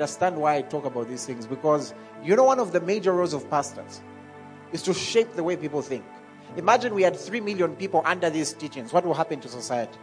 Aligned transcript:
understand 0.00 0.36
why 0.36 0.54
I 0.54 0.62
talk 0.62 0.84
about 0.84 1.08
these 1.08 1.26
things 1.26 1.44
because 1.44 1.92
you 2.22 2.36
know 2.36 2.44
one 2.44 2.60
of 2.60 2.70
the 2.70 2.80
major 2.80 3.12
roles 3.12 3.32
of 3.32 3.50
pastors 3.50 4.00
is 4.70 4.80
to 4.82 4.94
shape 4.94 5.34
the 5.34 5.42
way 5.42 5.56
people 5.56 5.82
think. 5.82 6.04
Imagine 6.56 6.94
we 6.94 7.02
had 7.02 7.16
3 7.16 7.40
million 7.40 7.74
people 7.74 8.02
under 8.04 8.30
these 8.30 8.52
teachings. 8.52 8.92
What 8.92 9.04
will 9.04 9.14
happen 9.14 9.40
to 9.40 9.48
society? 9.48 9.98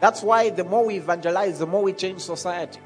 That's 0.00 0.20
why 0.20 0.50
the 0.50 0.64
more 0.64 0.84
we 0.84 0.96
evangelize, 0.96 1.60
the 1.60 1.66
more 1.68 1.80
we 1.80 1.92
change 1.92 2.22
society. 2.22 2.80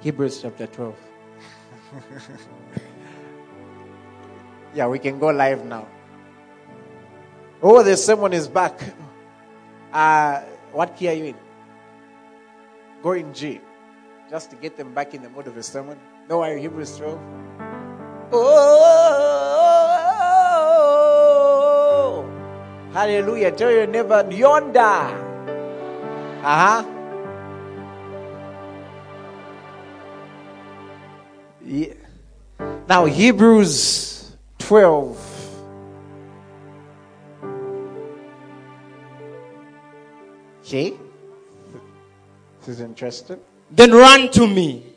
Hebrews 0.00 0.40
chapter 0.40 0.66
12. 0.66 0.96
yeah, 4.74 4.86
we 4.86 4.98
can 4.98 5.18
go 5.18 5.26
live 5.26 5.62
now. 5.66 5.86
Oh, 7.60 7.82
the 7.82 7.98
sermon 7.98 8.32
is 8.32 8.48
back. 8.48 8.80
Uh, 9.92 10.40
what 10.72 10.96
key 10.96 11.08
are 11.10 11.12
you 11.12 11.24
in? 11.24 11.41
Go 13.02 13.12
in 13.12 13.34
G. 13.34 13.60
Just 14.30 14.50
to 14.50 14.56
get 14.56 14.76
them 14.76 14.94
back 14.94 15.12
in 15.14 15.22
the 15.22 15.28
mood 15.28 15.48
of 15.48 15.56
a 15.56 15.62
sermon. 15.62 15.98
No 16.28 16.38
worry, 16.38 16.60
Hebrews 16.60 16.96
12. 16.98 17.18
Oh, 18.32 18.44
hallelujah. 22.94 23.50
Tell 23.52 23.70
your 23.70 23.86
neighbor, 23.86 24.26
yonder. 24.30 24.80
Uh 26.42 26.42
huh. 26.42 26.84
Yeah. 31.64 31.94
Now, 32.88 33.04
Hebrews 33.04 34.36
12. 34.58 35.18
Okay. 40.60 41.01
This 42.64 42.76
is 42.76 42.80
interesting. 42.80 43.40
Then 43.72 43.90
run 43.90 44.30
to 44.32 44.46
me. 44.46 44.91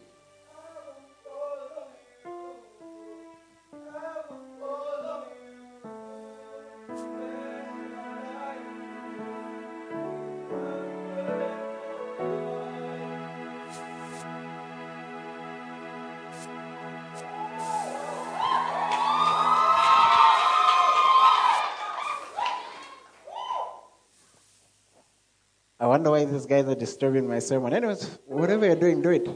These 26.36 26.46
guys 26.46 26.68
are 26.68 26.76
disturbing 26.76 27.28
my 27.28 27.40
sermon. 27.40 27.74
Anyways, 27.74 28.20
whatever 28.26 28.66
you're 28.66 28.76
doing, 28.76 29.02
do 29.02 29.10
it. 29.10 29.28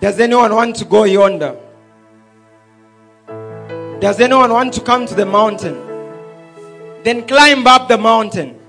Does 0.00 0.20
anyone 0.20 0.54
want 0.54 0.76
to 0.76 0.84
go 0.84 1.04
yonder? 1.04 1.56
Does 4.00 4.20
anyone 4.20 4.52
want 4.52 4.74
to 4.74 4.80
come 4.80 5.06
to 5.06 5.14
the 5.14 5.24
mountain? 5.24 5.76
Then 7.02 7.26
climb 7.26 7.66
up 7.66 7.88
the 7.88 7.96
mountain. 7.96 8.61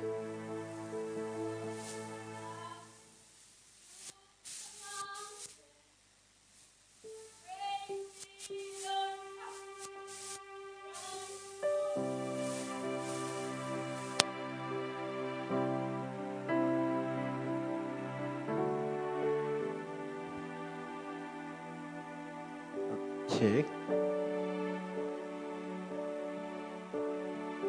Okay. 23.44 23.66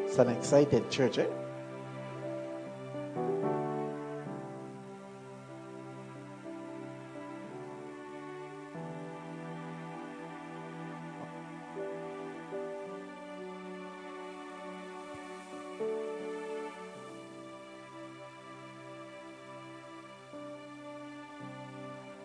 It's 0.05 0.19
an 0.19 0.29
excited 0.29 0.89
church, 0.89 1.19
eh? 1.19 1.27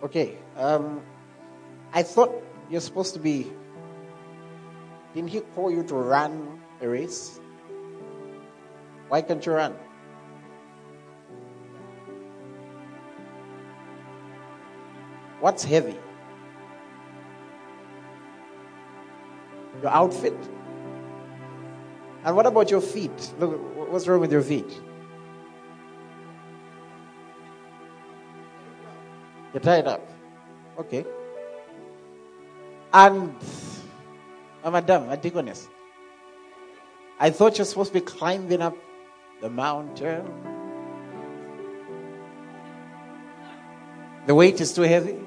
Okay. 0.04 0.38
Um, 0.56 1.02
I 1.92 2.04
thought 2.04 2.49
you're 2.70 2.82
supposed 2.82 3.14
to 3.16 3.20
be. 3.20 3.52
Didn't 5.14 5.30
he 5.30 5.42
call 5.42 5.72
you 5.72 5.84
to 5.84 5.96
run 5.96 6.62
a 6.82 6.88
race? 6.88 7.40
Why 9.08 9.22
can't 9.22 9.44
you 9.44 9.54
run? 9.54 9.76
What's 15.40 15.64
heavy? 15.64 15.98
Your 19.82 19.92
outfit? 19.92 20.38
And 22.26 22.36
what 22.36 22.46
about 22.46 22.70
your 22.70 22.82
feet? 22.82 23.34
Look, 23.40 23.58
what's 23.90 24.06
wrong 24.08 24.20
with 24.20 24.32
your 24.32 24.44
feet? 24.44 24.70
You're 29.54 29.62
tied 29.62 29.88
up. 29.88 30.08
Okay. 30.78 31.06
And, 32.92 33.36
oh, 34.64 34.72
Madam, 34.72 35.10
Antigonus, 35.10 35.68
I 37.20 37.30
thought 37.30 37.58
you're 37.58 37.66
supposed 37.66 37.94
to 37.94 38.00
be 38.00 38.06
climbing 38.06 38.62
up 38.62 38.76
the 39.42 39.50
mountain. 39.50 40.26
The 44.26 44.34
weight 44.34 44.60
is 44.60 44.74
too 44.74 44.84
heavy. 44.84 45.18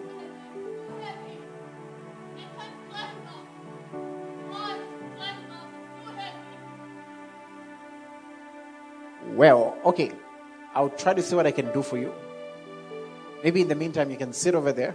Well, 9.34 9.76
okay. 9.84 10.12
I'll 10.74 10.90
try 10.90 11.14
to 11.14 11.22
see 11.22 11.34
what 11.34 11.46
I 11.46 11.50
can 11.50 11.72
do 11.72 11.82
for 11.82 11.98
you. 11.98 12.12
Maybe 13.44 13.60
in 13.60 13.68
the 13.68 13.74
meantime, 13.74 14.10
you 14.10 14.16
can 14.16 14.32
sit 14.32 14.54
over 14.54 14.72
there. 14.72 14.94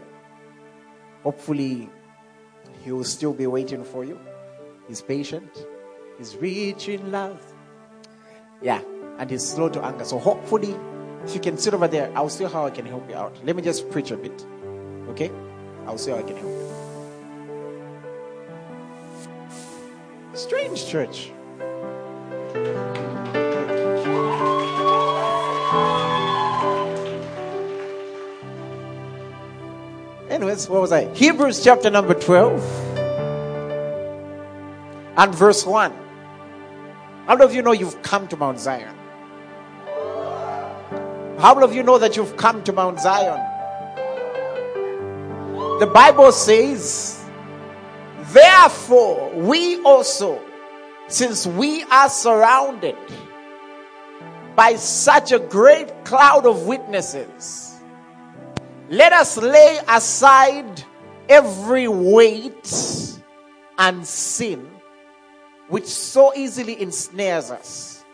Hopefully, 1.23 1.89
he 2.83 2.91
will 2.91 3.03
still 3.03 3.33
be 3.33 3.47
waiting 3.47 3.83
for 3.83 4.03
you. 4.03 4.19
He's 4.87 5.01
patient. 5.01 5.65
He's 6.17 6.35
rich 6.35 6.89
in 6.89 7.11
love. 7.11 7.41
Yeah, 8.61 8.81
and 9.19 9.29
he's 9.29 9.47
slow 9.47 9.69
to 9.69 9.83
anger. 9.83 10.05
So 10.05 10.17
hopefully, 10.17 10.75
if 11.23 11.35
you 11.35 11.41
can 11.41 11.57
sit 11.57 11.73
over 11.73 11.87
there, 11.87 12.11
I'll 12.15 12.29
see 12.29 12.45
how 12.45 12.65
I 12.65 12.71
can 12.71 12.85
help 12.85 13.09
you 13.09 13.15
out. 13.15 13.35
Let 13.43 13.55
me 13.55 13.61
just 13.61 13.89
preach 13.91 14.11
a 14.11 14.17
bit. 14.17 14.45
Okay? 15.09 15.31
I'll 15.85 15.97
see 15.97 16.11
how 16.11 16.17
I 16.17 16.23
can 16.23 16.37
help 16.37 16.49
you. 16.49 16.87
Strange 20.33 20.85
church. 20.87 21.31
What 30.47 30.69
was 30.69 30.93
I? 30.93 31.13
Hebrews 31.13 31.61
chapter 31.61 31.89
number 31.89 32.13
12 32.13 32.63
and 35.17 35.35
verse 35.35 35.65
1. 35.65 35.91
How 37.25 37.35
many 37.35 37.43
of 37.43 37.53
you 37.53 37.61
know 37.61 37.73
you've 37.73 38.01
come 38.01 38.29
to 38.29 38.37
Mount 38.37 38.57
Zion? 38.57 38.95
How 41.37 41.53
many 41.53 41.65
of 41.65 41.75
you 41.75 41.83
know 41.83 41.97
that 41.97 42.15
you've 42.15 42.37
come 42.37 42.63
to 42.63 42.71
Mount 42.71 43.01
Zion? 43.01 43.45
The 45.81 45.91
Bible 45.93 46.31
says, 46.31 47.25
Therefore, 48.31 49.29
we 49.35 49.81
also, 49.83 50.41
since 51.09 51.45
we 51.45 51.83
are 51.83 52.07
surrounded 52.07 52.95
by 54.55 54.75
such 54.75 55.33
a 55.33 55.39
great 55.39 56.05
cloud 56.05 56.45
of 56.45 56.65
witnesses, 56.65 57.66
let 58.89 59.13
us 59.13 59.37
lay 59.37 59.79
aside 59.87 60.83
every 61.29 61.87
weight 61.87 63.19
and 63.77 64.05
sin 64.05 64.69
which 65.69 65.85
so 65.85 66.33
easily 66.33 66.81
ensnares 66.81 67.51
us. 67.51 68.05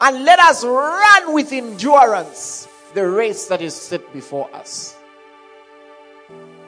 And 0.00 0.24
let 0.24 0.38
us 0.38 0.64
run 0.64 1.34
with 1.34 1.52
endurance 1.52 2.68
the 2.94 3.08
race 3.08 3.46
that 3.46 3.60
is 3.60 3.74
set 3.74 4.12
before 4.12 4.48
us. 4.54 4.96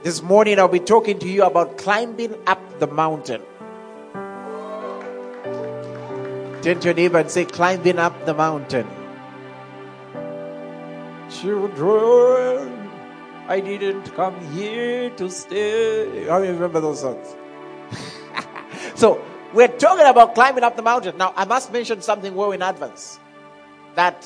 This 0.03 0.20
morning 0.23 0.59
I'll 0.59 0.69
be 0.69 0.81
talking 0.81 1.19
to 1.20 1.29
you 1.29 1.44
about 1.44 1.79
climbing 1.79 2.35
up 2.47 2.81
the 2.81 2.88
mountain. 2.88 3.43
Turn 6.62 6.79
to 6.81 6.88
your 6.88 6.94
neighbor 6.94 7.19
and 7.19 7.31
say, 7.31 7.44
climbing 7.44 7.99
up 7.99 8.26
the 8.26 8.35
mountain. 8.35 8.87
Children, 11.31 12.81
I 13.49 13.61
didn't 13.61 14.15
come 14.15 14.39
here 14.53 15.11
to 15.11 15.29
stay. 15.29 16.29
I 16.29 16.39
remember 16.39 16.81
those 16.81 17.00
songs? 17.00 17.35
so, 18.94 19.23
we're 19.53 19.69
talking 19.69 20.06
about 20.06 20.35
climbing 20.35 20.62
up 20.62 20.77
the 20.77 20.83
mountain. 20.83 21.17
Now, 21.19 21.33
I 21.37 21.44
must 21.44 21.73
mention 21.73 22.00
something 22.03 22.35
well 22.35 22.53
in 22.53 22.62
advance. 22.62 23.19
That 23.97 24.25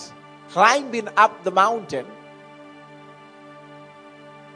climbing 0.51 1.09
up 1.17 1.45
the 1.45 1.51
mountain, 1.51 2.07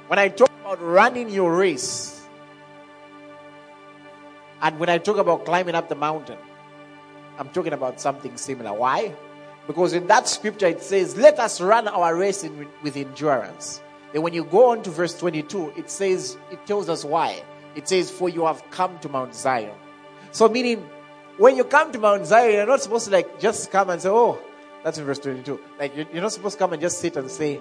when 0.07 0.19
I 0.19 0.29
talk 0.29 0.51
about 0.61 0.83
running 0.83 1.31
your 1.31 1.57
race, 1.57 2.23
and 4.63 4.79
when 4.79 4.91
I 4.91 4.99
talk 4.99 5.17
about 5.17 5.47
climbing 5.47 5.75
up 5.75 5.89
the 5.89 5.95
mountain, 5.97 6.39
I'm 7.39 7.49
talking 7.49 7.73
about 7.73 8.01
something 8.01 8.37
similar. 8.37 8.75
Why? 8.75 9.15
Because 9.67 9.95
in 9.95 10.07
that 10.09 10.29
scripture 10.29 10.67
it 10.67 10.83
says, 10.83 11.17
Let 11.17 11.39
us 11.39 11.61
run 11.61 11.89
our 11.89 12.15
race 12.15 12.45
in, 12.45 12.69
with 12.83 12.97
endurance. 12.97 13.81
And 14.15 14.23
when 14.23 14.35
you 14.35 14.45
go 14.45 14.71
on 14.71 14.83
to 14.83 14.91
verse 14.91 15.17
22, 15.19 15.75
it 15.77 15.91
says, 15.91 16.37
it 16.51 16.67
tells 16.67 16.89
us 16.89 17.05
why. 17.05 17.43
It 17.75 17.89
says, 17.89 18.11
For 18.11 18.29
you 18.29 18.47
have 18.47 18.63
come 18.71 18.99
to 19.01 19.09
Mount 19.09 19.35
Zion. 19.35 19.75
So, 20.33 20.49
meaning, 20.49 20.89
when 21.39 21.57
you 21.57 21.65
come 21.65 21.93
to 21.93 21.99
Mount 21.99 22.27
Zion, 22.27 22.53
you're 22.53 22.67
not 22.67 22.83
supposed 22.83 23.07
to 23.07 23.13
like 23.13 23.41
just 23.41 23.71
come 23.71 23.91
and 23.91 24.03
say, 24.03 24.09
Oh, 24.09 24.39
that's 24.83 24.99
in 24.99 25.05
verse 25.05 25.19
22. 25.19 25.61
Like, 25.79 25.97
you're 25.97 26.23
not 26.23 26.33
supposed 26.33 26.55
to 26.55 26.59
come 26.59 26.73
and 26.73 26.83
just 26.83 26.99
sit 26.99 27.17
and 27.17 27.31
say, 27.31 27.61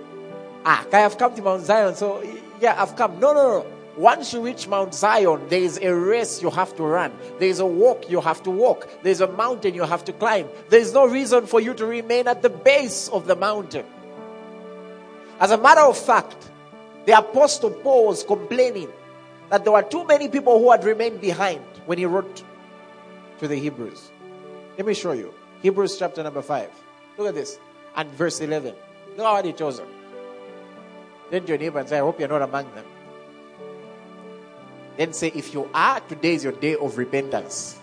Ah, 0.65 0.85
I 0.91 0.99
have 0.99 1.17
come 1.17 1.35
to 1.35 1.41
Mount 1.41 1.63
Zion, 1.63 1.95
so 1.95 2.23
yeah, 2.59 2.81
I've 2.81 2.95
come. 2.95 3.19
No, 3.19 3.33
no, 3.33 3.59
no. 3.59 3.65
Once 3.97 4.33
you 4.33 4.41
reach 4.41 4.67
Mount 4.67 4.93
Zion, 4.93 5.45
there 5.49 5.61
is 5.61 5.77
a 5.81 5.93
race 5.93 6.41
you 6.41 6.49
have 6.49 6.75
to 6.77 6.83
run. 6.83 7.11
There 7.37 7.49
is 7.49 7.59
a 7.59 7.65
walk 7.65 8.09
you 8.09 8.21
have 8.21 8.41
to 8.43 8.49
walk. 8.49 8.87
There 9.03 9.11
is 9.11 9.19
a 9.19 9.27
mountain 9.27 9.73
you 9.73 9.83
have 9.83 10.05
to 10.05 10.13
climb. 10.13 10.47
There 10.69 10.79
is 10.79 10.93
no 10.93 11.05
reason 11.05 11.47
for 11.47 11.59
you 11.59 11.73
to 11.73 11.85
remain 11.85 12.27
at 12.27 12.41
the 12.41 12.49
base 12.49 13.09
of 13.09 13.27
the 13.27 13.35
mountain. 13.35 13.85
As 15.39 15.51
a 15.51 15.57
matter 15.57 15.81
of 15.81 15.97
fact, 15.97 16.49
the 17.05 17.17
Apostle 17.17 17.71
Paul 17.71 18.07
was 18.07 18.23
complaining 18.23 18.89
that 19.49 19.63
there 19.63 19.73
were 19.73 19.83
too 19.83 20.05
many 20.05 20.27
people 20.27 20.59
who 20.59 20.69
had 20.71 20.83
remained 20.83 21.21
behind 21.21 21.63
when 21.85 21.97
he 21.97 22.05
wrote 22.05 22.43
to 23.39 23.47
the 23.47 23.55
Hebrews. 23.55 24.11
Let 24.77 24.85
me 24.85 24.93
show 24.93 25.13
you. 25.13 25.33
Hebrews 25.61 25.97
chapter 25.97 26.23
number 26.23 26.41
5. 26.41 26.69
Look 27.17 27.27
at 27.27 27.35
this. 27.35 27.57
And 27.95 28.09
verse 28.11 28.41
11. 28.41 28.75
Look 29.17 29.25
how 29.25 29.41
he 29.41 29.53
chose 29.53 29.77
them. 29.77 29.87
Then 31.31 31.43
to 31.43 31.47
your 31.49 31.57
neighbor 31.57 31.79
and 31.79 31.87
say, 31.87 31.97
I 31.97 32.01
hope 32.01 32.19
you're 32.19 32.29
not 32.29 32.41
among 32.41 32.73
them. 32.75 32.85
Then 34.97 35.13
say, 35.13 35.31
if 35.33 35.53
you 35.53 35.69
are, 35.73 35.99
today 36.01 36.33
is 36.33 36.43
your 36.43 36.53
day 36.53 36.75
of 36.75 36.97
repentance. 36.97 37.79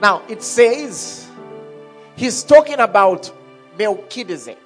Now, 0.00 0.22
it 0.28 0.42
says, 0.42 1.28
he's 2.16 2.42
talking 2.42 2.80
about 2.80 3.32
Melchizedek. 3.78 4.58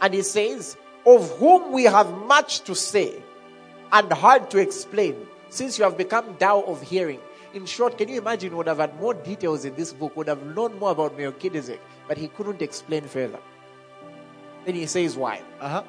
And 0.00 0.14
he 0.14 0.22
says, 0.22 0.76
of 1.06 1.30
whom 1.38 1.72
we 1.72 1.84
have 1.84 2.12
much 2.26 2.60
to 2.62 2.74
say 2.74 3.22
and 3.92 4.12
hard 4.12 4.50
to 4.50 4.58
explain, 4.58 5.26
since 5.48 5.78
you 5.78 5.84
have 5.84 5.96
become 5.96 6.36
dull 6.38 6.64
of 6.66 6.80
hearing. 6.80 7.20
In 7.52 7.66
short, 7.66 7.98
can 7.98 8.08
you 8.08 8.18
imagine, 8.18 8.56
would 8.56 8.68
have 8.68 8.78
had 8.78 8.98
more 9.00 9.14
details 9.14 9.64
in 9.64 9.74
this 9.74 9.92
book, 9.92 10.16
would 10.16 10.28
have 10.28 10.44
known 10.54 10.78
more 10.78 10.92
about 10.92 11.18
Melchizedek, 11.18 11.80
but 12.06 12.16
he 12.16 12.28
couldn't 12.28 12.62
explain 12.62 13.02
further. 13.04 13.40
Then 14.64 14.76
he 14.76 14.86
says, 14.86 15.16
why? 15.16 15.42
Uh-huh. 15.60 15.82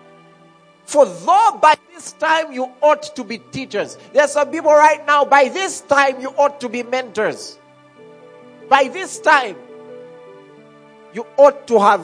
For 0.85 1.05
though 1.05 1.59
by 1.61 1.75
this 1.93 2.13
time 2.13 2.51
you 2.51 2.71
ought 2.81 3.15
to 3.15 3.23
be 3.23 3.37
teachers, 3.37 3.97
there 4.13 4.23
are 4.23 4.27
some 4.27 4.49
people 4.49 4.71
right 4.71 5.05
now, 5.05 5.23
by 5.23 5.49
this 5.49 5.81
time 5.81 6.19
you 6.19 6.29
ought 6.29 6.59
to 6.61 6.69
be 6.69 6.81
mentors. 6.81 7.59
By 8.67 8.85
this 8.85 9.19
time, 9.19 9.57
you 11.13 11.25
ought 11.37 11.67
to 11.67 11.79
have 11.79 12.01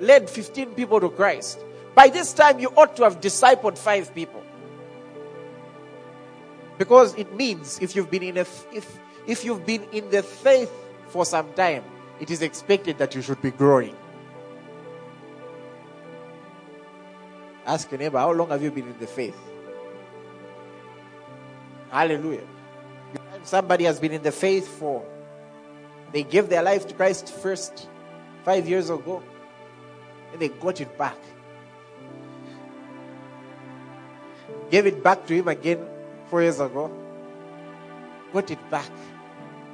led 0.00 0.28
15 0.28 0.74
people 0.74 1.00
to 1.00 1.08
Christ. 1.10 1.60
By 1.94 2.08
this 2.08 2.32
time, 2.32 2.58
you 2.58 2.68
ought 2.76 2.96
to 2.96 3.04
have 3.04 3.20
discipled 3.20 3.76
five 3.76 4.14
people. 4.14 4.42
Because 6.78 7.14
it 7.16 7.34
means 7.34 7.78
if 7.80 7.94
you've 7.94 8.10
been 8.10 8.22
in 8.22 8.38
a, 8.38 8.46
if, 8.72 8.98
if 9.26 9.44
you've 9.44 9.66
been 9.66 9.84
in 9.92 10.08
the 10.10 10.22
faith 10.22 10.72
for 11.08 11.26
some 11.26 11.52
time, 11.52 11.84
it 12.20 12.30
is 12.30 12.42
expected 12.42 12.98
that 12.98 13.14
you 13.14 13.22
should 13.22 13.42
be 13.42 13.50
growing. 13.50 13.94
Ask 17.66 17.90
your 17.90 17.98
neighbor, 17.98 18.18
how 18.18 18.32
long 18.32 18.48
have 18.48 18.62
you 18.62 18.70
been 18.70 18.88
in 18.88 18.98
the 18.98 19.06
faith? 19.06 19.36
Hallelujah. 21.90 22.46
Somebody 23.42 23.84
has 23.84 24.00
been 24.00 24.12
in 24.12 24.22
the 24.22 24.32
faith 24.32 24.66
for, 24.66 25.04
they 26.12 26.22
gave 26.22 26.48
their 26.48 26.62
life 26.62 26.86
to 26.88 26.94
Christ 26.94 27.28
first 27.28 27.88
five 28.44 28.68
years 28.68 28.90
ago, 28.90 29.22
and 30.32 30.40
they 30.40 30.48
got 30.48 30.80
it 30.80 30.96
back. 30.96 31.16
Gave 34.70 34.86
it 34.86 35.02
back 35.02 35.26
to 35.26 35.34
him 35.34 35.48
again 35.48 35.84
four 36.28 36.42
years 36.42 36.60
ago. 36.60 36.90
Got 38.32 38.50
it 38.50 38.70
back. 38.70 38.90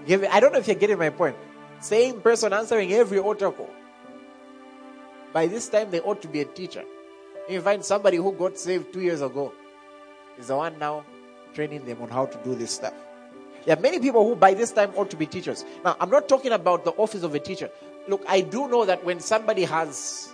Gave 0.06 0.22
it, 0.22 0.30
I 0.32 0.40
don't 0.40 0.52
know 0.52 0.58
if 0.58 0.66
you're 0.66 0.76
getting 0.76 0.98
my 0.98 1.10
point. 1.10 1.36
Same 1.80 2.20
person 2.20 2.52
answering 2.52 2.92
every 2.92 3.18
altar 3.18 3.50
call. 3.50 3.70
By 5.32 5.46
this 5.46 5.68
time, 5.68 5.90
they 5.90 6.00
ought 6.00 6.22
to 6.22 6.28
be 6.28 6.40
a 6.40 6.44
teacher. 6.46 6.84
You 7.48 7.60
find 7.60 7.84
somebody 7.84 8.16
who 8.16 8.32
got 8.32 8.58
saved 8.58 8.92
two 8.92 9.00
years 9.00 9.20
ago 9.20 9.52
is 10.38 10.48
the 10.48 10.56
one 10.56 10.78
now 10.78 11.04
training 11.54 11.84
them 11.84 12.02
on 12.02 12.08
how 12.08 12.26
to 12.26 12.38
do 12.44 12.54
this 12.54 12.70
stuff. 12.70 12.94
There 13.64 13.76
are 13.76 13.80
many 13.80 13.98
people 13.98 14.26
who 14.26 14.36
by 14.36 14.54
this 14.54 14.72
time 14.72 14.92
ought 14.96 15.10
to 15.10 15.16
be 15.16 15.26
teachers. 15.26 15.64
Now, 15.84 15.96
I'm 16.00 16.10
not 16.10 16.28
talking 16.28 16.52
about 16.52 16.84
the 16.84 16.92
office 16.92 17.22
of 17.22 17.34
a 17.34 17.40
teacher. 17.40 17.70
Look, 18.08 18.24
I 18.28 18.40
do 18.40 18.68
know 18.68 18.84
that 18.84 19.04
when 19.04 19.20
somebody 19.20 19.64
has, 19.64 20.32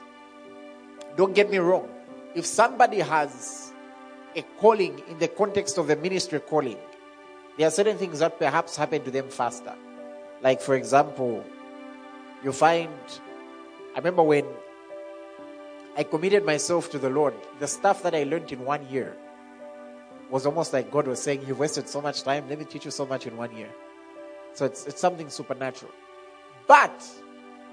don't 1.17 1.35
get 1.35 1.50
me 1.50 1.59
wrong, 1.59 1.88
if 2.35 2.47
somebody 2.47 2.99
has 2.99 3.73
a 4.35 4.43
calling 4.59 5.03
in 5.09 5.19
the 5.19 5.29
context 5.29 5.79
of 5.79 5.87
the 5.87 5.97
ministry 5.97 6.41
calling, 6.41 6.79
there 7.59 7.69
are 7.69 7.70
certain 7.70 7.99
things 7.99 8.20
that 8.20 8.38
perhaps 8.38 8.76
happen 8.76 9.05
to 9.05 9.11
them 9.11 9.29
faster. 9.29 9.75
Like, 10.43 10.61
for 10.61 10.75
example, 10.75 11.44
you 12.43 12.53
find, 12.53 12.91
I 13.94 13.99
remember 13.99 14.23
when 14.23 14.47
I 15.97 16.05
committed 16.05 16.44
myself 16.47 16.91
to 16.93 16.99
the 16.99 17.11
Lord. 17.11 17.35
The 17.61 17.67
stuff 17.67 18.03
that 18.03 18.14
I 18.14 18.23
learned 18.25 18.50
in 18.50 18.64
one 18.64 18.87
year 18.88 19.14
was 20.31 20.47
almost 20.47 20.73
like 20.73 20.91
God 20.91 21.06
was 21.06 21.20
saying, 21.20 21.44
You've 21.47 21.59
wasted 21.59 21.88
so 21.88 22.00
much 22.00 22.23
time, 22.23 22.49
let 22.49 22.59
me 22.59 22.64
teach 22.64 22.87
you 22.87 22.91
so 22.91 23.05
much 23.05 23.26
in 23.26 23.37
one 23.37 23.55
year. 23.55 23.69
So 24.55 24.64
it's, 24.64 24.87
it's 24.87 25.00
something 25.00 25.29
supernatural. 25.29 25.93
But 26.67 27.05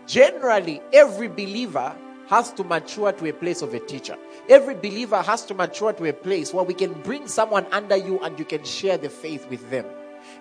generally, 0.06 0.82
every 0.92 1.30
believer 1.30 1.96
has 2.30 2.54
to 2.54 2.64
mature 2.64 3.12
to 3.12 3.26
a 3.28 3.34
place 3.34 3.62
of 3.62 3.74
a 3.74 3.80
teacher. 3.80 4.16
Every 4.48 4.76
believer 4.76 5.22
has 5.22 5.46
to 5.48 5.56
mature 5.56 5.94
to 5.94 6.06
a 6.06 6.14
place 6.14 6.54
where 6.54 6.64
we 6.64 6.76
can 6.76 6.94
bring 7.02 7.28
someone 7.28 7.66
under 7.72 7.98
you 7.98 8.20
and 8.20 8.38
you 8.38 8.46
can 8.46 8.64
share 8.64 8.98
the 8.98 9.10
faith 9.10 9.50
with 9.50 9.68
them. 9.72 9.86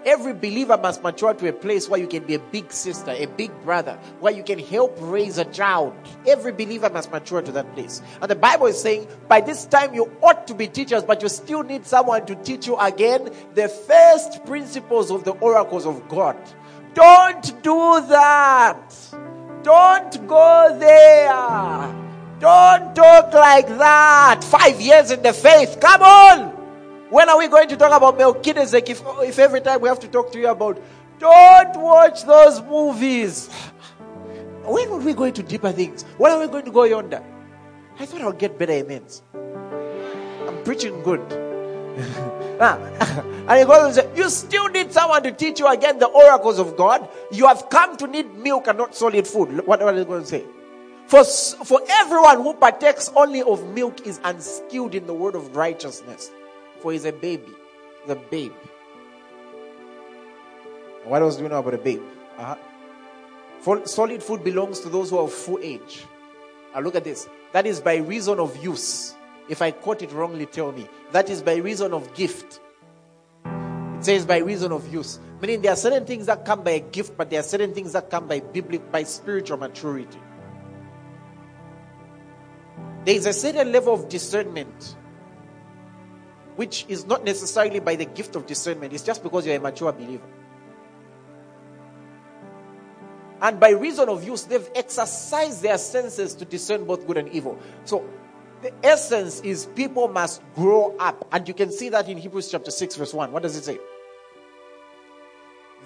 Every 0.05 0.35
believer 0.35 0.77
must 0.77 1.03
mature 1.03 1.33
to 1.33 1.49
a 1.49 1.53
place 1.53 1.89
where 1.89 1.99
you 1.99 2.07
can 2.07 2.25
be 2.25 2.35
a 2.35 2.39
big 2.39 2.73
sister, 2.73 3.13
a 3.13 3.27
big 3.27 3.51
brother, 3.63 3.99
where 4.21 4.33
you 4.33 4.43
can 4.43 4.59
help 4.59 4.97
raise 5.01 5.39
a 5.39 5.47
child. 5.47 5.95
Every 6.27 6.53
believer 6.53 6.91
must 6.91 7.11
mature 7.11 7.41
to 7.41 7.53
that 7.53 7.73
place. 7.75 8.03
And 8.21 8.31
the 8.31 8.37
Bible 8.37 8.67
is 8.67 8.81
saying, 8.81 9.09
by 9.27 9.41
this 9.41 9.65
time 9.65 9.95
you 9.95 10.11
ought 10.21 10.47
to 10.49 10.55
be 10.55 10.67
teachers, 10.67 11.05
but 11.05 11.23
you 11.23 11.29
still 11.29 11.63
need 11.63 11.87
someone 11.87 12.27
to 12.27 12.35
teach 12.37 12.67
you 12.67 12.77
again 12.77 13.31
the 13.55 13.69
first 13.69 14.45
principles 14.45 15.11
of 15.11 15.25
the 15.25 15.33
oracles 15.33 15.87
of 15.87 16.07
God. 16.09 16.37
Don't 16.95 17.63
do 17.63 18.07
that. 18.09 19.28
Don't 19.63 20.27
go 20.27 20.77
there. 20.79 22.09
Don't 22.41 22.95
talk 22.95 23.33
like 23.33 23.67
that. 23.67 24.45
Five 24.45 24.81
years 24.81 25.11
in 25.11 25.23
the 25.23 25.33
faith. 25.33 25.79
Come 25.81 26.03
on. 26.03 26.51
When 27.11 27.29
are 27.29 27.39
we 27.39 27.49
going 27.49 27.69
to 27.69 27.77
talk 27.77 27.97
about 27.97 28.19
Melchizedek 28.19 28.91
if, 28.91 29.03
if 29.23 29.39
every 29.39 29.61
time 29.61 29.81
we 29.81 29.89
have 29.89 30.01
to 30.01 30.09
talk 30.09 30.31
to 30.33 30.39
you 30.39 30.49
about 30.49 30.81
don't 31.19 31.77
watch 31.81 32.25
those 32.25 32.63
movies? 32.63 33.49
When 34.65 34.89
are 34.89 34.99
we 34.99 35.15
going 35.15 35.33
to 35.33 35.43
deeper 35.43 35.73
things? 35.73 36.03
When 36.19 36.31
are 36.31 36.39
we 36.39 36.47
going 36.47 36.67
to 36.67 36.71
go 36.71 36.85
yonder? 36.85 37.25
I 37.99 38.07
thought 38.07 38.21
I'll 38.21 38.33
get 38.33 38.59
better 38.59 38.75
amens. 38.75 39.23
I'm 39.35 40.63
preaching 40.63 41.03
good. 41.03 41.48
and 43.49 43.59
he 43.59 43.65
goes 43.65 43.85
and 43.85 43.95
says, 43.95 44.09
You 44.17 44.31
still 44.31 44.69
need 44.69 44.93
someone 44.93 45.23
to 45.23 45.33
teach 45.33 45.61
you 45.61 45.69
again 45.69 45.99
the 45.99 46.07
oracles 46.07 46.59
of 46.59 46.77
God. 46.77 47.09
You 47.33 47.47
have 47.47 47.69
come 47.71 47.97
to 47.99 48.07
need 48.07 48.35
milk 48.37 48.67
and 48.67 48.79
not 48.79 48.95
solid 48.95 49.27
food. 49.27 49.67
What 49.67 49.83
are 49.83 49.93
they 49.93 50.05
going 50.05 50.23
to 50.23 50.27
say? 50.27 50.45
For, 51.07 51.25
for 51.25 51.81
everyone 51.89 52.43
who 52.43 52.55
partakes 52.55 53.11
only 53.17 53.43
of 53.43 53.67
milk 53.69 54.07
is 54.07 54.21
unskilled 54.25 54.95
in 54.95 55.07
the 55.07 55.15
word 55.15 55.35
of 55.35 55.57
righteousness 55.57 56.31
for 56.81 56.93
he's 56.93 57.05
a 57.05 57.13
baby. 57.13 57.53
The 58.07 58.17
babe. 58.17 58.53
What 61.05 61.23
else 61.23 61.37
do 61.37 61.43
you 61.43 61.49
know 61.49 61.59
about 61.59 61.75
a 61.75 61.79
babe? 61.79 62.03
Uh-huh. 62.39 63.87
solid 63.87 64.23
food 64.23 64.45
belongs 64.45 64.81
to 64.81 64.89
those 64.89 65.11
who 65.11 65.19
are 65.19 65.25
of 65.25 65.33
full 65.33 65.59
age. 65.63 66.05
Now 66.75 66.81
look 66.81 66.95
at 66.95 67.05
this. 67.05 67.29
That 67.53 67.67
is 67.67 67.81
by 67.81 67.97
reason 67.97 68.39
of 68.39 68.57
use. 68.63 69.15
If 69.49 69.63
I 69.63 69.71
quote 69.71 70.03
it 70.03 70.13
wrongly, 70.13 70.47
tell 70.47 70.73
me. 70.73 70.89
That 71.13 71.31
is 71.31 71.43
by 71.43 71.57
reason 71.57 71.95
of 71.95 72.15
gift. 72.15 72.61
It 73.45 74.05
says 74.05 74.27
by 74.27 74.39
reason 74.39 74.73
of 74.73 74.93
use. 74.93 75.19
Meaning 75.41 75.63
there 75.63 75.73
are 75.73 75.77
certain 75.77 76.05
things 76.05 76.27
that 76.27 76.45
come 76.45 76.63
by 76.63 76.73
a 76.73 76.81
gift, 76.81 77.17
but 77.17 77.31
there 77.31 77.41
are 77.41 77.45
certain 77.45 77.75
things 77.75 77.93
that 77.93 78.11
come 78.11 78.29
by 78.29 78.41
biblical, 78.41 78.87
by 78.91 79.05
spiritual 79.05 79.57
maturity. 79.57 80.19
There 83.05 83.15
is 83.15 83.27
a 83.27 83.33
certain 83.33 83.73
level 83.73 83.95
of 83.95 84.09
discernment, 84.09 84.97
which 86.57 86.85
is 86.89 87.07
not 87.07 87.25
necessarily 87.25 87.81
by 87.81 87.97
the 87.97 88.05
gift 88.05 88.37
of 88.37 88.47
discernment. 88.47 88.93
It's 88.93 89.03
just 89.03 89.23
because 89.23 89.47
you're 89.47 89.57
a 89.57 89.61
mature 89.61 89.93
believer. 89.93 90.27
And 93.41 93.59
by 93.61 93.71
reason 93.71 94.09
of 94.09 94.25
use, 94.25 94.43
they've 94.43 94.69
exercised 94.75 95.63
their 95.63 95.79
senses 95.79 96.35
to 96.35 96.45
discern 96.45 96.85
both 96.85 97.07
good 97.07 97.17
and 97.17 97.29
evil. 97.29 97.59
So 97.85 98.05
the 98.63 98.73
essence 98.83 99.41
is 99.41 99.67
people 99.67 100.09
must 100.09 100.43
grow 100.55 100.97
up. 100.99 101.27
And 101.33 101.47
you 101.47 101.55
can 101.55 101.71
see 101.71 101.89
that 101.91 102.09
in 102.09 102.19
Hebrews 102.19 102.51
chapter 102.51 102.71
6, 102.71 102.97
verse 102.97 103.15
1. 103.15 103.33
What 103.33 103.43
does 103.43 103.57
it 103.57 103.65
say? 103.65 103.79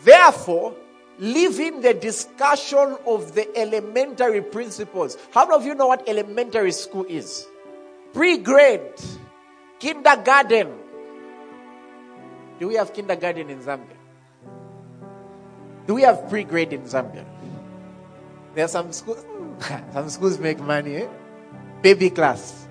Therefore, 0.04 0.74
leaving 1.18 1.80
the 1.82 1.94
discussion 1.94 2.96
of 3.06 3.34
the 3.34 3.46
elementary 3.56 4.40
principles. 4.40 5.16
How 5.32 5.44
many 5.46 5.56
of 5.56 5.66
you 5.66 5.74
know 5.74 5.86
what 5.86 6.08
elementary 6.08 6.72
school 6.72 7.04
is? 7.08 7.46
Pre 8.12 8.38
grade, 8.38 8.92
kindergarten. 9.78 10.78
Do 12.58 12.68
we 12.68 12.74
have 12.74 12.92
kindergarten 12.92 13.50
in 13.50 13.60
Zambia? 13.60 13.96
Do 15.86 15.94
we 15.94 16.02
have 16.02 16.28
pre 16.28 16.44
grade 16.44 16.72
in 16.72 16.82
Zambia? 16.82 17.24
There 18.54 18.64
are 18.64 18.68
some 18.68 18.92
schools, 18.92 19.24
some 19.92 20.08
schools 20.08 20.38
make 20.38 20.60
money. 20.60 20.96
Eh? 20.96 21.08
Baby 21.82 22.10
class, 22.10 22.68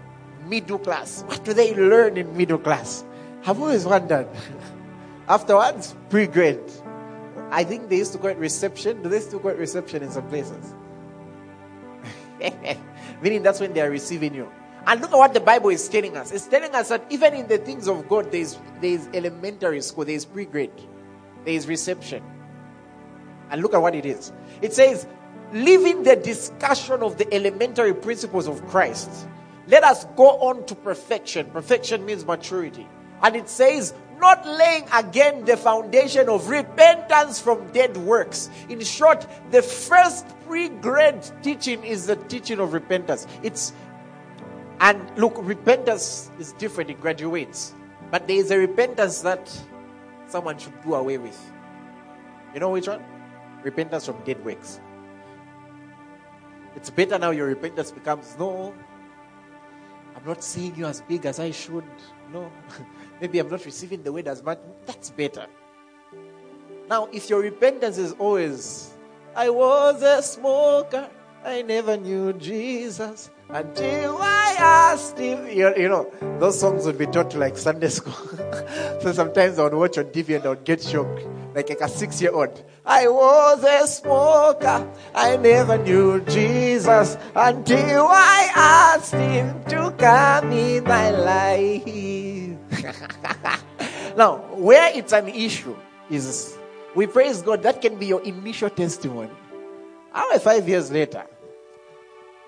middle 0.47 0.79
class. 0.79 1.23
What 1.27 1.43
do 1.43 1.53
they 1.53 1.75
learn 1.75 2.17
in 2.17 2.35
middle 2.35 2.57
class? 2.57 3.03
I've 3.45 3.59
always 3.59 3.85
wondered. 3.85 4.27
Afterwards, 5.27 5.95
pre 6.09 6.27
grade. 6.27 6.59
I 7.51 7.65
think 7.65 7.89
they 7.89 7.97
used 7.97 8.13
to 8.13 8.17
call 8.17 8.29
it 8.29 8.37
reception. 8.37 9.03
Do 9.03 9.09
they 9.09 9.19
still 9.19 9.39
call 9.39 9.51
it 9.51 9.57
reception 9.57 10.01
in 10.01 10.11
some 10.11 10.27
places? 10.29 10.73
Meaning 13.21 13.43
that's 13.43 13.59
when 13.59 13.73
they 13.73 13.81
are 13.81 13.89
receiving 13.89 14.33
you. 14.33 14.49
And 14.87 15.01
look 15.01 15.11
at 15.11 15.17
what 15.17 15.33
the 15.33 15.39
Bible 15.41 15.69
is 15.69 15.87
telling 15.87 16.17
us. 16.17 16.31
It's 16.31 16.47
telling 16.47 16.73
us 16.73 16.89
that 16.89 17.05
even 17.09 17.33
in 17.33 17.47
the 17.47 17.57
things 17.57 17.87
of 17.87 18.07
God, 18.07 18.31
there 18.31 18.41
is, 18.41 18.57
there 18.79 18.91
is 18.91 19.09
elementary 19.13 19.81
school, 19.81 20.05
there 20.05 20.15
is 20.15 20.25
pre 20.25 20.45
grade, 20.45 20.71
there 21.45 21.53
is 21.53 21.67
reception. 21.67 22.23
And 23.49 23.61
look 23.61 23.73
at 23.73 23.81
what 23.81 23.93
it 23.93 24.05
is. 24.05 24.31
It 24.61 24.73
says, 24.73 25.05
leaving 25.53 26.03
the 26.03 26.15
discussion 26.15 27.01
of 27.03 27.17
the 27.17 27.31
elementary 27.33 27.93
principles 27.93 28.47
of 28.47 28.65
Christ, 28.67 29.09
let 29.67 29.83
us 29.83 30.05
go 30.15 30.29
on 30.39 30.65
to 30.65 30.75
perfection. 30.75 31.45
Perfection 31.47 32.05
means 32.05 32.25
maturity. 32.25 32.87
And 33.21 33.35
it 33.35 33.49
says, 33.49 33.93
not 34.19 34.45
laying 34.45 34.85
again 34.93 35.45
the 35.45 35.57
foundation 35.57 36.29
of 36.29 36.47
repentance 36.47 37.39
from 37.39 37.71
dead 37.71 37.97
works. 37.97 38.49
In 38.69 38.79
short, 38.81 39.25
the 39.49 39.61
first 39.61 40.27
pre-grade 40.47 41.27
teaching 41.41 41.83
is 41.83 42.05
the 42.05 42.15
teaching 42.15 42.59
of 42.59 42.73
repentance. 42.73 43.25
It's 43.41 43.73
and 44.79 44.99
look, 45.15 45.33
repentance 45.37 46.31
is 46.39 46.53
different, 46.53 46.89
it 46.89 46.99
graduates. 46.99 47.73
But 48.09 48.27
there 48.27 48.37
is 48.37 48.49
a 48.49 48.57
repentance 48.57 49.21
that 49.21 49.55
someone 50.27 50.57
should 50.57 50.81
do 50.81 50.95
away 50.95 51.19
with. 51.19 51.39
You 52.53 52.59
know 52.59 52.71
which 52.71 52.87
one? 52.87 53.03
Repentance 53.63 54.07
from 54.07 54.23
dead 54.23 54.43
works. 54.43 54.79
It's 56.75 56.89
better 56.89 57.19
now 57.19 57.31
your 57.31 57.47
repentance 57.47 57.91
becomes 57.91 58.35
no, 58.39 58.73
I'm 60.15 60.25
not 60.25 60.43
seeing 60.43 60.75
you 60.75 60.85
as 60.85 61.01
big 61.01 61.25
as 61.25 61.39
I 61.39 61.51
should. 61.51 61.83
No. 62.31 62.51
Maybe 63.21 63.39
I'm 63.39 63.49
not 63.49 63.65
receiving 63.65 64.03
the 64.03 64.13
word 64.13 64.27
as 64.27 64.43
much. 64.43 64.59
That's 64.85 65.09
better. 65.09 65.47
Now, 66.87 67.07
if 67.11 67.29
your 67.29 67.39
repentance 67.41 67.97
is 67.97 68.13
always, 68.13 68.93
I 69.35 69.49
was 69.49 70.03
a 70.03 70.21
smoker, 70.21 71.09
I 71.43 71.61
never 71.63 71.97
knew 71.97 72.33
Jesus 72.33 73.31
until 73.53 74.17
I 74.19 74.55
asked 74.57 75.17
him. 75.17 75.47
You, 75.47 75.73
you 75.75 75.89
know, 75.89 76.11
those 76.39 76.59
songs 76.59 76.85
would 76.85 76.97
be 76.97 77.05
taught 77.07 77.33
like 77.35 77.57
Sunday 77.57 77.89
school. 77.89 78.13
so 79.01 79.11
sometimes 79.13 79.59
I 79.59 79.63
would 79.63 79.73
watch 79.73 79.97
on 79.97 80.05
TV 80.05 80.35
and 80.35 80.45
I 80.45 80.49
would 80.49 80.63
get 80.63 80.81
shocked 80.81 81.21
like, 81.53 81.69
like 81.69 81.81
a 81.81 81.89
six 81.89 82.21
year 82.21 82.31
old. 82.31 82.63
I 82.85 83.07
was 83.07 83.63
a 83.63 83.87
smoker. 83.87 84.89
I 85.13 85.37
never 85.37 85.77
knew 85.77 86.21
Jesus 86.21 87.17
until 87.35 88.07
I 88.07 88.49
asked 88.55 89.13
him 89.13 89.63
to 89.65 89.93
come 89.97 90.51
in 90.51 90.83
my 90.83 91.11
life. 91.11 92.57
now, 94.17 94.37
where 94.55 94.95
it's 94.95 95.13
an 95.13 95.27
issue 95.27 95.75
is 96.09 96.57
we 96.95 97.07
praise 97.07 97.41
God, 97.41 97.63
that 97.63 97.81
can 97.81 97.97
be 97.97 98.07
your 98.07 98.21
initial 98.21 98.69
testimony. 98.69 99.31
How 100.11 100.37
five 100.39 100.67
years 100.67 100.91
later? 100.91 101.25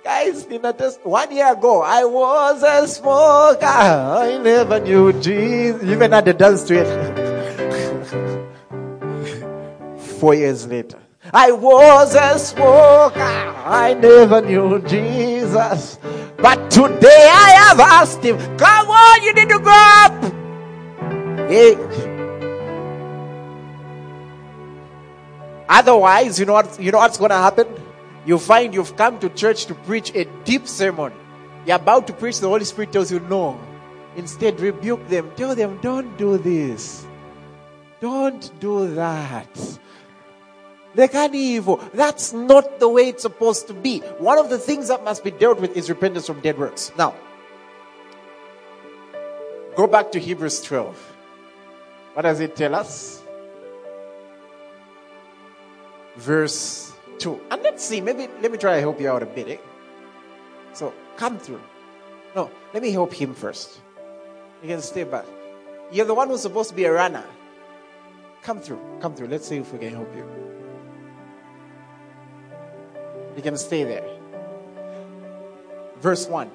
Guys, 0.04 0.44
in 0.48 0.66
a 0.66 0.74
test, 0.74 1.00
one 1.06 1.32
year 1.32 1.54
ago, 1.54 1.82
I 1.82 2.04
was 2.04 2.62
a 2.62 2.86
smoker. 2.90 3.66
I 3.66 4.38
never 4.44 4.78
knew 4.82 5.14
Jesus. 5.14 5.82
Even 5.82 6.12
had 6.12 6.26
the 6.26 6.34
dance 6.34 6.64
to 6.64 6.76
it. 6.76 6.90
Four 10.20 10.36
years 10.36 10.68
later, 10.68 11.00
I 11.34 11.54
was 11.54 12.16
a 12.16 12.38
smoker. 12.38 13.22
I 13.22 13.94
never 13.94 14.42
knew 14.42 14.82
Jesus. 14.82 15.98
But 16.36 16.70
today 16.70 17.30
I 17.32 17.52
have 17.70 17.80
asked 17.80 18.22
him, 18.24 18.38
come 18.58 18.90
on, 18.90 19.24
you 19.24 19.34
need 19.34 19.48
to 19.48 19.60
grow 19.60 19.74
up. 19.74 20.22
Hey. 21.48 21.78
Otherwise, 25.70 26.40
you 26.40 26.46
know 26.46 26.54
what, 26.54 26.78
you 26.78 26.92
know 26.92 26.98
what's 26.98 27.18
going 27.18 27.30
to 27.30 27.38
happen? 27.38 27.83
You 28.26 28.38
find 28.40 28.74
you've 28.74 28.96
come 28.96 29.20
to 29.20 29.30
church 29.30 29.66
to 29.66 29.76
preach 29.76 30.16
a 30.16 30.26
deep 30.46 30.68
sermon. 30.68 31.12
You're 31.66 31.76
about 31.76 32.08
to 32.08 32.14
preach, 32.14 32.40
the 32.40 32.48
Holy 32.48 32.66
Spirit 32.66 32.92
tells 32.92 33.12
you 33.12 33.20
no. 33.20 33.60
Instead, 34.16 34.60
rebuke 34.60 35.08
them. 35.10 35.32
Tell 35.36 35.56
them, 35.56 35.80
don't 35.82 36.18
do 36.18 36.38
this. 36.38 37.06
Don't 38.00 38.60
do 38.60 38.94
that. 38.96 39.80
They 40.96 41.08
can't 41.08 41.34
evil. 41.34 41.78
That's 41.94 42.34
not 42.34 42.80
the 42.80 42.88
way 42.88 43.10
it's 43.10 43.24
supposed 43.24 43.68
to 43.68 43.74
be. 43.74 44.00
One 44.20 44.38
of 44.38 44.50
the 44.50 44.60
things 44.60 44.90
that 44.90 45.04
must 45.04 45.24
be 45.24 45.32
dealt 45.32 45.60
with 45.60 45.76
is 45.76 45.90
repentance 45.90 46.28
from 46.28 46.40
dead 46.42 46.58
works. 46.58 46.92
Now, 46.98 47.16
go 49.76 49.88
back 49.88 50.12
to 50.12 50.20
Hebrews 50.20 50.62
12. 50.62 51.16
What 52.14 52.22
does 52.22 52.40
it 52.40 52.56
tell 52.56 52.76
us? 52.76 53.24
Verse 56.16 56.93
2. 57.20 57.42
And 57.52 57.62
let's 57.64 57.84
see, 57.84 58.02
maybe 58.02 58.28
let 58.42 58.52
me 58.52 58.58
try 58.58 58.76
to 58.76 58.82
help 58.82 59.00
you 59.00 59.10
out 59.10 59.24
a 59.24 59.26
bit. 59.26 59.48
Eh? 59.48 59.58
So 60.74 60.94
come 61.18 61.38
through. 61.38 61.62
No, 62.36 62.50
let 62.74 62.82
me 62.82 62.92
help 62.92 63.14
him 63.14 63.34
first. 63.34 63.80
You 64.62 64.70
can 64.70 64.82
stay 64.82 65.04
back. 65.04 65.26
You're 65.92 66.06
the 66.06 66.14
one 66.14 66.30
who's 66.30 66.42
supposed 66.42 66.70
to 66.70 66.76
be 66.76 66.86
a 66.86 66.92
runner. 66.92 67.26
Come 68.42 68.60
through. 68.60 68.80
Come 69.00 69.14
through. 69.14 69.28
Let's 69.28 69.48
see 69.48 69.58
if 69.58 69.72
we 69.72 69.80
can 69.80 69.94
help 69.94 70.14
you. 70.16 70.28
You 73.36 73.42
can 73.42 73.58
stay 73.58 73.84
there. 73.84 74.08
Verse 76.00 76.28
1. 76.28 76.50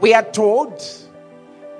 We 0.00 0.14
are 0.14 0.22
told, 0.22 0.82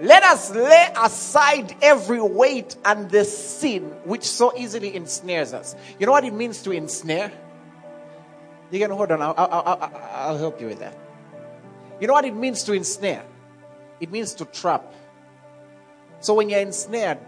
let 0.01 0.23
us 0.23 0.51
lay 0.51 0.89
aside 0.97 1.75
every 1.83 2.21
weight 2.21 2.77
and 2.85 3.11
the 3.11 3.25
sin 3.25 3.83
which 4.05 4.25
so 4.25 4.57
easily 4.57 4.97
ensnares 4.97 5.53
us. 5.53 5.77
You 5.99 6.07
know 6.07 6.13
what 6.13 6.25
it 6.25 6.33
means 6.33 6.63
to 6.63 6.71
ensnare? 6.71 7.33
You 8.71 8.79
can 8.79 8.91
hold 8.91 9.11
on, 9.11 9.21
I'll, 9.21 9.35
I'll, 9.37 9.93
I'll, 10.13 10.39
help 10.39 10.61
you 10.61 10.69
with 10.69 10.79
that. 10.79 10.97
You 12.01 12.07
know 12.07 12.13
what 12.13 12.25
it 12.25 12.35
means 12.35 12.63
to 12.65 12.73
ensnare? 12.73 13.25
It 14.01 14.11
means 14.11 14.33
to 14.35 14.45
trap. 14.45 14.95
So 16.21 16.35
when 16.35 16.49
you're 16.49 16.61
ensnared, 16.61 17.19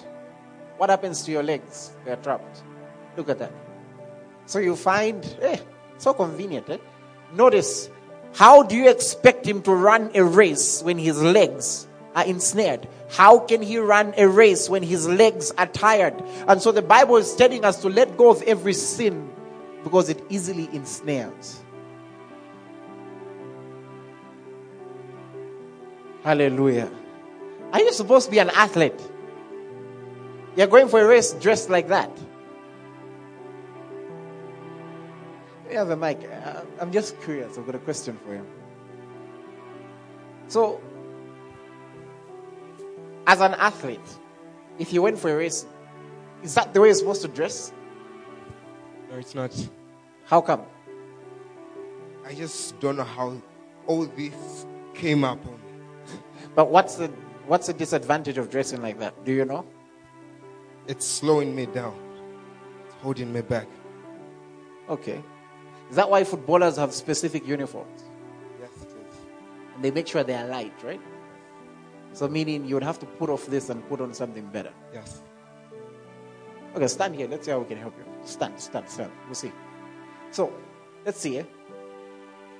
what 0.78 0.88
happens 0.88 1.24
to 1.24 1.32
your 1.32 1.42
legs? 1.42 1.92
They're 2.04 2.16
trapped. 2.16 2.62
Look 3.16 3.28
at 3.28 3.38
that. 3.40 3.52
So 4.46 4.60
you 4.60 4.76
find, 4.76 5.24
eh, 5.42 5.58
so 5.98 6.14
convenient. 6.14 6.70
Eh? 6.70 6.78
Notice, 7.34 7.90
how 8.34 8.62
do 8.62 8.76
you 8.76 8.88
expect 8.88 9.46
him 9.46 9.62
to 9.62 9.72
run 9.72 10.10
a 10.14 10.24
race 10.24 10.82
when 10.82 10.98
his 10.98 11.20
legs 11.20 11.86
are 12.14 12.24
ensnared? 12.24 12.88
How 13.10 13.38
can 13.38 13.62
he 13.62 13.78
run 13.78 14.14
a 14.16 14.28
race 14.28 14.68
when 14.68 14.82
his 14.82 15.08
legs 15.08 15.52
are 15.58 15.66
tired? 15.66 16.22
And 16.46 16.60
so 16.60 16.72
the 16.72 16.82
Bible 16.82 17.16
is 17.16 17.34
telling 17.34 17.64
us 17.64 17.80
to 17.82 17.88
let 17.88 18.16
go 18.16 18.30
of 18.30 18.42
every 18.42 18.74
sin 18.74 19.30
because 19.84 20.08
it 20.08 20.22
easily 20.28 20.68
ensnares. 20.72 21.60
Hallelujah. 26.24 26.90
Are 27.72 27.80
you 27.80 27.92
supposed 27.92 28.26
to 28.26 28.30
be 28.30 28.38
an 28.38 28.50
athlete? 28.50 29.00
You're 30.56 30.66
going 30.66 30.88
for 30.88 31.00
a 31.00 31.06
race 31.06 31.32
dressed 31.32 31.70
like 31.70 31.88
that. 31.88 32.10
You 35.70 35.78
have 35.78 35.88
a 35.88 35.96
mic. 35.96 36.20
Uh, 36.30 36.60
I'm 36.80 36.92
just 36.92 37.20
curious. 37.22 37.56
I've 37.56 37.64
got 37.64 37.74
a 37.74 37.78
question 37.78 38.18
for 38.26 38.34
you. 38.34 38.46
So, 40.48 40.82
as 43.26 43.40
an 43.40 43.54
athlete, 43.54 44.00
If 44.78 44.92
you 44.92 45.02
went 45.02 45.18
for 45.18 45.30
a 45.30 45.36
race, 45.36 45.66
is 46.42 46.54
that 46.54 46.72
the 46.72 46.80
way 46.80 46.88
you're 46.88 46.94
supposed 46.94 47.22
to 47.22 47.28
dress? 47.28 47.72
No, 49.10 49.18
it's 49.18 49.34
not. 49.34 49.52
How 50.24 50.40
come? 50.40 50.62
I 52.26 52.34
just 52.34 52.80
don't 52.80 52.96
know 52.96 53.04
how 53.04 53.40
all 53.86 54.06
this 54.06 54.66
came 54.94 55.24
up 55.24 55.44
on 55.46 55.52
me. 55.52 56.18
But 56.54 56.70
what's 56.70 56.96
the 56.96 57.08
what's 57.46 57.66
the 57.66 57.74
disadvantage 57.74 58.38
of 58.38 58.50
dressing 58.50 58.80
like 58.82 58.98
that? 58.98 59.24
Do 59.24 59.32
you 59.32 59.44
know? 59.44 59.66
It's 60.86 61.06
slowing 61.06 61.54
me 61.54 61.66
down. 61.66 61.96
It's 62.86 62.94
holding 63.02 63.32
me 63.32 63.42
back. 63.42 63.68
Okay. 64.88 65.22
Is 65.90 65.96
that 65.96 66.08
why 66.08 66.24
footballers 66.24 66.76
have 66.76 66.92
specific 66.92 67.46
uniforms? 67.46 68.04
Yes, 68.60 68.70
it 68.82 68.88
is. 68.88 69.16
And 69.74 69.84
they 69.84 69.90
make 69.90 70.06
sure 70.08 70.24
they 70.24 70.34
are 70.34 70.46
light, 70.46 70.72
right? 70.82 71.00
So 72.12 72.28
meaning 72.28 72.66
you 72.66 72.74
would 72.74 72.82
have 72.82 72.98
to 73.00 73.06
put 73.06 73.30
off 73.30 73.46
this 73.46 73.70
and 73.70 73.86
put 73.88 74.00
on 74.00 74.12
something 74.12 74.46
better. 74.46 74.72
Yes. 74.92 75.22
Okay, 76.74 76.88
stand 76.88 77.14
here. 77.14 77.28
Let's 77.28 77.44
see 77.44 77.50
how 77.50 77.58
we 77.58 77.66
can 77.66 77.78
help 77.78 77.94
you. 77.98 78.04
Stand, 78.24 78.58
stand, 78.58 78.88
stand. 78.88 79.12
We'll 79.26 79.34
see. 79.34 79.52
So, 80.30 80.52
let's 81.04 81.20
see. 81.20 81.38
Eh? 81.38 81.44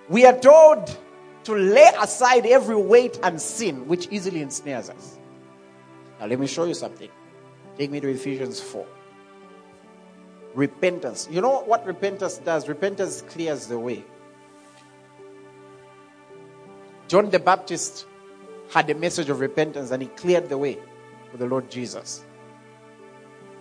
We 0.09 0.27
are 0.27 0.39
told 0.39 0.97
to 1.45 1.55
lay 1.55 1.91
aside 2.01 2.47
every 2.47 2.77
weight 2.77 3.19
and 3.23 3.41
sin 3.41 3.87
which 3.87 4.09
easily 4.11 4.43
ensnares 4.43 4.91
us. 4.91 5.19
Now, 6.21 6.27
let 6.27 6.39
me 6.39 6.47
show 6.47 6.65
you 6.65 6.75
something. 6.75 7.09
Take 7.79 7.91
me 7.91 8.01
to 8.01 8.09
Ephesians 8.09 8.61
4. 8.61 8.87
Repentance. 10.55 11.29
You 11.31 11.41
know 11.41 11.63
what 11.63 11.87
repentance 11.87 12.39
does? 12.39 12.69
Repentance 12.69 13.23
clears 13.23 13.67
the 13.67 13.79
way. 13.79 14.05
John 17.09 17.31
the 17.31 17.39
Baptist 17.39 18.07
had 18.73 18.89
a 18.89 18.95
message 18.95 19.29
of 19.29 19.41
repentance 19.41 19.91
and 19.91 20.03
he 20.03 20.09
cleared 20.09 20.49
the 20.49 20.57
way 20.57 20.79
for 21.31 21.37
the 21.37 21.47
Lord 21.47 21.71
Jesus. 21.71 22.25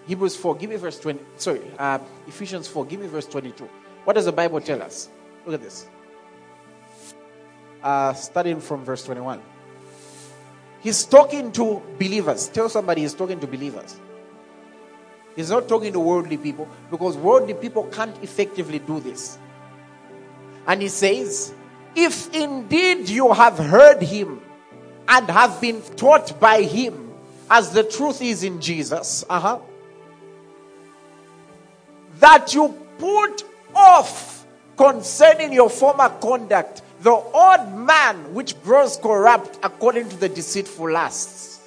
Hebrews 0.07 0.35
4, 0.35 0.55
give 0.55 0.69
me 0.69 0.77
verse 0.77 0.99
20. 0.99 1.19
Sorry, 1.35 1.61
uh, 1.77 1.99
Ephesians 2.27 2.67
4, 2.67 2.85
give 2.85 2.99
me 2.99 3.07
verse 3.07 3.27
22. 3.27 3.69
What 4.03 4.13
does 4.13 4.25
the 4.25 4.31
Bible 4.31 4.61
tell 4.61 4.81
us? 4.81 5.09
Look 5.45 5.55
at 5.55 5.61
this. 5.61 5.87
Uh, 7.83 8.13
starting 8.13 8.59
from 8.61 8.83
verse 8.83 9.03
21. 9.03 9.41
He's 10.81 11.03
talking 11.03 11.51
to 11.53 11.81
believers. 11.99 12.47
Tell 12.47 12.69
somebody 12.69 13.01
he's 13.01 13.13
talking 13.13 13.39
to 13.39 13.47
believers. 13.47 13.99
He's 15.35 15.49
not 15.49 15.67
talking 15.67 15.93
to 15.93 15.99
worldly 15.99 16.37
people 16.37 16.67
because 16.89 17.17
worldly 17.17 17.53
people 17.53 17.83
can't 17.87 18.15
effectively 18.23 18.79
do 18.79 18.99
this. 18.99 19.37
And 20.67 20.81
he 20.81 20.87
says, 20.87 21.53
If 21.95 22.33
indeed 22.33 23.09
you 23.09 23.31
have 23.33 23.57
heard 23.57 24.01
him 24.01 24.41
and 25.11 25.29
have 25.29 25.59
been 25.59 25.81
taught 25.97 26.39
by 26.39 26.61
him, 26.61 27.11
as 27.49 27.71
the 27.71 27.83
truth 27.83 28.21
is 28.21 28.43
in 28.43 28.61
Jesus, 28.61 29.25
uh-huh, 29.29 29.59
that 32.19 32.53
you 32.53 32.69
put 32.97 33.43
off 33.75 34.45
concerning 34.77 35.51
your 35.51 35.69
former 35.69 36.07
conduct 36.21 36.81
the 37.01 37.11
old 37.11 37.73
man 37.73 38.33
which 38.33 38.61
grows 38.63 38.95
corrupt 38.95 39.59
according 39.63 40.07
to 40.07 40.15
the 40.15 40.29
deceitful 40.29 40.91
lusts. 40.91 41.59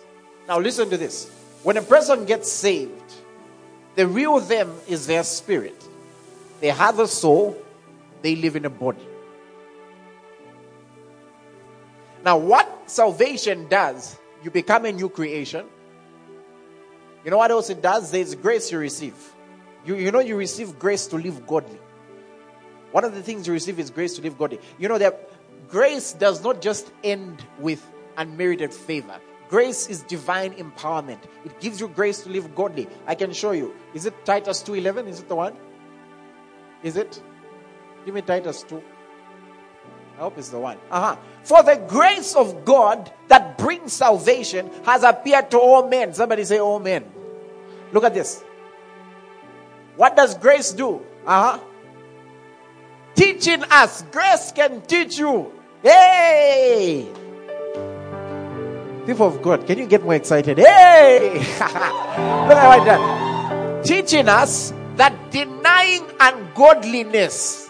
Now, 0.48 0.58
listen 0.58 0.88
to 0.90 0.96
this. 0.96 1.28
When 1.64 1.76
a 1.76 1.82
person 1.82 2.24
gets 2.24 2.50
saved, 2.50 3.14
the 3.94 4.06
real 4.06 4.40
them 4.40 4.72
is 4.88 5.06
their 5.06 5.24
spirit. 5.24 5.86
They 6.60 6.68
have 6.68 6.98
a 6.98 7.08
soul, 7.08 7.58
they 8.22 8.36
live 8.36 8.56
in 8.56 8.64
a 8.64 8.70
body. 8.70 9.06
Now, 12.24 12.38
what 12.38 12.90
salvation 12.90 13.68
does, 13.68 14.18
you 14.42 14.50
become 14.50 14.86
a 14.86 14.92
new 14.92 15.08
creation. 15.08 15.66
You 17.24 17.30
know 17.30 17.36
what 17.36 17.50
else 17.50 17.70
it 17.70 17.82
does? 17.82 18.10
There's 18.10 18.34
grace 18.34 18.72
you 18.72 18.78
receive. 18.78 19.14
You, 19.84 19.96
you 19.96 20.10
know, 20.10 20.20
you 20.20 20.36
receive 20.36 20.78
grace 20.78 21.06
to 21.08 21.16
live 21.16 21.46
godly. 21.46 21.78
One 22.92 23.04
of 23.04 23.14
the 23.14 23.22
things 23.22 23.46
you 23.46 23.52
receive 23.52 23.78
is 23.78 23.90
grace 23.90 24.16
to 24.16 24.22
live 24.22 24.38
godly. 24.38 24.60
You 24.78 24.88
know 24.88 24.98
that 24.98 25.30
grace 25.68 26.12
does 26.12 26.42
not 26.42 26.62
just 26.62 26.90
end 27.02 27.44
with 27.58 27.84
unmerited 28.16 28.72
favor. 28.72 29.18
Grace 29.48 29.88
is 29.88 30.02
divine 30.02 30.52
empowerment. 30.54 31.18
It 31.44 31.60
gives 31.60 31.80
you 31.80 31.88
grace 31.88 32.22
to 32.22 32.30
live 32.30 32.54
godly. 32.54 32.88
I 33.06 33.14
can 33.14 33.32
show 33.32 33.52
you. 33.52 33.74
Is 33.92 34.06
it 34.06 34.14
Titus 34.24 34.62
2:11? 34.62 35.08
Is 35.08 35.20
it 35.20 35.28
the 35.28 35.36
one? 35.36 35.54
Is 36.82 36.96
it? 36.96 37.20
Give 38.04 38.14
me 38.14 38.22
Titus 38.22 38.62
2. 38.62 38.82
I 40.16 40.20
hope 40.20 40.38
it's 40.38 40.48
the 40.48 40.58
one. 40.58 40.78
Uh-huh. 40.90 41.16
For 41.42 41.62
the 41.62 41.76
grace 41.88 42.34
of 42.36 42.64
God 42.64 43.12
that 43.28 43.58
brings 43.58 43.92
salvation 43.92 44.70
has 44.84 45.02
appeared 45.02 45.50
to 45.50 45.58
all 45.58 45.88
men. 45.88 46.14
Somebody 46.14 46.44
say 46.44 46.58
all 46.58 46.78
men. 46.78 47.04
Look 47.92 48.04
at 48.04 48.14
this. 48.14 48.42
What 49.96 50.16
does 50.16 50.36
grace 50.38 50.72
do? 50.72 51.02
Uh 51.26 51.58
huh. 51.58 51.58
Teaching 53.14 53.64
us. 53.70 54.02
Grace 54.10 54.52
can 54.52 54.82
teach 54.82 55.18
you. 55.18 55.52
Hey! 55.82 57.08
People 59.06 59.26
of 59.26 59.42
God, 59.42 59.66
can 59.66 59.78
you 59.78 59.86
get 59.86 60.02
more 60.02 60.14
excited? 60.14 60.58
Hey! 60.58 61.38
Look 62.48 62.58
at 62.58 62.84
that. 62.86 63.84
Teaching 63.84 64.28
us 64.28 64.72
that 64.96 65.12
denying 65.30 66.06
ungodliness 66.20 67.63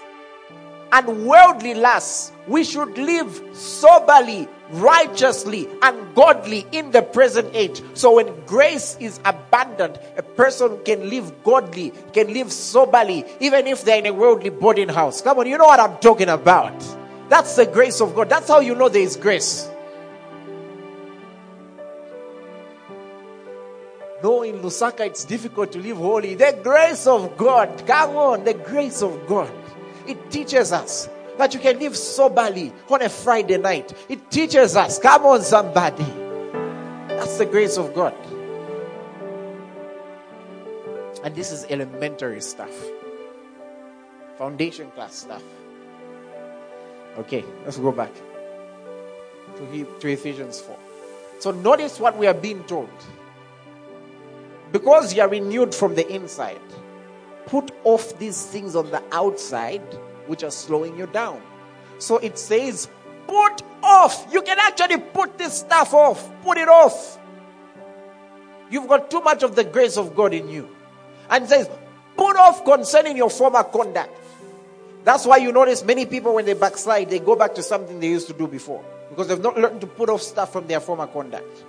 and 0.95 1.27
worldly 1.27 1.75
lusts, 1.75 2.31
we 2.47 2.63
should 2.63 2.97
live 2.97 3.43
soberly, 3.53 4.49
righteously, 4.71 5.69
and 5.83 6.15
godly 6.15 6.65
in 6.71 6.93
the 6.93 7.03
present 7.03 7.51
age. 7.53 7.83
So 7.95 8.15
when 8.15 8.47
grace 8.47 8.97
is 9.01 9.19
abundant, 9.25 9.99
a 10.17 10.23
person 10.23 10.79
can 10.85 11.11
live 11.11 11.43
godly, 11.43 11.93
can 12.13 12.33
live 12.33 12.53
soberly, 12.53 13.25
even 13.41 13.67
if 13.67 13.85
they're 13.85 13.99
in 13.99 14.07
a 14.07 14.13
worldly 14.13 14.51
boarding 14.51 14.89
house. 14.89 15.21
Come 15.21 15.41
on, 15.41 15.49
you 15.49 15.59
know 15.59 15.67
what 15.67 15.81
I'm 15.81 15.97
talking 15.99 16.29
about. 16.29 16.73
That's 17.29 17.57
the 17.57 17.67
grace 17.67 18.01
of 18.01 18.15
God. 18.15 18.29
That's 18.29 18.47
how 18.47 18.61
you 18.61 18.77
know 18.77 18.89
there 18.89 19.03
is 19.03 19.17
grace. 19.17 19.69
No, 24.23 24.43
in 24.43 24.61
Lusaka 24.61 25.01
it's 25.01 25.25
difficult 25.25 25.73
to 25.73 25.81
live 25.81 25.97
holy. 25.97 26.37
The 26.37 26.59
grace 26.63 27.09
of 27.09 27.37
God. 27.37 27.85
Come 27.85 28.17
on, 28.17 28.45
the 28.45 28.55
grace 28.55 29.03
of 29.03 29.27
God. 29.27 29.51
It 30.07 30.31
teaches 30.31 30.73
us 30.73 31.09
that 31.39 31.55
you 31.55 31.61
can 31.61 31.79
live 31.79 31.97
soberly 31.97 32.73
on 32.89 33.03
a 33.03 33.09
Friday 33.09 33.59
night. 33.59 33.93
It 34.09 34.31
teaches 34.31 34.77
us. 34.77 34.99
Come 34.99 35.27
on, 35.27 35.43
somebody. 35.43 36.05
That's 37.09 37.39
the 37.39 37.47
grace 37.47 37.77
of 37.77 37.95
God. 37.95 38.15
And 41.25 41.35
this 41.35 41.51
is 41.51 41.65
elementary 41.71 42.41
stuff, 42.43 42.71
foundation 44.37 44.91
class 44.91 45.15
stuff. 45.15 45.43
Okay, 47.17 47.45
let's 47.65 47.79
go 47.79 47.93
back 47.93 48.13
to, 49.57 49.87
to 50.01 50.09
Ephesians 50.09 50.61
4. 50.61 50.77
So 51.39 51.51
notice 51.51 51.99
what 51.99 52.19
we 52.19 52.27
are 52.27 52.35
being 52.35 52.63
told. 52.65 52.91
Because 54.71 55.15
you 55.15 55.23
are 55.23 55.29
renewed 55.29 55.75
from 55.75 55.95
the 55.95 56.07
inside, 56.13 56.61
put 57.55 57.71
off 57.85 58.19
these 58.19 58.47
things 58.47 58.75
on 58.75 58.91
the 58.91 59.01
outside 59.13 59.81
which 60.27 60.43
are 60.43 60.51
slowing 60.51 60.99
you 60.99 61.07
down. 61.07 61.41
So 61.99 62.19
it 62.19 62.37
says, 62.37 62.89
put 63.29 63.63
off. 63.81 64.27
You 64.33 64.43
can 64.43 64.59
actually 64.59 64.99
put 64.99 65.39
this 65.39 65.61
stuff 65.61 65.95
off. 65.95 66.29
Put 66.43 66.59
it 66.59 66.69
off. 66.69 67.17
You've 68.73 68.89
got 68.89 69.09
too 69.09 69.21
much 69.21 69.45
of 69.45 69.55
the 69.55 69.63
grace 69.63 69.97
of 69.97 70.17
God 70.17 70.35
in 70.35 70.49
you. 70.49 70.69
And 71.31 71.49
says, 71.49 71.71
put 72.17 72.37
off 72.37 72.65
concerning 72.65 73.17
your 73.17 73.31
former 73.31 73.63
conduct. 73.63 74.11
That's 75.05 75.25
why 75.25 75.37
you 75.37 75.53
notice 75.53 75.85
many 75.85 76.07
people, 76.07 76.35
when 76.35 76.47
they 76.47 76.55
backslide, 76.55 77.09
they 77.09 77.21
go 77.21 77.37
back 77.37 77.55
to 77.55 77.63
something 77.63 78.01
they 78.01 78.09
used 78.09 78.27
to 78.27 78.33
do 78.33 78.49
before 78.49 78.85
because 79.11 79.29
they've 79.29 79.41
not 79.41 79.57
learned 79.57 79.81
to 79.83 79.87
put 79.87 80.09
off 80.09 80.23
stuff 80.23 80.53
from 80.53 80.67
their 80.67 80.81
former 80.81 81.07
conduct. 81.07 81.65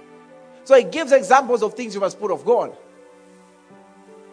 So 0.63 0.73
it 0.73 0.91
gives 0.91 1.11
examples 1.11 1.61
of 1.61 1.75
things 1.75 1.93
you 1.93 2.01
must 2.01 2.19
put 2.19 2.31
off. 2.31 2.43
Go 2.43 2.61
on. 2.61 2.73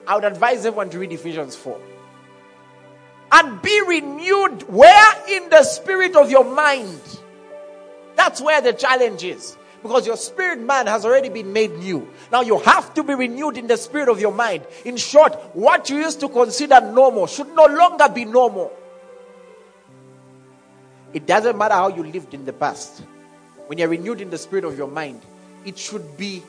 I 0.06 0.14
would 0.14 0.24
advise 0.24 0.66
everyone 0.66 0.90
to 0.90 0.98
read 0.98 1.12
Ephesians 1.12 1.56
4. 1.56 1.80
And 3.32 3.62
be 3.62 3.80
renewed 3.86 4.62
where? 4.68 5.14
In 5.28 5.48
the 5.48 5.62
spirit 5.62 6.16
of 6.16 6.30
your 6.30 6.44
mind. 6.44 7.00
That's 8.16 8.40
where 8.40 8.60
the 8.60 8.72
challenge 8.72 9.24
is. 9.24 9.56
Because 9.82 10.06
your 10.06 10.16
spirit 10.16 10.60
man 10.60 10.86
has 10.86 11.04
already 11.04 11.28
been 11.28 11.52
made 11.52 11.72
new. 11.78 12.08
Now 12.30 12.42
you 12.42 12.58
have 12.60 12.94
to 12.94 13.02
be 13.02 13.14
renewed 13.14 13.56
in 13.56 13.66
the 13.66 13.76
spirit 13.76 14.08
of 14.08 14.20
your 14.20 14.32
mind. 14.32 14.64
In 14.84 14.96
short, 14.96 15.34
what 15.54 15.90
you 15.90 15.96
used 15.96 16.20
to 16.20 16.28
consider 16.28 16.80
normal 16.80 17.26
should 17.26 17.48
no 17.54 17.66
longer 17.66 18.08
be 18.08 18.24
normal. 18.24 18.70
It 21.12 21.26
doesn't 21.26 21.58
matter 21.58 21.74
how 21.74 21.88
you 21.88 22.04
lived 22.04 22.32
in 22.32 22.44
the 22.44 22.52
past. 22.52 23.02
When 23.66 23.78
you're 23.78 23.88
renewed 23.88 24.20
in 24.20 24.30
the 24.30 24.38
spirit 24.38 24.64
of 24.64 24.78
your 24.78 24.88
mind, 24.88 25.20
it 25.64 25.78
should 25.78 26.16
be 26.16 26.42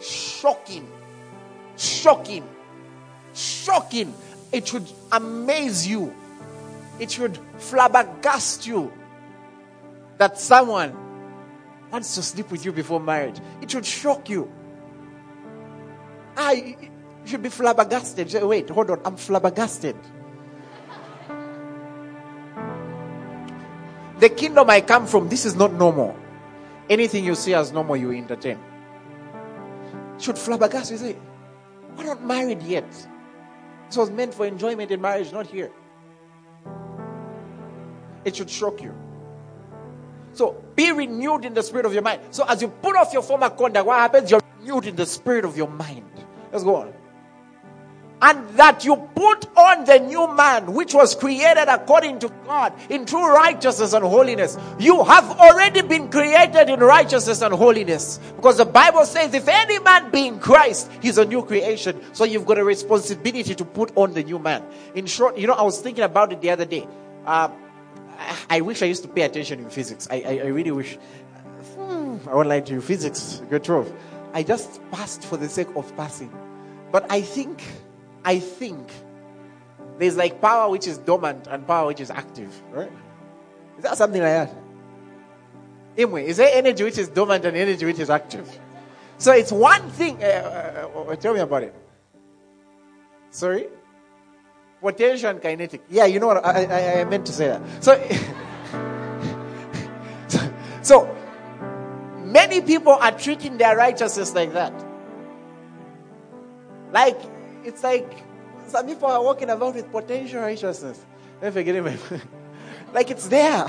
shocking. 0.00 0.88
Shocking. 1.78 2.46
Shocking. 3.32 4.12
It 4.52 4.68
should 4.68 4.90
amaze 5.10 5.86
you. 5.86 6.14
It 6.98 7.10
should 7.10 7.38
flabbergast 7.58 8.66
you 8.66 8.92
that 10.18 10.38
someone 10.38 10.94
wants 11.92 12.16
to 12.16 12.22
sleep 12.22 12.50
with 12.50 12.64
you 12.64 12.72
before 12.72 12.98
marriage. 12.98 13.38
It 13.62 13.70
should 13.70 13.86
shock 13.86 14.28
you. 14.28 14.50
You 16.36 16.90
should 17.24 17.42
be 17.42 17.48
flabbergasted. 17.48 18.32
Wait, 18.42 18.68
hold 18.70 18.90
on. 18.90 19.00
I'm 19.04 19.16
flabbergasted. 19.16 19.96
The 24.18 24.28
kingdom 24.28 24.68
I 24.68 24.80
come 24.80 25.06
from, 25.06 25.28
this 25.28 25.44
is 25.44 25.54
not 25.54 25.72
normal. 25.72 26.16
Anything 26.90 27.24
you 27.24 27.36
see 27.36 27.54
as 27.54 27.70
normal, 27.70 27.96
you 27.96 28.10
entertain. 28.10 28.58
Should 30.18 30.34
flabbergast 30.34 30.90
you 30.90 30.96
say, 30.96 31.16
We're 31.98 32.04
not 32.04 32.24
married 32.24 32.62
yet. 32.62 32.88
This 33.88 33.96
was 33.96 34.10
meant 34.10 34.32
for 34.32 34.46
enjoyment 34.46 34.90
in 34.92 35.00
marriage, 35.00 35.32
not 35.32 35.48
here. 35.48 35.72
It 38.24 38.36
should 38.36 38.48
shock 38.48 38.80
you. 38.80 38.94
So 40.32 40.62
be 40.76 40.92
renewed 40.92 41.44
in 41.44 41.54
the 41.54 41.62
spirit 41.62 41.86
of 41.86 41.92
your 41.92 42.02
mind. 42.02 42.20
So 42.30 42.44
as 42.46 42.62
you 42.62 42.68
put 42.68 42.96
off 42.96 43.12
your 43.12 43.22
former 43.22 43.50
conduct, 43.50 43.86
what 43.86 43.98
happens? 43.98 44.30
You're 44.30 44.40
renewed 44.60 44.86
in 44.86 44.94
the 44.94 45.06
spirit 45.06 45.44
of 45.44 45.56
your 45.56 45.68
mind. 45.68 46.04
Let's 46.52 46.62
go 46.62 46.76
on. 46.76 46.92
And 48.20 48.48
that 48.56 48.84
you 48.84 48.96
put 48.96 49.46
on 49.56 49.84
the 49.84 49.98
new 50.00 50.34
man, 50.34 50.72
which 50.72 50.92
was 50.92 51.14
created 51.14 51.68
according 51.68 52.18
to 52.20 52.28
God 52.46 52.72
in 52.90 53.06
true 53.06 53.26
righteousness 53.32 53.92
and 53.92 54.04
holiness. 54.04 54.58
You 54.78 55.04
have 55.04 55.24
already 55.38 55.82
been 55.82 56.10
created 56.10 56.68
in 56.68 56.80
righteousness 56.80 57.42
and 57.42 57.54
holiness. 57.54 58.18
Because 58.34 58.56
the 58.56 58.64
Bible 58.64 59.04
says, 59.04 59.34
if 59.34 59.46
any 59.46 59.78
man 59.80 60.10
be 60.10 60.26
in 60.26 60.40
Christ, 60.40 60.90
he's 61.00 61.16
a 61.18 61.24
new 61.24 61.44
creation. 61.44 62.00
So 62.12 62.24
you've 62.24 62.46
got 62.46 62.58
a 62.58 62.64
responsibility 62.64 63.54
to 63.54 63.64
put 63.64 63.96
on 63.96 64.14
the 64.14 64.24
new 64.24 64.40
man. 64.40 64.64
In 64.96 65.06
short, 65.06 65.38
you 65.38 65.46
know, 65.46 65.54
I 65.54 65.62
was 65.62 65.80
thinking 65.80 66.04
about 66.04 66.32
it 66.32 66.40
the 66.40 66.50
other 66.50 66.64
day. 66.64 66.88
Uh, 67.24 67.50
I 68.50 68.60
wish 68.62 68.82
I 68.82 68.86
used 68.86 69.02
to 69.02 69.08
pay 69.08 69.22
attention 69.22 69.60
in 69.60 69.70
physics. 69.70 70.08
I, 70.10 70.16
I, 70.26 70.40
I 70.44 70.46
really 70.46 70.72
wish. 70.72 70.98
Hmm, 71.76 72.16
I 72.28 72.34
won't 72.34 72.48
lie 72.48 72.60
to 72.60 72.72
you. 72.72 72.80
Physics, 72.80 73.42
good 73.48 73.62
truth. 73.62 73.92
I 74.32 74.42
just 74.42 74.80
passed 74.90 75.24
for 75.24 75.36
the 75.36 75.48
sake 75.48 75.68
of 75.76 75.96
passing. 75.96 76.32
But 76.90 77.06
I 77.10 77.20
think, 77.20 77.62
I 78.28 78.40
think 78.40 78.92
there's 79.98 80.18
like 80.18 80.38
power 80.38 80.68
which 80.68 80.86
is 80.86 80.98
dormant 80.98 81.46
and 81.46 81.66
power 81.66 81.86
which 81.86 82.00
is 82.00 82.10
active, 82.10 82.52
right? 82.70 82.92
Is 83.78 83.84
that 83.84 83.96
something 83.96 84.20
like 84.20 84.50
that? 84.50 84.54
Anyway, 85.96 86.26
is 86.26 86.36
there 86.36 86.50
energy 86.52 86.84
which 86.84 86.98
is 86.98 87.08
dormant 87.08 87.46
and 87.46 87.56
energy 87.56 87.86
which 87.86 87.98
is 87.98 88.10
active? 88.10 88.46
So 89.16 89.32
it's 89.32 89.50
one 89.50 89.88
thing. 89.92 90.22
Uh, 90.22 90.90
uh, 90.94 91.00
uh, 91.08 91.16
tell 91.16 91.32
me 91.32 91.40
about 91.40 91.62
it. 91.62 91.74
Sorry? 93.30 93.68
Potential 94.82 95.30
and 95.30 95.40
kinetic. 95.40 95.84
Yeah, 95.88 96.04
you 96.04 96.20
know 96.20 96.26
what? 96.26 96.44
I, 96.44 96.64
I, 96.64 97.00
I 97.00 97.04
meant 97.04 97.24
to 97.24 97.32
say 97.32 97.48
that. 97.48 97.62
So, 97.82 97.94
so, 100.28 100.52
so, 100.82 101.16
many 102.26 102.60
people 102.60 102.92
are 102.92 103.18
treating 103.18 103.56
their 103.56 103.74
righteousness 103.74 104.34
like 104.34 104.52
that. 104.52 104.74
Like, 106.92 107.37
it's 107.68 107.82
like 107.82 108.24
some 108.66 108.86
people 108.86 109.08
are 109.08 109.22
walking 109.22 109.50
about 109.50 109.74
with 109.74 109.90
potential 109.92 110.40
righteousness. 110.40 111.04
Don't 111.40 111.52
forget 111.52 111.74
it. 111.76 112.00
like 112.94 113.10
it's 113.10 113.28
there. 113.28 113.66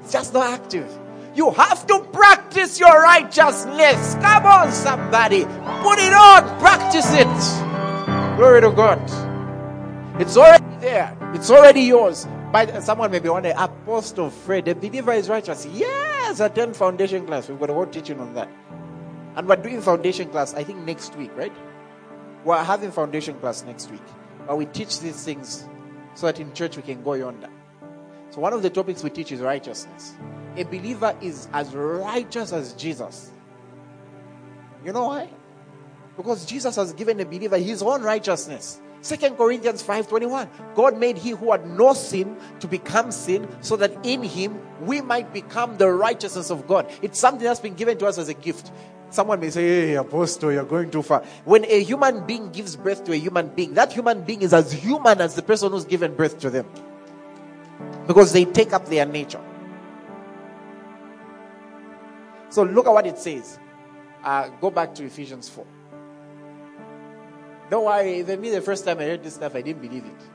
It's 0.00 0.12
just 0.12 0.32
not 0.32 0.46
active. 0.54 0.88
You 1.34 1.50
have 1.50 1.86
to 1.88 2.00
practice 2.12 2.78
your 2.78 3.02
righteousness. 3.02 4.14
Come 4.14 4.46
on, 4.46 4.70
somebody. 4.70 5.44
Put 5.44 5.98
it 5.98 6.14
on. 6.14 6.60
Practice 6.60 7.08
it. 7.12 8.36
Glory 8.36 8.60
to 8.60 8.70
God. 8.70 9.00
It's 10.20 10.36
already 10.36 10.76
there. 10.80 11.16
It's 11.34 11.50
already 11.50 11.82
yours. 11.82 12.26
By 12.52 12.80
someone 12.80 13.10
may 13.10 13.18
be 13.18 13.30
wondering, 13.30 13.56
Apostle 13.56 14.30
Fred, 14.30 14.66
the 14.66 14.74
believer 14.74 15.12
is 15.12 15.28
righteous. 15.28 15.66
Yes, 15.66 16.38
attend 16.38 16.76
foundation 16.76 17.26
class. 17.26 17.48
We've 17.48 17.58
got 17.58 17.70
a 17.70 17.74
whole 17.74 17.86
teaching 17.86 18.20
on 18.20 18.34
that. 18.34 18.48
And 19.34 19.48
we're 19.48 19.56
doing 19.56 19.80
foundation 19.80 20.28
class, 20.28 20.54
I 20.54 20.62
think 20.62 20.80
next 20.84 21.16
week, 21.16 21.30
right? 21.34 21.52
We're 22.44 22.62
having 22.62 22.90
foundation 22.90 23.38
class 23.38 23.64
next 23.64 23.90
week. 23.90 24.02
But 24.46 24.56
we 24.56 24.66
teach 24.66 25.00
these 25.00 25.24
things 25.24 25.66
so 26.14 26.26
that 26.26 26.40
in 26.40 26.52
church 26.52 26.76
we 26.76 26.82
can 26.82 27.02
go 27.02 27.14
yonder. 27.14 27.48
So 28.30 28.40
one 28.40 28.52
of 28.52 28.62
the 28.62 28.70
topics 28.70 29.02
we 29.02 29.10
teach 29.10 29.30
is 29.32 29.40
righteousness. 29.40 30.14
A 30.56 30.64
believer 30.64 31.16
is 31.20 31.48
as 31.52 31.74
righteous 31.74 32.52
as 32.52 32.72
Jesus. 32.74 33.30
You 34.84 34.92
know 34.92 35.06
why? 35.08 35.28
Because 36.16 36.44
Jesus 36.44 36.76
has 36.76 36.92
given 36.92 37.20
a 37.20 37.24
believer 37.24 37.56
his 37.58 37.82
own 37.82 38.02
righteousness. 38.02 38.80
Second 39.00 39.36
Corinthians 39.36 39.82
5:21. 39.82 40.48
God 40.74 40.96
made 40.96 41.18
he 41.18 41.30
who 41.30 41.50
had 41.50 41.66
no 41.66 41.92
sin 41.92 42.36
to 42.60 42.68
become 42.68 43.10
sin 43.10 43.48
so 43.60 43.76
that 43.76 43.92
in 44.06 44.22
him 44.22 44.60
we 44.80 45.00
might 45.00 45.32
become 45.32 45.76
the 45.76 45.90
righteousness 45.90 46.50
of 46.50 46.66
God. 46.68 46.88
It's 47.02 47.18
something 47.18 47.44
that's 47.44 47.60
been 47.60 47.74
given 47.74 47.98
to 47.98 48.06
us 48.06 48.18
as 48.18 48.28
a 48.28 48.34
gift. 48.34 48.70
Someone 49.12 49.40
may 49.40 49.50
say, 49.50 49.62
Hey, 49.88 49.94
Apostle, 49.96 50.52
you're 50.52 50.64
going 50.64 50.90
too 50.90 51.02
far. 51.02 51.22
When 51.44 51.66
a 51.66 51.84
human 51.84 52.26
being 52.26 52.50
gives 52.50 52.76
birth 52.76 53.04
to 53.04 53.12
a 53.12 53.16
human 53.16 53.48
being, 53.48 53.74
that 53.74 53.92
human 53.92 54.22
being 54.22 54.40
is 54.40 54.54
as 54.54 54.72
human 54.72 55.20
as 55.20 55.34
the 55.34 55.42
person 55.42 55.70
who's 55.70 55.84
given 55.84 56.14
birth 56.14 56.38
to 56.40 56.48
them. 56.48 56.66
Because 58.06 58.32
they 58.32 58.46
take 58.46 58.72
up 58.72 58.86
their 58.86 59.04
nature. 59.04 59.40
So 62.48 62.62
look 62.62 62.86
at 62.86 62.92
what 62.92 63.06
it 63.06 63.18
says. 63.18 63.58
Uh, 64.24 64.48
go 64.60 64.70
back 64.70 64.94
to 64.94 65.04
Ephesians 65.04 65.48
4. 65.50 65.66
Don't 67.68 67.84
worry, 67.84 68.18
even 68.20 68.40
me, 68.40 68.50
the 68.50 68.62
first 68.62 68.84
time 68.84 68.98
I 68.98 69.04
heard 69.04 69.22
this 69.22 69.34
stuff, 69.34 69.54
I 69.54 69.60
didn't 69.60 69.82
believe 69.82 70.06
it. 70.06 70.31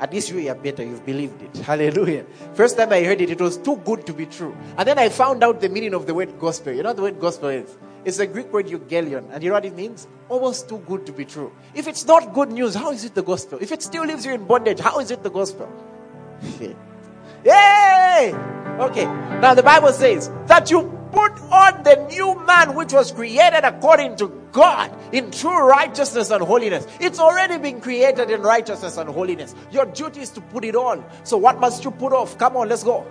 At 0.00 0.12
least 0.12 0.30
you 0.30 0.48
are 0.48 0.54
better, 0.54 0.84
you've 0.84 1.04
believed 1.04 1.42
it. 1.42 1.56
Hallelujah. 1.64 2.24
First 2.54 2.76
time 2.76 2.92
I 2.92 3.02
heard 3.02 3.20
it, 3.20 3.30
it 3.30 3.40
was 3.40 3.56
too 3.56 3.76
good 3.84 4.06
to 4.06 4.12
be 4.12 4.26
true. 4.26 4.56
And 4.76 4.86
then 4.86 4.98
I 4.98 5.08
found 5.08 5.42
out 5.42 5.60
the 5.60 5.68
meaning 5.68 5.94
of 5.94 6.06
the 6.06 6.14
word 6.14 6.38
gospel. 6.38 6.72
You 6.72 6.82
know 6.82 6.90
what 6.90 6.96
the 6.96 7.02
word 7.02 7.20
gospel 7.20 7.48
is? 7.48 7.76
It's 8.04 8.20
a 8.20 8.26
Greek 8.26 8.52
word 8.52 8.66
euangelion. 8.66 9.28
And 9.32 9.42
you 9.42 9.50
know 9.50 9.54
what 9.54 9.64
it 9.64 9.74
means? 9.74 10.06
Almost 10.28 10.68
too 10.68 10.78
good 10.86 11.04
to 11.06 11.12
be 11.12 11.24
true. 11.24 11.52
If 11.74 11.88
it's 11.88 12.06
not 12.06 12.32
good 12.32 12.52
news, 12.52 12.74
how 12.74 12.92
is 12.92 13.04
it 13.04 13.14
the 13.14 13.22
gospel? 13.22 13.58
If 13.60 13.72
it 13.72 13.82
still 13.82 14.04
leaves 14.04 14.24
you 14.24 14.34
in 14.34 14.46
bondage, 14.46 14.78
how 14.78 15.00
is 15.00 15.10
it 15.10 15.22
the 15.22 15.30
gospel? 15.30 15.68
Yay! 17.44 18.34
Okay. 18.78 19.04
Now 19.40 19.54
the 19.54 19.62
Bible 19.62 19.92
says 19.92 20.30
that 20.46 20.70
you 20.70 20.97
put 21.12 21.32
on 21.50 21.82
the 21.82 22.06
new 22.10 22.34
man 22.46 22.74
which 22.74 22.92
was 22.92 23.12
created 23.12 23.64
according 23.64 24.16
to 24.16 24.28
God 24.52 24.92
in 25.12 25.30
true 25.30 25.66
righteousness 25.66 26.30
and 26.30 26.42
holiness. 26.42 26.86
It's 27.00 27.18
already 27.18 27.58
been 27.58 27.80
created 27.80 28.30
in 28.30 28.42
righteousness 28.42 28.96
and 28.96 29.08
holiness. 29.08 29.54
Your 29.70 29.86
duty 29.86 30.20
is 30.20 30.30
to 30.30 30.40
put 30.40 30.64
it 30.64 30.74
on. 30.74 31.04
So, 31.24 31.36
what 31.36 31.60
must 31.60 31.84
you 31.84 31.90
put 31.90 32.12
off? 32.12 32.36
Come 32.38 32.56
on, 32.56 32.68
let's 32.68 32.84
go. 32.84 33.06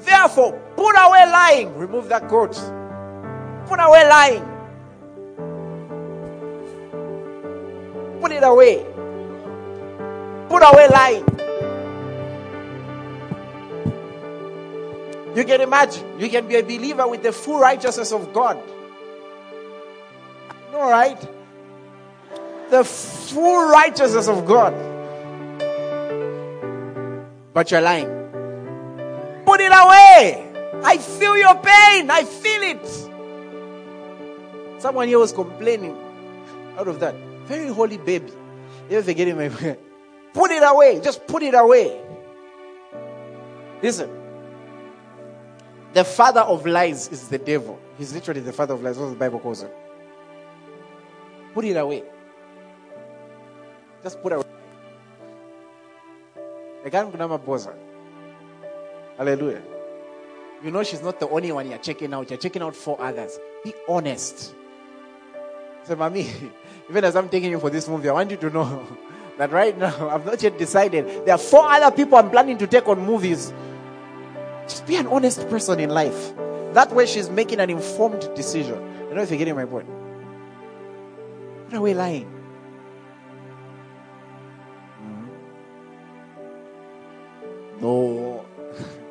Therefore, 0.00 0.52
put 0.76 0.94
away 0.96 1.30
lying. 1.30 1.76
Remove 1.76 2.08
that 2.08 2.28
coat. 2.28 2.52
Put 3.66 3.80
away 3.80 4.08
lying. 4.08 4.44
Put 8.20 8.32
it 8.32 8.42
away. 8.42 8.84
Put 10.48 10.62
away 10.62 10.88
lying. 10.88 11.47
You 15.38 15.44
can 15.44 15.60
imagine, 15.60 16.18
you 16.18 16.28
can 16.28 16.48
be 16.48 16.56
a 16.56 16.64
believer 16.64 17.06
with 17.06 17.22
the 17.22 17.30
full 17.30 17.60
righteousness 17.60 18.10
of 18.10 18.32
God. 18.32 18.60
All 20.74 20.90
right? 20.90 21.16
The 22.70 22.82
full 22.82 23.70
righteousness 23.70 24.26
of 24.26 24.44
God. 24.44 24.74
But 27.54 27.70
you're 27.70 27.80
lying. 27.80 28.08
Put 29.46 29.60
it 29.60 29.70
away. 29.70 30.50
I 30.82 30.98
feel 30.98 31.36
your 31.36 31.54
pain. 31.54 32.10
I 32.10 32.24
feel 32.24 32.62
it. 32.64 32.84
Someone 34.82 35.06
here 35.06 35.20
was 35.20 35.30
complaining 35.30 35.96
out 36.76 36.88
of 36.88 36.98
that. 36.98 37.14
Very 37.44 37.68
holy 37.68 37.98
baby. 37.98 38.32
You 38.90 38.98
ever 38.98 39.04
forget 39.04 39.36
my 39.36 39.76
Put 40.32 40.50
it 40.50 40.64
away. 40.64 41.00
Just 41.00 41.28
put 41.28 41.44
it 41.44 41.54
away. 41.54 41.96
Listen. 43.80 44.17
The 45.94 46.04
father 46.04 46.40
of 46.40 46.66
lies 46.66 47.08
is 47.08 47.28
the 47.28 47.38
devil. 47.38 47.78
He's 47.96 48.12
literally 48.12 48.40
the 48.40 48.52
father 48.52 48.74
of 48.74 48.82
lies. 48.82 48.98
What 48.98 49.10
the 49.10 49.16
Bible 49.16 49.40
calls 49.40 49.62
him. 49.62 49.70
Put 51.54 51.64
it 51.64 51.76
away. 51.76 52.04
Just 54.02 54.22
put 54.22 54.32
it 54.32 54.36
away. 54.36 54.44
Hallelujah. 59.16 59.62
You 60.62 60.70
know 60.70 60.82
she's 60.82 61.02
not 61.02 61.20
the 61.20 61.28
only 61.28 61.52
one 61.52 61.68
you're 61.68 61.78
checking 61.78 62.12
out. 62.12 62.30
You're 62.30 62.38
checking 62.38 62.62
out 62.62 62.74
four 62.74 63.00
others. 63.00 63.38
Be 63.64 63.74
honest. 63.88 64.54
Say, 65.84 65.94
Mommy, 65.94 66.30
even 66.90 67.04
as 67.04 67.16
I'm 67.16 67.28
taking 67.28 67.50
you 67.50 67.60
for 67.60 67.70
this 67.70 67.88
movie, 67.88 68.08
I 68.08 68.12
want 68.12 68.30
you 68.30 68.36
to 68.36 68.50
know 68.50 68.86
that 69.38 69.50
right 69.50 69.76
now 69.76 70.08
I've 70.08 70.26
not 70.26 70.42
yet 70.42 70.58
decided. 70.58 71.24
There 71.24 71.34
are 71.34 71.38
four 71.38 71.64
other 71.64 71.94
people 71.94 72.18
I'm 72.18 72.30
planning 72.30 72.58
to 72.58 72.66
take 72.66 72.86
on 72.88 73.00
movies. 73.04 73.52
Just 74.68 74.86
be 74.86 74.96
an 74.96 75.06
honest 75.06 75.48
person 75.48 75.80
in 75.80 75.90
life. 75.90 76.34
That 76.74 76.92
way 76.92 77.06
she's 77.06 77.30
making 77.30 77.60
an 77.60 77.70
informed 77.70 78.28
decision. 78.34 78.74
I 78.76 79.00
don't 79.00 79.16
know 79.16 79.22
if 79.22 79.30
you're 79.30 79.38
getting 79.38 79.56
my 79.56 79.64
point. 79.64 79.88
What 79.88 81.74
are 81.74 81.80
we 81.80 81.94
lying? 81.94 82.26
Mm-hmm. 85.02 85.28
No. 87.80 88.44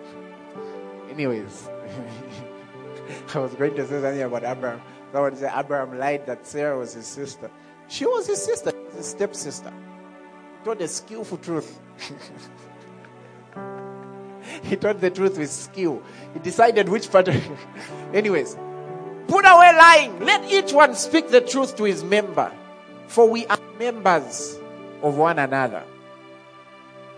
Anyways, 1.09 1.67
I 3.33 3.39
was 3.39 3.53
going 3.55 3.75
to 3.75 3.87
say 3.87 4.01
something 4.01 4.21
about 4.21 4.43
Abraham, 4.43 4.81
Someone 5.11 5.35
said 5.35 5.53
Abraham 5.55 5.97
lied 5.97 6.25
that 6.27 6.45
Sarah 6.45 6.77
was 6.77 6.93
his 6.93 7.07
sister. 7.07 7.49
She 7.87 8.05
was 8.05 8.27
his 8.27 8.43
sister, 8.43 8.71
his 8.95 9.07
stepsister. 9.07 9.73
Told 10.63 10.81
a 10.81 10.87
skillful 10.87 11.37
truth. 11.37 11.79
he 14.63 14.75
told 14.75 15.01
the 15.01 15.09
truth 15.09 15.37
with 15.37 15.49
skill. 15.49 16.01
He 16.33 16.39
decided 16.39 16.89
which 16.89 17.11
part. 17.11 17.29
Anyways, 18.13 18.55
put 19.27 19.45
away 19.45 19.73
lying. 19.77 20.19
Let 20.19 20.51
each 20.51 20.73
one 20.73 20.95
speak 20.95 21.29
the 21.29 21.41
truth 21.41 21.75
to 21.77 21.83
his 21.83 22.03
member, 22.03 22.51
for 23.07 23.29
we 23.29 23.45
are 23.47 23.59
members 23.79 24.57
of 25.01 25.17
one 25.17 25.39
another. 25.39 25.83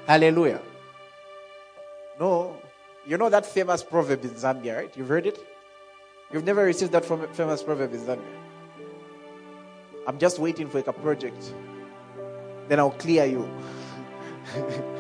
Hallelujah. 0.08 0.62
No, 2.19 2.58
you 3.06 3.17
know 3.17 3.30
that 3.30 3.45
famous 3.45 3.84
proverb 3.84 4.23
in 4.23 4.32
Zambia, 4.32 4.75
right? 4.75 4.97
You've 4.97 5.08
heard 5.08 5.25
it? 5.25 5.39
You've 6.32 6.43
never 6.43 6.63
received 6.63 6.91
that 6.91 7.06
from 7.06 7.28
famous 7.34 7.63
proverb 7.63 7.93
in 7.93 8.02
Zambia. 8.02 8.39
I'm 10.08 10.17
just 10.17 10.39
waiting 10.39 10.69
for 10.69 10.80
a 10.80 10.93
project. 10.93 11.54
Then 12.67 12.80
I'll 12.80 12.91
clear 12.91 13.25
you. 13.25 13.49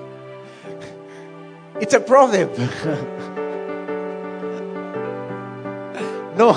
it's 1.81 1.93
a 1.93 1.99
proverb. 1.99 2.57
no. 6.37 6.51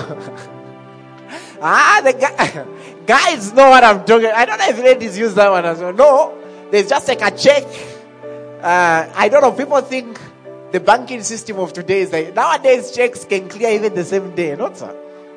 ah, 1.61 2.01
the 2.05 2.13
guy, 2.13 2.67
guys 3.07 3.53
know 3.53 3.71
what 3.71 3.85
I'm 3.85 4.05
talking. 4.05 4.31
I 4.35 4.45
don't 4.45 4.59
know 4.59 4.69
if 4.69 4.79
ladies 4.79 5.19
use 5.19 5.35
that 5.35 5.51
one 5.51 5.65
as 5.65 5.79
well. 5.79 5.93
No, 5.93 6.39
there's 6.71 6.89
just 6.89 7.09
like 7.09 7.23
a 7.23 7.31
check. 7.31 7.65
Uh, 8.61 9.11
I 9.15 9.29
don't 9.29 9.43
know. 9.43 9.53
People 9.53 9.81
think 9.81 10.19
the 10.73 10.81
banking 10.81 11.23
system 11.23 11.59
of 11.59 11.73
today 11.73 12.01
is 12.01 12.13
like 12.13 12.35
nowadays 12.35 12.93
checks 12.93 13.25
can 13.25 13.49
clear 13.49 13.71
even 13.71 13.95
the 13.95 14.05
same 14.05 14.35
day, 14.35 14.55
not 14.57 14.77
so. 14.77 14.97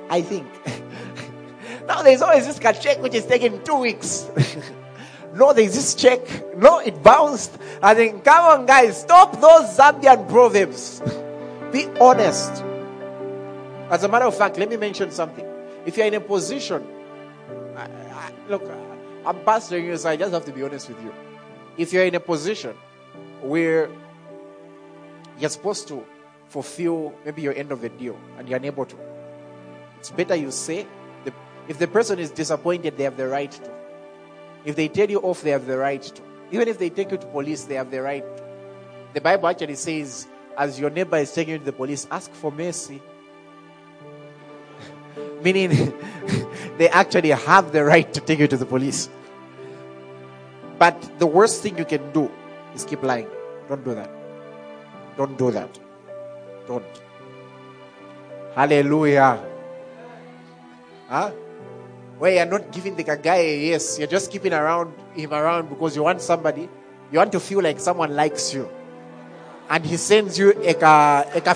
I 0.09 0.21
think. 0.21 0.47
now 1.87 2.01
there's 2.01 2.21
always 2.21 2.45
this 2.45 2.59
check 2.79 3.01
which 3.01 3.13
is 3.13 3.25
taking 3.25 3.63
two 3.63 3.79
weeks. 3.79 4.29
no, 5.35 5.51
there's 5.53 5.75
this 5.75 5.95
check. 5.95 6.21
No, 6.57 6.79
it 6.79 7.03
bounced. 7.03 7.51
I 7.81 7.93
think, 7.93 8.23
come 8.23 8.45
on, 8.45 8.65
guys, 8.65 9.01
stop 9.01 9.33
those 9.33 9.77
Zambian 9.77 10.29
proverbs. 10.29 11.01
Be 11.73 11.87
honest. 11.99 12.63
As 13.89 14.03
a 14.03 14.07
matter 14.07 14.25
of 14.25 14.35
fact, 14.35 14.57
let 14.57 14.69
me 14.69 14.77
mention 14.77 15.11
something. 15.11 15.45
If 15.85 15.97
you're 15.97 16.07
in 16.07 16.13
a 16.13 16.21
position, 16.21 16.87
I, 17.75 17.83
I, 17.83 18.31
look, 18.47 18.63
I'm 19.25 19.35
pastoring 19.41 19.85
you, 19.85 19.97
so 19.97 20.09
I 20.09 20.15
just 20.15 20.33
have 20.33 20.45
to 20.45 20.53
be 20.53 20.63
honest 20.63 20.87
with 20.87 21.03
you. 21.03 21.13
If 21.77 21.91
you're 21.91 22.05
in 22.05 22.15
a 22.15 22.19
position 22.19 22.75
where 23.41 23.89
you're 25.37 25.49
supposed 25.49 25.87
to 25.89 26.05
fulfill 26.47 27.13
maybe 27.25 27.41
your 27.41 27.53
end 27.53 27.71
of 27.71 27.81
the 27.81 27.89
deal 27.89 28.17
and 28.37 28.47
you're 28.47 28.57
unable 28.57 28.85
to. 28.85 28.95
It's 29.99 30.11
better 30.11 30.35
you 30.35 30.51
say, 30.51 30.87
the, 31.25 31.33
if 31.67 31.77
the 31.77 31.87
person 31.87 32.19
is 32.19 32.31
disappointed, 32.31 32.97
they 32.97 33.03
have 33.03 33.17
the 33.17 33.27
right 33.27 33.51
to. 33.51 33.84
If 34.65 34.75
they 34.75 34.87
tell 34.87 35.09
you 35.09 35.19
off, 35.19 35.41
they 35.41 35.51
have 35.51 35.67
the 35.67 35.77
right 35.77 36.01
to. 36.01 36.21
Even 36.51 36.67
if 36.67 36.77
they 36.77 36.89
take 36.89 37.11
you 37.11 37.17
to 37.17 37.25
police, 37.27 37.63
they 37.63 37.75
have 37.75 37.91
the 37.91 38.01
right 38.01 38.23
to. 38.37 38.43
The 39.13 39.21
Bible 39.21 39.47
actually 39.47 39.75
says, 39.75 40.27
as 40.57 40.79
your 40.79 40.89
neighbor 40.89 41.17
is 41.17 41.31
taking 41.31 41.53
you 41.53 41.59
to 41.59 41.65
the 41.65 41.71
police, 41.71 42.07
ask 42.09 42.31
for 42.31 42.51
mercy. 42.51 43.01
Meaning, 45.41 45.93
they 46.77 46.89
actually 46.89 47.29
have 47.29 47.71
the 47.71 47.83
right 47.83 48.11
to 48.13 48.19
take 48.19 48.39
you 48.39 48.47
to 48.47 48.57
the 48.57 48.65
police. 48.65 49.09
But 50.77 51.19
the 51.19 51.27
worst 51.27 51.61
thing 51.61 51.77
you 51.77 51.85
can 51.85 52.11
do 52.11 52.31
is 52.73 52.83
keep 52.83 53.03
lying. 53.03 53.27
Don't 53.69 53.83
do 53.83 53.95
that. 53.95 54.09
Don't 55.15 55.37
do 55.37 55.51
that. 55.51 55.79
Don't. 56.67 56.85
Hallelujah. 58.53 59.41
Huh? 61.07 61.31
Where 62.17 62.33
you're 62.35 62.45
not 62.45 62.71
giving 62.71 62.95
the 62.95 63.03
guy 63.03 63.35
a 63.35 63.67
yes, 63.71 63.99
you're 63.99 64.07
just 64.07 64.31
keeping 64.31 64.53
around 64.53 64.93
him 65.13 65.33
around 65.33 65.67
because 65.69 65.95
you 65.95 66.03
want 66.03 66.21
somebody, 66.21 66.69
you 67.11 67.19
want 67.19 67.33
to 67.33 67.39
feel 67.41 67.61
like 67.61 67.79
someone 67.79 68.15
likes 68.15 68.53
you. 68.53 68.69
And 69.69 69.85
he 69.85 69.97
sends 69.97 70.39
you 70.39 70.53
a, 70.61 70.73
a, 70.79 71.55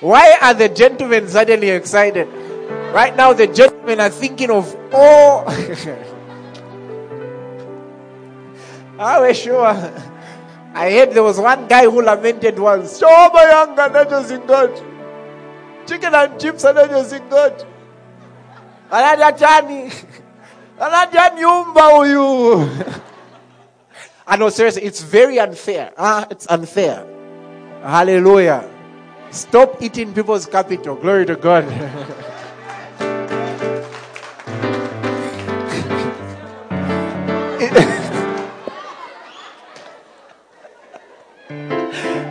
Why 0.00 0.36
are 0.40 0.54
the 0.54 0.68
gentlemen 0.68 1.26
suddenly 1.26 1.70
excited? 1.70 2.28
Right 2.92 3.16
now, 3.16 3.32
the 3.32 3.46
gentlemen 3.48 4.00
are 4.00 4.10
thinking 4.10 4.50
of 4.50 4.76
all. 4.92 5.46
Ah, 8.98 9.18
are 9.18 9.26
we 9.26 9.34
sure? 9.34 9.66
I 10.74 10.90
heard 10.90 11.12
there 11.12 11.22
was 11.22 11.38
one 11.38 11.68
guy 11.68 11.84
who 11.84 12.00
lamented 12.00 12.58
once. 12.58 12.98
Shoma 12.98 13.44
yanga 13.44 13.92
nachozingathi. 13.92 14.95
Chicken 15.86 16.14
and 16.14 16.40
chips 16.40 16.64
anachozingathi. 16.64 17.64
Anadya 18.90 19.38
chani. 19.38 19.92
Anadya 20.78 21.30
nyumba 21.38 21.88
uyu. 21.98 23.02
I 24.26 24.36
know, 24.36 24.48
seriously, 24.48 24.82
it's 24.82 25.02
very 25.02 25.38
unfair. 25.38 25.92
Ah, 25.96 26.26
it's 26.30 26.46
unfair. 26.48 27.06
Hallelujah. 27.82 28.68
Stop 29.30 29.80
eating 29.80 30.12
people's 30.12 30.46
capital. 30.46 30.96
Glory 30.96 31.26
to 31.26 31.36
God. 31.36 31.64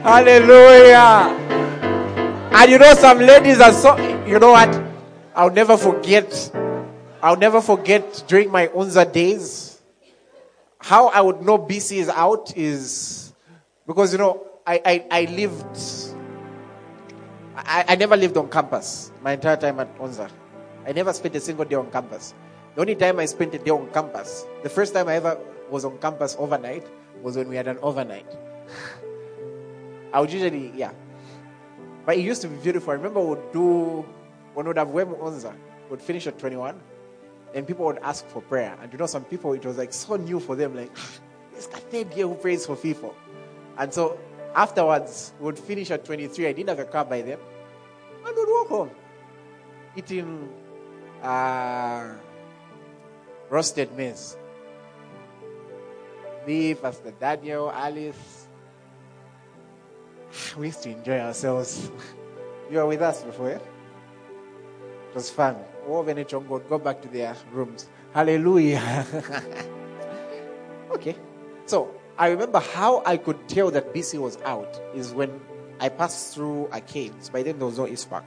Hallelujah. 0.03 1.31
And 2.57 2.71
you 2.71 2.77
know, 2.77 2.93
some 2.93 3.19
ladies 3.19 3.59
are 3.59 3.73
so, 3.73 3.97
you 4.25 4.39
know 4.39 4.53
what? 4.53 4.81
I'll 5.35 5.51
never 5.51 5.75
forget. 5.75 6.51
I'll 7.21 7.35
never 7.35 7.59
forget 7.59 8.23
during 8.29 8.49
my 8.49 8.67
Unza 8.67 9.11
days. 9.11 9.81
How 10.79 11.09
I 11.09 11.19
would 11.19 11.41
know 11.41 11.57
BC 11.57 11.97
is 11.97 12.07
out 12.07 12.55
is 12.55 13.33
because, 13.85 14.13
you 14.13 14.19
know, 14.19 14.47
I, 14.65 14.81
I, 14.85 15.05
I 15.11 15.25
lived, 15.25 15.77
I, 17.57 17.83
I 17.89 17.95
never 17.97 18.15
lived 18.15 18.37
on 18.37 18.49
campus 18.49 19.11
my 19.21 19.33
entire 19.33 19.57
time 19.57 19.81
at 19.81 19.93
Unza. 19.97 20.31
I 20.87 20.93
never 20.93 21.11
spent 21.11 21.35
a 21.35 21.41
single 21.41 21.65
day 21.65 21.75
on 21.75 21.91
campus. 21.91 22.33
The 22.75 22.81
only 22.81 22.95
time 22.95 23.19
I 23.19 23.25
spent 23.25 23.53
a 23.53 23.59
day 23.59 23.71
on 23.71 23.91
campus, 23.91 24.45
the 24.63 24.69
first 24.69 24.93
time 24.93 25.09
I 25.09 25.15
ever 25.15 25.37
was 25.69 25.83
on 25.83 25.97
campus 25.97 26.37
overnight 26.39 26.87
was 27.21 27.35
when 27.35 27.49
we 27.49 27.57
had 27.57 27.67
an 27.67 27.79
overnight. 27.81 28.27
I 30.13 30.21
would 30.21 30.31
usually, 30.31 30.71
yeah. 30.73 30.91
But 32.05 32.17
it 32.17 32.21
used 32.21 32.41
to 32.43 32.47
be 32.47 32.55
beautiful. 32.57 32.91
I 32.91 32.95
remember 32.95 33.19
we 33.19 33.29
would 33.29 33.51
do, 33.51 34.05
when 34.53 34.65
we 34.65 34.69
would 34.69 34.77
have 34.77 34.89
Wemu 34.89 35.17
Onza, 35.19 35.53
we 35.53 35.89
would 35.89 36.01
finish 36.01 36.27
at 36.27 36.37
21, 36.37 36.79
and 37.53 37.67
people 37.67 37.85
would 37.85 37.99
ask 37.99 38.27
for 38.27 38.41
prayer. 38.41 38.77
And 38.81 38.91
you 38.91 38.99
know, 38.99 39.07
some 39.07 39.23
people, 39.23 39.53
it 39.53 39.65
was 39.65 39.77
like 39.77 39.93
so 39.93 40.15
new 40.15 40.39
for 40.39 40.55
them, 40.55 40.75
like, 40.75 40.91
it's 41.53 41.67
guy 41.67 41.79
third 41.79 42.13
year 42.13 42.27
who 42.27 42.35
prays 42.35 42.65
for 42.65 42.75
people. 42.75 43.15
And 43.77 43.93
so 43.93 44.19
afterwards, 44.55 45.33
we 45.39 45.45
would 45.45 45.59
finish 45.59 45.89
at 45.91 46.05
23. 46.05 46.47
I 46.47 46.51
didn't 46.53 46.69
have 46.69 46.79
a 46.79 46.85
car 46.85 47.05
by 47.05 47.21
then. 47.21 47.39
And 48.25 48.35
we'd 48.35 48.47
walk 48.47 48.67
home, 48.67 48.91
eating 49.95 50.49
uh, 51.21 52.13
roasted 53.49 53.95
maize. 53.95 54.37
Me, 56.47 56.75
Pastor 56.75 57.11
Daniel, 57.19 57.71
Alice, 57.71 58.44
we 60.57 60.67
used 60.67 60.83
to 60.83 60.89
enjoy 60.91 61.19
ourselves. 61.19 61.91
you 62.71 62.77
were 62.77 62.85
with 62.85 63.01
us 63.01 63.23
before, 63.23 63.49
yeah? 63.49 63.55
It 63.55 65.15
was 65.15 65.29
fun. 65.29 65.55
All 65.87 66.03
the 66.03 66.13
nature 66.13 66.39
God 66.39 66.67
go 66.67 66.77
back 66.77 67.01
to 67.03 67.07
their 67.07 67.35
rooms. 67.51 67.87
Hallelujah. 68.13 69.05
okay. 70.91 71.15
So 71.65 71.93
I 72.17 72.29
remember 72.29 72.59
how 72.59 73.03
I 73.05 73.17
could 73.17 73.47
tell 73.47 73.71
that 73.71 73.93
BC 73.93 74.19
was 74.19 74.37
out 74.43 74.79
is 74.93 75.13
when 75.13 75.39
I 75.79 75.89
passed 75.89 76.33
through 76.33 76.69
arcades. 76.71 77.29
By 77.29 77.43
then 77.43 77.59
there 77.59 77.67
was 77.67 77.77
no 77.77 77.87
East 77.87 78.09
Park. 78.09 78.25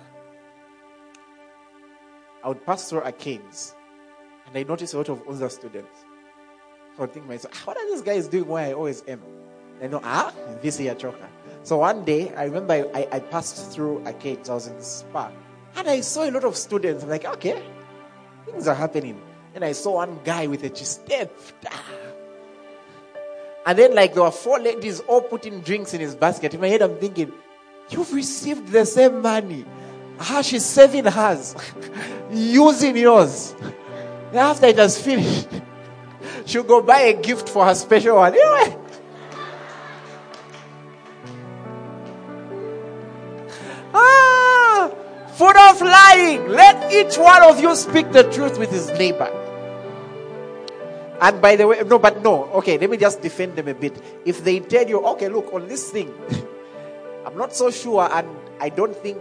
I 2.45 2.49
would 2.49 2.65
pass 2.65 2.89
through 2.89 3.03
arcades 3.03 3.75
and 4.47 4.57
I 4.57 4.63
noticed 4.63 4.95
a 4.95 4.99
lot 4.99 5.09
of 5.09 5.27
other 5.29 5.49
students. 5.49 6.05
So 6.97 7.05
I 7.05 7.07
think 7.07 7.27
myself, 7.27 7.67
what 7.67 7.77
are 7.77 7.87
these 7.91 8.03
guys 8.03 8.29
doing 8.29 8.47
where 8.47 8.67
I 8.67 8.73
always 8.73 9.03
am? 9.07 9.23
I 9.83 9.87
know, 9.87 10.01
ah, 10.03 10.33
BC 10.63 10.93
Achoka. 10.95 11.29
So 11.63 11.79
one 11.79 12.05
day, 12.05 12.35
I 12.35 12.45
remember 12.45 12.73
I, 12.95 13.09
I, 13.13 13.19
passed 13.21 13.73
through 13.73 13.99
a 14.05 14.07
arcades. 14.07 14.49
I 14.49 14.55
was 14.55 14.67
in 14.69 14.77
the 14.77 14.83
spa. 14.83 15.31
And 15.77 15.89
I 15.89 16.01
saw 16.01 16.29
a 16.29 16.31
lot 16.31 16.45
of 16.45 16.57
students. 16.57 17.05
I'm 17.05 17.11
like, 17.11 17.25
okay, 17.25 17.63
things 18.47 18.67
are 18.67 18.75
happening. 18.75 19.21
And 19.55 19.65
I 19.65 19.73
saw 19.73 19.97
one 19.97 20.21
guy 20.25 20.47
with 20.47 20.65
a 20.65 20.75
step. 20.75 21.37
And 23.67 23.79
then, 23.79 23.95
like, 23.95 24.15
there 24.15 24.23
were 24.23 24.31
four 24.31 24.59
ladies 24.59 25.01
all 25.01 25.21
putting 25.21 25.61
drinks 25.61 25.93
in 25.93 26.01
his 26.01 26.15
basket. 26.15 26.55
In 26.55 26.61
my 26.61 26.69
head, 26.69 26.81
I'm 26.81 26.97
thinking, 26.97 27.33
you've 27.91 28.13
received 28.15 28.69
the 28.69 28.87
same 28.87 29.21
money. 29.21 29.65
How 30.19 30.43
she's 30.43 30.65
saving 30.65 31.05
hers, 31.05 31.55
using 32.31 32.97
yours. 32.97 33.55
after 34.33 34.67
it 34.67 34.79
has 34.79 35.01
finished, 35.01 35.49
she'll 36.47 36.63
go 36.63 36.81
buy 36.81 37.01
a 37.01 37.23
gift 37.23 37.49
for 37.49 37.65
her 37.67 37.75
special 37.75 38.17
one. 38.17 38.35
Anyway, 38.35 38.78
each 46.93 47.19
one 47.19 47.43
of 47.43 47.61
you 47.61 47.75
speak 47.77 48.13
the 48.13 48.23
truth 48.33 48.59
with 48.59 48.71
his 48.71 48.89
neighbor. 48.99 49.31
And 51.21 51.43
by 51.43 51.57
the 51.57 51.67
way, 51.67 51.83
no, 51.85 51.99
but 51.99 52.23
no. 52.23 52.45
Okay, 52.55 52.79
let 52.79 52.89
me 52.91 52.97
just 52.97 53.21
defend 53.21 53.57
them 53.57 53.69
a 53.69 53.75
bit. 53.75 54.01
If 54.25 54.45
they 54.45 54.61
tell 54.61 54.89
you, 54.89 55.05
okay, 55.07 55.29
look, 55.29 55.53
on 55.53 55.69
this 55.69 55.91
thing, 55.91 56.15
I'm 57.27 57.37
not 57.37 57.55
so 57.55 57.71
sure, 57.71 58.09
and 58.13 58.29
I 58.61 58.69
don't 58.69 58.95
think 58.95 59.19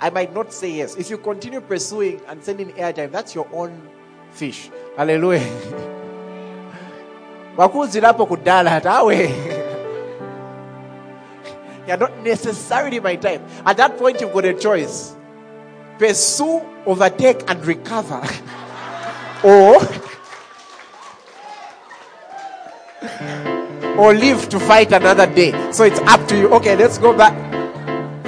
I 0.00 0.10
might 0.10 0.34
not 0.34 0.52
say 0.52 0.70
yes. 0.70 0.96
If 0.96 1.10
you 1.10 1.18
continue 1.18 1.60
pursuing 1.60 2.20
and 2.28 2.42
sending 2.42 2.70
airtime, 2.72 3.12
that's 3.12 3.34
your 3.34 3.46
own 3.52 3.88
fish. 4.30 4.70
Hallelujah. 4.96 5.40
Wakuzirapo 7.56 8.26
kudala 8.26 8.80
hatawe. 8.80 9.14
You're 11.86 11.98
not 11.98 12.18
necessarily 12.24 13.00
my 13.00 13.16
type. 13.16 13.42
At 13.66 13.76
that 13.76 13.98
point, 13.98 14.20
you've 14.20 14.32
got 14.32 14.46
a 14.46 14.54
choice 14.54 15.14
pursue, 15.98 16.62
overtake, 16.86 17.48
and 17.48 17.64
recover. 17.66 18.22
or, 19.44 19.76
or 23.98 24.14
live 24.14 24.48
to 24.48 24.60
fight 24.60 24.92
another 24.92 25.26
day. 25.26 25.52
So 25.72 25.84
it's 25.84 26.00
up 26.00 26.26
to 26.28 26.36
you. 26.36 26.48
Okay, 26.54 26.76
let's 26.76 26.98
go 26.98 27.16
back. 27.16 27.34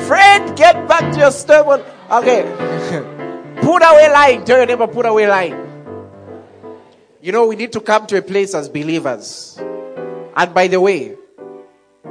Fred, 0.06 0.56
get 0.56 0.86
back 0.86 1.12
to 1.14 1.18
your 1.18 1.30
stubborn. 1.30 1.82
Okay. 2.10 2.42
put 3.62 3.82
away 3.82 4.10
lying. 4.12 4.44
Tell 4.44 4.58
your 4.58 4.66
neighbor, 4.66 4.86
put 4.86 5.06
away 5.06 5.26
lying. 5.26 5.62
You 7.20 7.32
know, 7.32 7.46
we 7.46 7.56
need 7.56 7.72
to 7.72 7.80
come 7.80 8.06
to 8.06 8.18
a 8.18 8.22
place 8.22 8.54
as 8.54 8.68
believers. 8.68 9.58
And 10.36 10.54
by 10.54 10.68
the 10.68 10.80
way, 10.80 11.16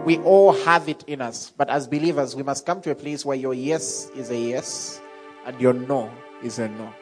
we 0.04 0.18
all 0.18 0.52
have 0.52 0.90
it 0.90 1.04
in 1.08 1.22
us. 1.22 1.54
But 1.56 1.70
as 1.70 1.88
believers, 1.88 2.36
we 2.36 2.44
must 2.44 2.66
come 2.66 2.82
to 2.82 2.92
a 2.92 2.96
place 2.96 3.24
where 3.24 3.38
your 3.38 3.54
yes 3.54 4.10
is 4.16 4.30
a 4.30 4.38
yes 4.38 5.00
and 5.46 5.60
your 5.60 5.74
no 5.74 6.12
is 6.44 6.60
a 6.60 6.68
no. 6.68 6.94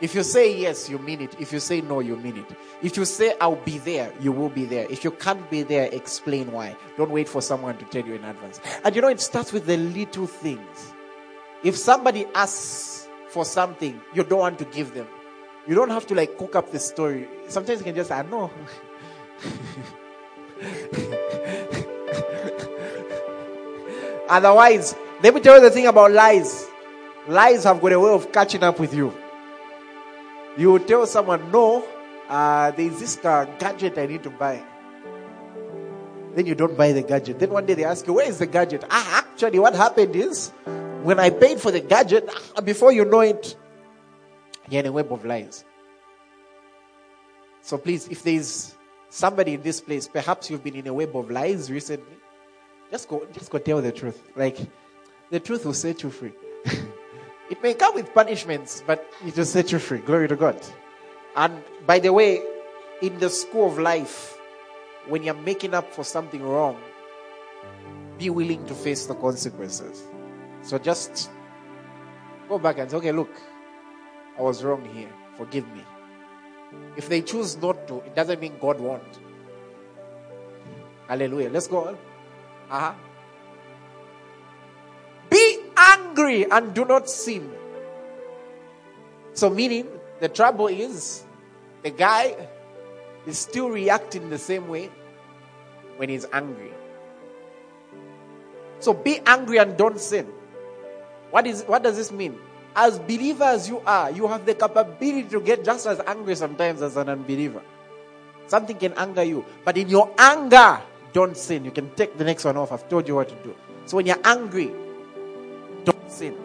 If 0.00 0.14
you 0.14 0.22
say 0.22 0.56
yes, 0.56 0.88
you 0.88 0.98
mean 0.98 1.20
it. 1.20 1.36
If 1.38 1.52
you 1.52 1.60
say 1.60 1.82
no, 1.82 2.00
you 2.00 2.16
mean 2.16 2.38
it. 2.38 2.46
If 2.80 2.96
you 2.96 3.04
say 3.04 3.34
I'll 3.38 3.56
be 3.56 3.76
there, 3.78 4.14
you 4.20 4.32
will 4.32 4.48
be 4.48 4.64
there. 4.64 4.86
If 4.88 5.04
you 5.04 5.10
can't 5.10 5.50
be 5.50 5.62
there, 5.62 5.90
explain 5.92 6.52
why. 6.52 6.74
Don't 6.96 7.10
wait 7.10 7.28
for 7.28 7.42
someone 7.42 7.76
to 7.76 7.84
tell 7.84 8.06
you 8.06 8.14
in 8.14 8.24
advance. 8.24 8.62
And 8.82 8.96
you 8.96 9.02
know, 9.02 9.08
it 9.08 9.20
starts 9.20 9.52
with 9.52 9.66
the 9.66 9.76
little 9.76 10.26
things. 10.26 10.94
If 11.62 11.76
somebody 11.76 12.24
asks 12.34 13.08
for 13.28 13.44
something 13.44 14.00
you 14.14 14.24
don't 14.24 14.38
want 14.38 14.58
to 14.60 14.64
give 14.64 14.94
them, 14.94 15.06
you 15.66 15.74
don't 15.74 15.90
have 15.90 16.06
to 16.06 16.14
like 16.14 16.38
cook 16.38 16.56
up 16.56 16.72
the 16.72 16.78
story. 16.78 17.28
Sometimes 17.48 17.80
you 17.80 17.84
can 17.84 17.94
just 17.94 18.08
say, 18.08 18.22
know. 18.22 18.50
Otherwise, 24.30 24.94
let 25.22 25.34
me 25.34 25.40
tell 25.40 25.56
you 25.56 25.62
the 25.62 25.70
thing 25.70 25.88
about 25.88 26.12
lies. 26.12 26.69
Lies 27.30 27.62
have 27.62 27.80
got 27.80 27.92
a 27.92 28.00
way 28.00 28.10
of 28.10 28.32
catching 28.32 28.64
up 28.64 28.80
with 28.80 28.92
you. 28.92 29.14
You 30.58 30.80
tell 30.80 31.06
someone, 31.06 31.52
no, 31.52 31.86
uh, 32.28 32.72
there 32.72 32.86
is 32.86 32.98
this 32.98 33.24
uh, 33.24 33.44
gadget 33.56 33.96
I 33.96 34.06
need 34.06 34.24
to 34.24 34.30
buy. 34.30 34.60
Then 36.34 36.46
you 36.46 36.56
don't 36.56 36.76
buy 36.76 36.90
the 36.90 37.02
gadget. 37.02 37.38
Then 37.38 37.50
one 37.50 37.66
day 37.66 37.74
they 37.74 37.84
ask 37.84 38.04
you, 38.04 38.14
where 38.14 38.28
is 38.28 38.40
the 38.40 38.46
gadget? 38.46 38.84
Ah, 38.90 39.18
actually, 39.18 39.60
what 39.60 39.76
happened 39.76 40.16
is, 40.16 40.50
when 41.04 41.20
I 41.20 41.30
paid 41.30 41.60
for 41.60 41.70
the 41.70 41.78
gadget, 41.78 42.28
ah, 42.56 42.60
before 42.62 42.90
you 42.90 43.04
know 43.04 43.20
it, 43.20 43.54
you're 44.68 44.80
in 44.80 44.86
a 44.86 44.92
web 44.92 45.12
of 45.12 45.24
lies. 45.24 45.64
So 47.62 47.78
please, 47.78 48.08
if 48.08 48.24
there 48.24 48.34
is 48.34 48.74
somebody 49.08 49.54
in 49.54 49.62
this 49.62 49.80
place, 49.80 50.08
perhaps 50.08 50.50
you've 50.50 50.64
been 50.64 50.74
in 50.74 50.88
a 50.88 50.92
web 50.92 51.16
of 51.16 51.30
lies 51.30 51.70
recently, 51.70 52.16
just 52.90 53.08
go, 53.08 53.24
just 53.32 53.50
go 53.52 53.58
tell 53.58 53.80
the 53.80 53.92
truth. 53.92 54.20
Like, 54.34 54.58
the 55.30 55.38
truth 55.38 55.64
will 55.64 55.74
set 55.74 56.02
you 56.02 56.10
free. 56.10 56.32
It 57.50 57.62
may 57.62 57.74
come 57.74 57.94
with 57.94 58.14
punishments, 58.14 58.82
but 58.86 59.12
it 59.26 59.36
will 59.36 59.44
set 59.44 59.72
you 59.72 59.78
free. 59.78 59.98
Glory 59.98 60.28
to 60.28 60.36
God. 60.36 60.56
And 61.36 61.62
by 61.86 61.98
the 61.98 62.12
way, 62.12 62.42
in 63.02 63.18
the 63.18 63.28
school 63.28 63.66
of 63.66 63.78
life, 63.78 64.38
when 65.08 65.22
you're 65.22 65.34
making 65.34 65.74
up 65.74 65.92
for 65.92 66.04
something 66.04 66.42
wrong, 66.42 66.80
be 68.18 68.30
willing 68.30 68.64
to 68.66 68.74
face 68.74 69.06
the 69.06 69.14
consequences. 69.14 70.04
So 70.62 70.78
just 70.78 71.30
go 72.48 72.58
back 72.58 72.78
and 72.78 72.90
say, 72.90 72.96
okay, 72.98 73.12
look, 73.12 73.34
I 74.38 74.42
was 74.42 74.62
wrong 74.62 74.84
here. 74.94 75.10
Forgive 75.36 75.66
me. 75.74 75.82
If 76.96 77.08
they 77.08 77.22
choose 77.22 77.56
not 77.60 77.88
to, 77.88 77.96
it 78.02 78.14
doesn't 78.14 78.40
mean 78.40 78.54
God 78.60 78.80
won't. 78.80 79.18
Hallelujah. 81.08 81.50
Let's 81.50 81.66
go 81.66 81.88
on. 81.88 81.98
Uh-huh. 82.70 82.92
Angry 86.30 86.50
and 86.50 86.74
do 86.74 86.84
not 86.84 87.08
sin. 87.08 87.50
So, 89.34 89.50
meaning, 89.50 89.86
the 90.20 90.28
trouble 90.28 90.66
is 90.68 91.24
the 91.82 91.90
guy 91.90 92.36
is 93.26 93.38
still 93.38 93.70
reacting 93.70 94.30
the 94.30 94.38
same 94.38 94.68
way 94.68 94.90
when 95.96 96.08
he's 96.08 96.26
angry. 96.32 96.72
So, 98.80 98.92
be 98.92 99.20
angry 99.26 99.58
and 99.58 99.76
don't 99.76 100.00
sin. 100.00 100.26
What, 101.30 101.46
is, 101.46 101.62
what 101.64 101.82
does 101.82 101.96
this 101.96 102.10
mean? 102.10 102.38
As 102.74 102.98
believers, 102.98 103.68
you 103.68 103.80
are, 103.86 104.10
you 104.10 104.26
have 104.26 104.46
the 104.46 104.54
capability 104.54 105.24
to 105.30 105.40
get 105.40 105.64
just 105.64 105.86
as 105.86 106.00
angry 106.06 106.34
sometimes 106.34 106.82
as 106.82 106.96
an 106.96 107.08
unbeliever. 107.08 107.62
Something 108.46 108.76
can 108.76 108.94
anger 108.94 109.22
you, 109.22 109.44
but 109.64 109.76
in 109.76 109.88
your 109.88 110.12
anger, 110.18 110.80
don't 111.12 111.36
sin. 111.36 111.64
You 111.64 111.70
can 111.70 111.90
take 111.94 112.16
the 112.18 112.24
next 112.24 112.44
one 112.44 112.56
off. 112.56 112.72
I've 112.72 112.88
told 112.88 113.06
you 113.06 113.16
what 113.16 113.28
to 113.28 113.34
do. 113.42 113.54
So 113.86 113.96
when 113.96 114.06
you're 114.06 114.20
angry, 114.24 114.72
sin. 116.10 116.36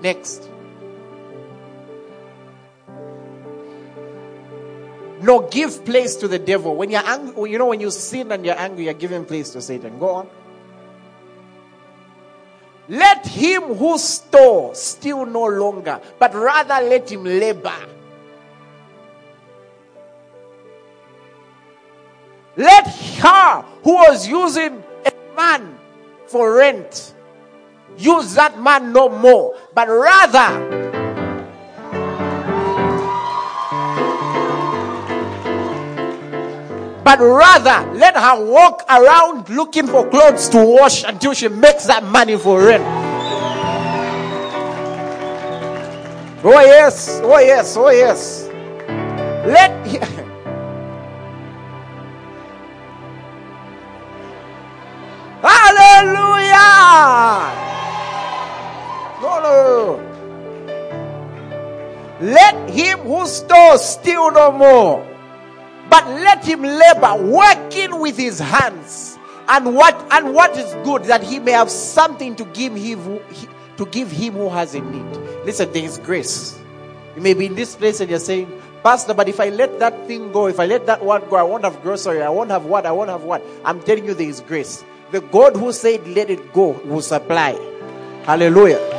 Next. 0.00 0.48
No, 5.20 5.48
give 5.48 5.84
place 5.84 6.16
to 6.16 6.28
the 6.28 6.38
devil. 6.38 6.76
When 6.76 6.90
you're 6.90 7.04
angry, 7.04 7.50
you 7.50 7.58
know, 7.58 7.66
when 7.66 7.80
you 7.80 7.90
sin 7.90 8.30
and 8.30 8.46
you're 8.46 8.58
angry, 8.58 8.84
you're 8.84 8.94
giving 8.94 9.24
place 9.24 9.50
to 9.50 9.60
Satan. 9.60 9.98
Go 9.98 10.08
on. 10.10 10.28
Let 12.88 13.26
him 13.26 13.74
who 13.74 13.98
stole 13.98 14.74
steal 14.74 15.26
no 15.26 15.46
longer, 15.46 16.00
but 16.18 16.34
rather 16.34 16.88
let 16.88 17.10
him 17.10 17.24
labor. 17.24 17.74
Let 22.56 22.88
her 22.88 23.64
who 23.82 23.94
was 23.94 24.26
using 24.26 24.82
a 25.04 25.12
man 25.36 25.78
for 26.26 26.56
rent 26.56 27.14
use 27.98 28.34
that 28.34 28.60
man 28.60 28.92
no 28.92 29.08
more, 29.08 29.56
but 29.74 29.88
rather 29.88 30.78
but 37.04 37.18
rather 37.20 37.92
let 37.94 38.14
her 38.14 38.44
walk 38.44 38.84
around 38.88 39.48
looking 39.48 39.86
for 39.86 40.08
clothes 40.10 40.48
to 40.50 40.64
wash 40.64 41.04
until 41.04 41.32
she 41.32 41.48
makes 41.48 41.86
that 41.86 42.04
money 42.04 42.36
for 42.36 42.64
rent. 42.64 42.84
Oh, 46.44 46.60
yes, 46.60 47.20
oh, 47.24 47.38
yes, 47.40 47.76
oh, 47.76 47.90
yes. 47.90 48.48
Let. 49.46 50.14
Let 62.20 62.70
him 62.70 63.00
who 63.00 63.26
stores 63.26 63.82
steal 63.82 64.30
no 64.30 64.52
more 64.52 65.08
but 65.88 66.06
let 66.06 66.44
him 66.44 66.62
labor, 66.62 67.14
working 67.16 68.00
with 68.00 68.16
his 68.16 68.38
hands. 68.38 69.18
And 69.48 69.74
what 69.74 69.94
and 70.10 70.34
what 70.34 70.56
is 70.58 70.70
good 70.84 71.04
that 71.04 71.22
he 71.22 71.38
may 71.38 71.52
have 71.52 71.70
something 71.70 72.36
to 72.36 72.44
give 72.46 72.74
him 72.74 73.20
to 73.78 73.86
give 73.86 74.10
him 74.10 74.34
who 74.34 74.50
has 74.50 74.74
a 74.74 74.80
need. 74.80 75.16
Listen, 75.46 75.72
there 75.72 75.84
is 75.84 75.96
grace. 75.98 76.58
You 77.16 77.22
may 77.22 77.32
be 77.32 77.46
in 77.46 77.54
this 77.54 77.74
place 77.74 78.00
and 78.00 78.10
you're 78.10 78.18
saying, 78.18 78.52
Pastor, 78.82 79.14
but 79.14 79.28
if 79.28 79.40
I 79.40 79.48
let 79.48 79.78
that 79.78 80.06
thing 80.06 80.30
go, 80.32 80.48
if 80.48 80.60
I 80.60 80.66
let 80.66 80.84
that 80.86 81.02
one 81.02 81.26
go, 81.30 81.36
I 81.36 81.42
won't 81.42 81.64
have 81.64 81.82
grocery, 81.82 82.22
I 82.22 82.28
won't 82.28 82.50
have 82.50 82.66
what, 82.66 82.84
I 82.84 82.92
won't 82.92 83.08
have 83.08 83.22
what. 83.22 83.42
I'm 83.64 83.80
telling 83.80 84.04
you, 84.04 84.12
there 84.12 84.28
is 84.28 84.40
grace. 84.42 84.84
The 85.12 85.22
God 85.22 85.56
who 85.56 85.72
said, 85.72 86.06
Let 86.06 86.28
it 86.28 86.52
go, 86.52 86.72
will 86.84 87.00
supply. 87.00 87.52
Hallelujah. 88.24 88.97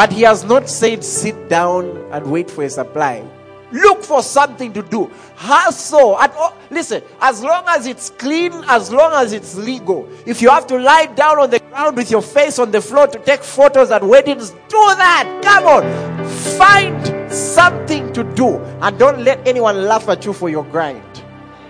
But 0.00 0.12
He 0.14 0.22
has 0.22 0.44
not 0.44 0.66
said, 0.66 1.04
Sit 1.04 1.50
down 1.50 1.84
and 2.10 2.32
wait 2.32 2.50
for 2.50 2.64
a 2.64 2.70
supply. 2.70 3.22
Look 3.70 4.02
for 4.02 4.22
something 4.22 4.72
to 4.72 4.80
do. 4.82 5.10
Hustle. 5.36 6.18
At 6.18 6.34
all, 6.36 6.56
listen, 6.70 7.02
as 7.20 7.42
long 7.42 7.64
as 7.68 7.86
it's 7.86 8.08
clean, 8.08 8.50
as 8.66 8.90
long 8.90 9.12
as 9.12 9.34
it's 9.34 9.56
legal. 9.56 10.08
If 10.24 10.40
you 10.40 10.48
have 10.48 10.66
to 10.68 10.78
lie 10.78 11.04
down 11.04 11.38
on 11.38 11.50
the 11.50 11.58
ground 11.58 11.98
with 11.98 12.10
your 12.10 12.22
face 12.22 12.58
on 12.58 12.70
the 12.70 12.80
floor 12.80 13.08
to 13.08 13.18
take 13.18 13.42
photos 13.42 13.90
at 13.90 14.02
weddings, 14.02 14.52
do 14.70 14.80
that. 14.96 15.42
Come 15.44 15.66
on. 15.66 16.28
Find 16.56 17.30
something 17.30 18.10
to 18.14 18.24
do. 18.24 18.56
And 18.80 18.98
don't 18.98 19.22
let 19.22 19.46
anyone 19.46 19.82
laugh 19.82 20.08
at 20.08 20.24
you 20.24 20.32
for 20.32 20.48
your 20.48 20.64
grind. 20.64 21.04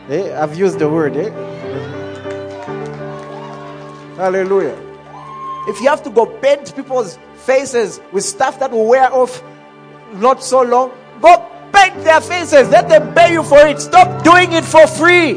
Eh? 0.09 0.41
I've 0.41 0.57
used 0.57 0.79
the 0.79 0.89
word. 0.89 1.17
Eh? 1.17 1.31
Hallelujah. 4.15 4.79
If 5.67 5.81
you 5.81 5.89
have 5.89 6.05
to 6.05 6.11
go 6.11 6.27
paint 6.27 6.77
people's 6.77 7.19
faces 7.51 8.01
with 8.13 8.23
stuff 8.23 8.61
that 8.61 8.71
will 8.71 8.87
wear 8.87 9.13
off 9.13 9.43
not 10.15 10.41
so 10.41 10.63
long, 10.63 10.93
go 11.21 11.37
paint 11.73 11.97
their 12.05 12.21
faces. 12.21 12.69
Let 12.69 12.89
them 12.89 13.13
pay 13.13 13.33
you 13.33 13.43
for 13.43 13.67
it. 13.67 13.81
Stop 13.81 14.23
doing 14.23 14.53
it 14.53 14.65
for 14.65 14.87
free. 14.87 15.35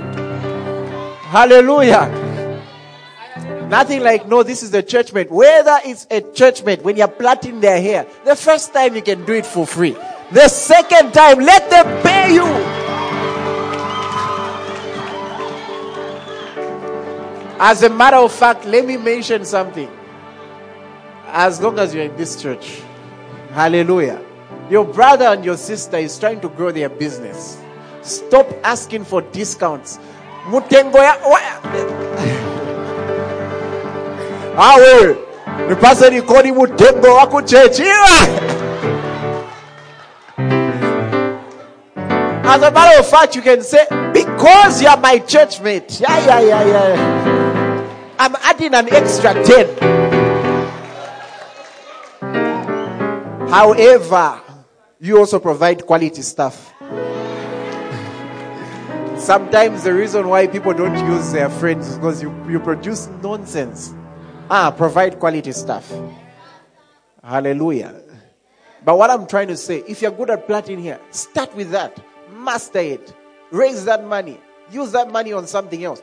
Hallelujah. 1.34 2.06
Nothing 3.68 4.04
like, 4.04 4.28
no, 4.28 4.44
this 4.44 4.62
is 4.62 4.70
the 4.70 4.84
church 4.84 5.12
mate. 5.12 5.32
Whether 5.32 5.80
it's 5.86 6.06
a 6.12 6.22
church 6.22 6.64
mate, 6.64 6.84
when 6.84 6.98
you're 6.98 7.08
plaiting 7.08 7.60
their 7.62 7.82
hair, 7.82 8.06
the 8.26 8.36
first 8.36 8.72
time 8.76 8.96
you 8.96 9.02
can 9.02 9.26
do 9.26 9.34
it 9.34 9.48
for 9.48 9.66
free. 9.66 9.96
The 10.32 10.48
second 10.50 11.14
time, 11.14 11.40
let 11.40 11.68
them 11.72 12.04
pay 12.04 12.34
you. 12.36 12.46
As 17.60 17.82
a 17.82 17.90
matter 17.90 18.18
of 18.18 18.32
fact, 18.32 18.66
let 18.66 18.86
me 18.86 18.98
mention 18.98 19.46
something. 19.46 19.90
As 21.36 21.60
long 21.60 21.80
as 21.80 21.96
you're 21.96 22.04
in 22.04 22.16
this 22.16 22.40
church, 22.40 22.84
hallelujah, 23.54 24.24
your 24.70 24.86
brother 24.86 25.26
and 25.26 25.44
your 25.44 25.58
sister 25.58 25.98
is 25.98 26.20
trying 26.20 26.40
to 26.42 26.48
grow 26.48 26.72
their 26.72 26.90
business. 26.90 27.60
Stop 28.04 28.48
asking 28.64 29.04
for 29.04 29.24
discounts. 29.24 29.98
Awe 30.46 30.62
mutengo. 30.62 31.00
As 42.46 42.62
a 42.62 42.70
matter 42.70 43.00
of 43.00 43.10
fact, 43.10 43.36
you 43.36 43.42
can 43.42 43.64
say, 43.64 43.88
because 44.14 44.84
you 44.84 44.88
are 44.88 44.98
my 44.98 45.18
church 45.18 45.60
mate. 45.62 46.00
Yeah, 46.00 46.26
yeah, 46.28 46.42
yeah, 46.42 46.68
yeah. 46.68 48.16
I'm 48.20 48.36
adding 48.36 48.76
an 48.76 48.94
extra 48.94 49.34
10. 49.44 49.93
However, 53.54 54.42
you 55.00 55.20
also 55.20 55.38
provide 55.38 55.86
quality 55.86 56.24
stuff. 56.24 56.74
Sometimes 59.16 59.84
the 59.84 59.94
reason 59.94 60.28
why 60.28 60.48
people 60.48 60.74
don't 60.74 60.98
use 61.08 61.32
their 61.32 61.52
friends 61.52 61.88
is 61.88 61.96
because 61.98 62.20
you, 62.20 62.34
you 62.50 62.60
produce 62.60 63.10
nonsense. 63.22 63.94
Ah, 64.50 64.72
provide 64.72 65.20
quality 65.20 65.52
stuff. 65.52 65.94
Hallelujah. 67.24 68.02
But 68.84 68.98
what 68.98 69.12
I'm 69.12 69.28
trying 69.28 69.50
to 69.50 69.56
say, 69.56 69.84
if 69.88 70.02
you're 70.02 70.10
good 70.10 70.32
at 70.32 70.48
plaiting 70.48 70.80
here, 70.80 71.00
start 71.12 71.56
with 71.56 71.70
that. 71.70 72.04
Master 72.34 72.80
it. 72.80 73.14
Raise 73.52 73.86
that 73.86 74.04
money. 74.04 74.40
Use 74.72 74.92
that 74.94 75.12
money 75.12 75.32
on 75.32 75.46
something 75.46 75.84
else. 75.84 76.02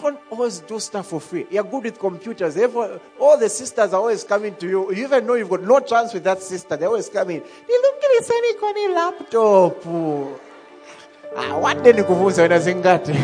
Don't 0.00 0.18
always 0.30 0.60
do 0.60 0.78
stuff 0.78 1.08
for 1.08 1.20
free. 1.20 1.46
You're 1.50 1.64
good 1.64 1.84
with 1.84 1.98
computers. 1.98 2.54
Therefore, 2.54 3.00
all 3.18 3.36
the 3.36 3.48
sisters 3.48 3.92
are 3.92 4.00
always 4.00 4.22
coming 4.22 4.54
to 4.56 4.68
you. 4.68 4.92
You 4.92 5.04
even 5.04 5.26
know 5.26 5.34
you've 5.34 5.50
got 5.50 5.62
no 5.62 5.80
chance 5.80 6.14
with 6.14 6.22
that 6.24 6.40
sister. 6.40 6.76
They're 6.76 6.88
always 6.88 7.08
coming. 7.08 7.40
They 7.40 7.74
look 7.82 8.00
come 8.00 8.12
in. 8.12 8.22
Nilungiliseni 8.22 8.54
kwenye 8.60 8.88
laptop. 8.94 9.86
Ah, 11.36 11.58
what 11.58 11.82
then 11.82 11.96
nikuvuza 11.96 12.44
unazingati? 12.44 13.12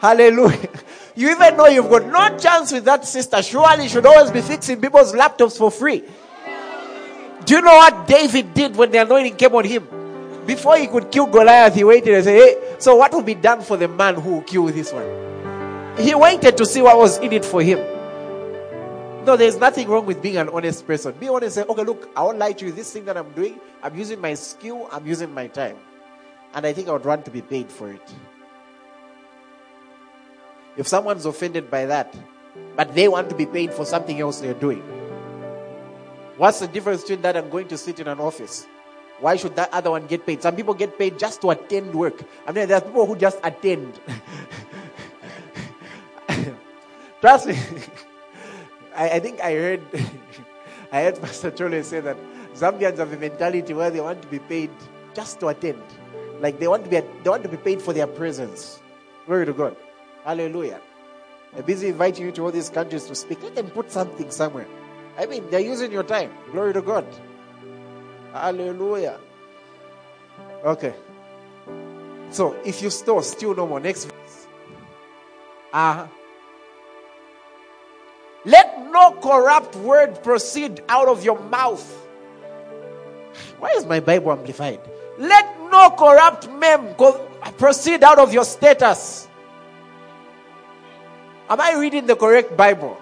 Hallelujah. 0.00 0.68
You 1.16 1.30
even 1.30 1.56
know 1.56 1.66
you've 1.66 1.90
got 1.90 2.06
no 2.06 2.38
chance 2.38 2.72
with 2.72 2.84
that 2.84 3.04
sister. 3.04 3.42
Surely 3.42 3.82
you 3.84 3.88
should 3.88 4.06
always 4.06 4.30
be 4.30 4.40
fixing 4.40 4.80
people's 4.80 5.12
laptops 5.12 5.58
for 5.58 5.70
free. 5.70 6.04
Do 7.44 7.54
you 7.54 7.62
know 7.62 7.74
what 7.74 8.06
David 8.06 8.54
did 8.54 8.76
when 8.76 8.90
the 8.92 8.98
anointing 8.98 9.36
came 9.36 9.54
on 9.54 9.64
him? 9.64 9.99
Before 10.50 10.76
he 10.76 10.88
could 10.88 11.12
kill 11.12 11.26
Goliath, 11.26 11.76
he 11.76 11.84
waited 11.84 12.12
and 12.12 12.24
said, 12.24 12.34
Hey, 12.34 12.74
so 12.80 12.96
what 12.96 13.12
will 13.12 13.22
be 13.22 13.36
done 13.36 13.60
for 13.60 13.76
the 13.76 13.86
man 13.86 14.16
who 14.16 14.32
will 14.32 14.42
kill 14.42 14.66
this 14.66 14.92
one? 14.92 15.06
He 15.96 16.12
waited 16.12 16.56
to 16.56 16.66
see 16.66 16.82
what 16.82 16.98
was 16.98 17.18
in 17.18 17.32
it 17.32 17.44
for 17.44 17.62
him. 17.62 17.78
No, 19.24 19.36
there's 19.36 19.58
nothing 19.58 19.86
wrong 19.86 20.06
with 20.06 20.20
being 20.20 20.38
an 20.38 20.48
honest 20.48 20.84
person. 20.84 21.12
Be 21.20 21.28
honest 21.28 21.56
and 21.56 21.66
say, 21.68 21.72
okay, 21.72 21.84
look, 21.84 22.10
I 22.16 22.24
won't 22.24 22.38
lie 22.38 22.50
to 22.50 22.66
you. 22.66 22.72
This 22.72 22.92
thing 22.92 23.04
that 23.04 23.16
I'm 23.16 23.30
doing, 23.30 23.60
I'm 23.80 23.96
using 23.96 24.20
my 24.20 24.34
skill, 24.34 24.88
I'm 24.90 25.06
using 25.06 25.32
my 25.32 25.46
time. 25.46 25.76
And 26.52 26.66
I 26.66 26.72
think 26.72 26.88
I 26.88 26.94
would 26.94 27.04
want 27.04 27.24
to 27.26 27.30
be 27.30 27.42
paid 27.42 27.70
for 27.70 27.92
it. 27.92 28.12
If 30.76 30.88
someone's 30.88 31.26
offended 31.26 31.70
by 31.70 31.86
that, 31.86 32.12
but 32.74 32.92
they 32.92 33.06
want 33.06 33.30
to 33.30 33.36
be 33.36 33.46
paid 33.46 33.72
for 33.72 33.84
something 33.84 34.18
else 34.18 34.40
they're 34.40 34.54
doing, 34.54 34.82
what's 36.38 36.58
the 36.58 36.66
difference 36.66 37.02
between 37.02 37.22
that 37.22 37.36
and 37.36 37.52
going 37.52 37.68
to 37.68 37.78
sit 37.78 38.00
in 38.00 38.08
an 38.08 38.18
office? 38.18 38.66
Why 39.20 39.36
should 39.36 39.54
that 39.56 39.72
other 39.72 39.90
one 39.90 40.06
get 40.06 40.24
paid? 40.26 40.42
Some 40.42 40.56
people 40.56 40.74
get 40.74 40.98
paid 40.98 41.18
just 41.18 41.40
to 41.42 41.50
attend 41.50 41.94
work. 41.94 42.22
I 42.46 42.52
mean, 42.52 42.68
there 42.68 42.78
are 42.78 42.80
people 42.80 43.06
who 43.06 43.16
just 43.16 43.38
attend. 43.44 44.00
Trust 47.20 47.46
me. 47.46 47.58
I, 48.96 49.10
I, 49.10 49.20
think 49.20 49.40
I 49.40 49.52
heard 49.52 49.82
I 50.92 51.02
heard 51.02 51.20
Pastor 51.20 51.50
Chole 51.50 51.84
say 51.84 52.00
that 52.00 52.16
Zambians 52.54 52.96
have 52.96 53.12
a 53.12 53.16
mentality 53.16 53.74
where 53.74 53.90
they 53.90 54.00
want 54.00 54.22
to 54.22 54.28
be 54.28 54.38
paid 54.38 54.70
just 55.14 55.38
to 55.40 55.48
attend. 55.48 55.82
Like 56.40 56.58
they 56.58 56.66
want 56.66 56.84
to 56.84 56.90
be 56.90 57.00
they 57.00 57.30
want 57.30 57.42
to 57.42 57.48
be 57.48 57.58
paid 57.58 57.82
for 57.82 57.92
their 57.92 58.06
presence. 58.06 58.80
Glory 59.26 59.44
to 59.46 59.52
God. 59.52 59.76
Hallelujah. 60.24 60.80
I'm 61.56 61.64
busy 61.64 61.88
inviting 61.88 62.24
you 62.26 62.32
to 62.32 62.44
all 62.44 62.52
these 62.52 62.70
countries 62.70 63.04
to 63.06 63.14
speak. 63.14 63.42
Let 63.42 63.54
them 63.54 63.70
put 63.70 63.92
something 63.92 64.30
somewhere. 64.30 64.66
I 65.18 65.26
mean, 65.26 65.50
they're 65.50 65.60
using 65.60 65.92
your 65.92 66.04
time. 66.04 66.30
Glory 66.52 66.72
to 66.72 66.80
God. 66.80 67.04
Hallelujah. 68.32 69.18
Okay. 70.64 70.94
So 72.30 72.56
if 72.64 72.82
you 72.82 72.90
store, 72.90 73.22
still 73.22 73.54
no 73.54 73.66
more. 73.66 73.80
Next 73.80 74.04
verse. 74.04 74.46
Uh-huh. 75.72 76.06
Let 78.44 78.90
no 78.90 79.12
corrupt 79.20 79.76
word 79.76 80.22
proceed 80.22 80.82
out 80.88 81.08
of 81.08 81.24
your 81.24 81.38
mouth. 81.38 81.84
Why 83.58 83.70
is 83.76 83.84
my 83.84 84.00
Bible 84.00 84.32
amplified? 84.32 84.80
Let 85.18 85.44
no 85.70 85.90
corrupt 85.90 86.50
mem 86.50 86.94
proceed 87.58 88.02
out 88.02 88.18
of 88.18 88.32
your 88.32 88.44
status. 88.44 89.28
Am 91.48 91.60
I 91.60 91.74
reading 91.74 92.06
the 92.06 92.16
correct 92.16 92.56
Bible? 92.56 92.96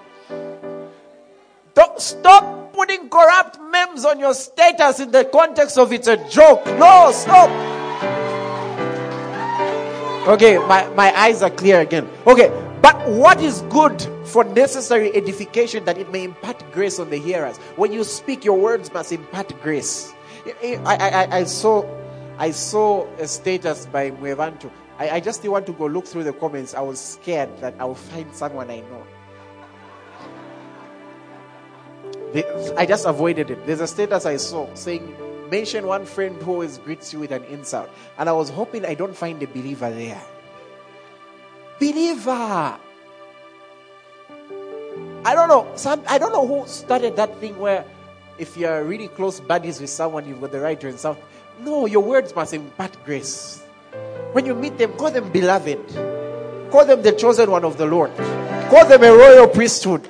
Stop 1.97 2.73
putting 2.73 3.09
corrupt 3.09 3.59
memes 3.61 4.05
on 4.05 4.21
your 4.21 4.35
status 4.35 5.01
in 5.01 5.11
the 5.11 5.25
context 5.25 5.79
of 5.79 5.93
it's 5.93 6.07
a 6.09 6.17
joke. 6.29 6.65
No, 6.79 7.11
stop. 7.13 7.51
Okay, 10.29 10.59
my, 10.59 10.87
my 10.91 11.17
eyes 11.19 11.43
are 11.43 11.51
clear 11.51 11.81
again. 11.81 12.07
Okay, 12.27 12.51
but 12.83 13.09
what 13.09 13.41
is 13.41 13.63
good 13.71 14.01
for 14.25 14.45
necessary 14.45 15.15
edification 15.15 15.85
that 15.87 15.97
it 15.97 16.13
may 16.13 16.25
impart 16.25 16.63
grace 16.71 16.99
on 16.99 17.09
the 17.11 17.17
hearers? 17.17 17.57
When 17.77 17.93
you 17.93 18.05
speak, 18.05 18.45
your 18.45 18.59
words 18.59 18.93
must 18.93 19.11
impart 19.11 19.59
grace. 19.63 20.13
I, 20.63 20.79
I, 20.85 21.39
I, 21.39 21.45
saw 21.45 21.85
I 22.39 22.51
saw 22.51 23.07
a 23.17 23.27
status 23.27 23.87
by 23.87 24.11
Mwebantu. 24.11 24.71
I, 24.99 25.11
I 25.11 25.21
just 25.21 25.47
want 25.49 25.67
to 25.67 25.73
go 25.73 25.87
look 25.87 26.07
through 26.07 26.25
the 26.25 26.33
comments. 26.33 26.75
I 26.75 26.81
was 26.81 27.01
scared 27.01 27.57
that 27.61 27.75
I 27.79 27.85
will 27.85 27.95
find 27.95 28.35
someone 28.35 28.71
I 28.71 28.81
know. 28.81 29.07
I 32.77 32.85
just 32.87 33.07
avoided 33.07 33.51
it. 33.51 33.67
There's 33.67 33.81
a 33.81 33.87
status 33.87 34.27
I 34.27 34.37
saw 34.37 34.73
saying, 34.75 35.17
mention 35.51 35.87
one 35.87 36.05
friend 36.05 36.37
who 36.43 36.53
always 36.53 36.79
greets 36.79 37.13
you 37.13 37.21
with 37.21 37.33
an 37.33 37.45
insult. 37.45 37.89
And 38.19 38.29
I 38.29 38.33
was 38.33 38.51
hoping 38.51 38.85
I 38.85 38.95
don't 38.95 39.17
find 39.17 39.43
a 39.43 39.47
believer 39.47 39.91
there. 39.91 40.21
Believer. 41.81 42.79
I 45.25 45.35
don't 45.35 45.49
know. 45.49 45.71
Some 45.77 46.03
I 46.07 46.19
don't 46.19 46.33
know 46.33 46.47
who 46.47 46.67
started 46.67 47.17
that 47.17 47.37
thing 47.39 47.59
where 47.59 47.85
if 48.39 48.57
you're 48.57 48.85
really 48.85 49.09
close 49.09 49.41
buddies 49.41 49.81
with 49.81 49.91
someone, 49.91 50.27
you've 50.27 50.41
got 50.41 50.53
the 50.53 50.61
right 50.61 50.79
to 50.81 50.89
insult. 50.89 51.19
No, 51.61 51.87
your 51.87 52.03
words 52.03 52.35
must 52.35 52.55
impart 52.55 52.97
grace. 53.05 53.63
When 54.33 54.47
you 54.47 54.55
meet 54.55 54.79
them, 54.79 54.93
call 54.93 55.11
them 55.11 55.31
beloved. 55.33 55.87
Call 56.71 56.85
them 56.85 57.03
the 57.03 57.13
chosen 57.13 57.51
one 57.51 57.65
of 57.65 57.79
the 57.79 57.87
Lord. 57.87 58.15
Call 58.69 58.87
them 58.87 59.03
a 59.03 59.13
royal 59.13 59.49
priesthood. 59.49 60.07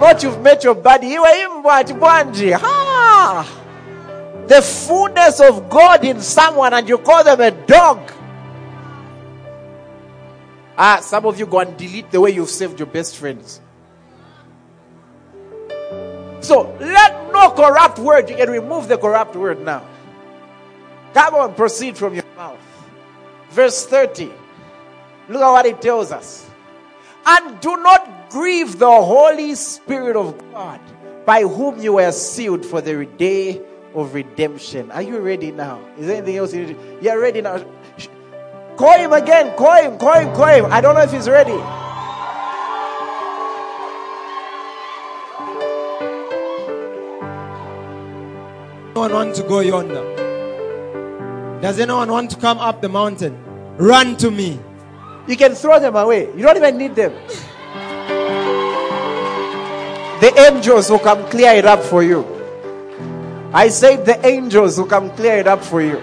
Not 0.00 0.22
you've 0.22 0.40
met 0.40 0.64
your 0.64 0.74
buddy. 0.74 1.14
Ha! 1.14 3.54
The 4.46 4.62
fullness 4.62 5.40
of 5.40 5.68
God 5.68 6.04
in 6.04 6.20
someone 6.20 6.72
and 6.72 6.88
you 6.88 6.98
call 6.98 7.24
them 7.24 7.40
a 7.40 7.50
dog. 7.50 8.12
Ah, 10.76 11.00
some 11.00 11.26
of 11.26 11.38
you 11.38 11.46
go 11.46 11.58
and 11.58 11.76
delete 11.76 12.10
the 12.10 12.20
way 12.20 12.30
you've 12.30 12.48
saved 12.48 12.78
your 12.78 12.86
best 12.86 13.16
friends. 13.16 13.60
So 16.40 16.72
let 16.78 17.32
no 17.32 17.50
corrupt 17.50 17.98
word, 17.98 18.30
you 18.30 18.36
can 18.36 18.48
remove 18.48 18.86
the 18.86 18.96
corrupt 18.96 19.34
word 19.34 19.60
now. 19.60 19.84
Come 21.12 21.34
on, 21.34 21.54
proceed 21.54 21.98
from 21.98 22.14
your 22.14 22.24
mouth. 22.36 22.60
Verse 23.50 23.84
30. 23.86 24.30
Look 25.28 25.42
at 25.42 25.50
what 25.50 25.66
it 25.66 25.82
tells 25.82 26.12
us. 26.12 26.48
And 27.26 27.60
do 27.60 27.76
not 27.76 28.17
grieve 28.30 28.78
the 28.78 28.86
Holy 28.86 29.54
Spirit 29.54 30.16
of 30.16 30.38
God, 30.52 30.80
by 31.24 31.42
whom 31.42 31.80
you 31.80 31.94
were 31.94 32.12
sealed 32.12 32.64
for 32.64 32.80
the 32.80 33.06
day 33.16 33.60
of 33.94 34.14
redemption. 34.14 34.90
Are 34.90 35.02
you 35.02 35.18
ready 35.18 35.50
now? 35.50 35.80
Is 35.98 36.06
there 36.06 36.16
anything 36.16 36.36
else 36.36 36.54
you 36.54 36.66
need? 36.66 36.76
You're 37.02 37.20
ready 37.20 37.40
now. 37.40 37.64
Call 38.76 38.98
him 38.98 39.12
again. 39.12 39.56
Call 39.56 39.82
him. 39.82 39.98
Call 39.98 40.20
him. 40.20 40.34
Call 40.34 40.46
him. 40.46 40.66
I 40.66 40.80
don't 40.80 40.94
know 40.94 41.02
if 41.02 41.10
he's 41.10 41.28
ready. 41.28 41.58
Anyone 48.98 49.12
want 49.12 49.34
to 49.36 49.42
go 49.44 49.60
yonder? 49.60 50.02
Does 51.60 51.78
anyone 51.78 52.10
want 52.10 52.30
to 52.30 52.36
come 52.36 52.58
up 52.58 52.82
the 52.82 52.88
mountain? 52.88 53.36
Run 53.76 54.16
to 54.18 54.30
me. 54.30 54.60
You 55.28 55.36
can 55.36 55.54
throw 55.54 55.78
them 55.78 55.94
away. 55.94 56.26
You 56.34 56.42
don't 56.42 56.56
even 56.56 56.78
need 56.78 56.94
them. 56.94 57.12
The 60.20 60.32
angels 60.50 60.90
will 60.90 60.98
come 60.98 61.28
clear 61.30 61.52
it 61.52 61.64
up 61.64 61.82
for 61.82 62.02
you. 62.02 62.26
I 63.52 63.68
said 63.68 64.04
the 64.04 64.26
angels 64.26 64.78
will 64.78 64.86
come 64.86 65.10
clear 65.10 65.38
it 65.38 65.46
up 65.46 65.62
for 65.62 65.80
you. 65.80 66.02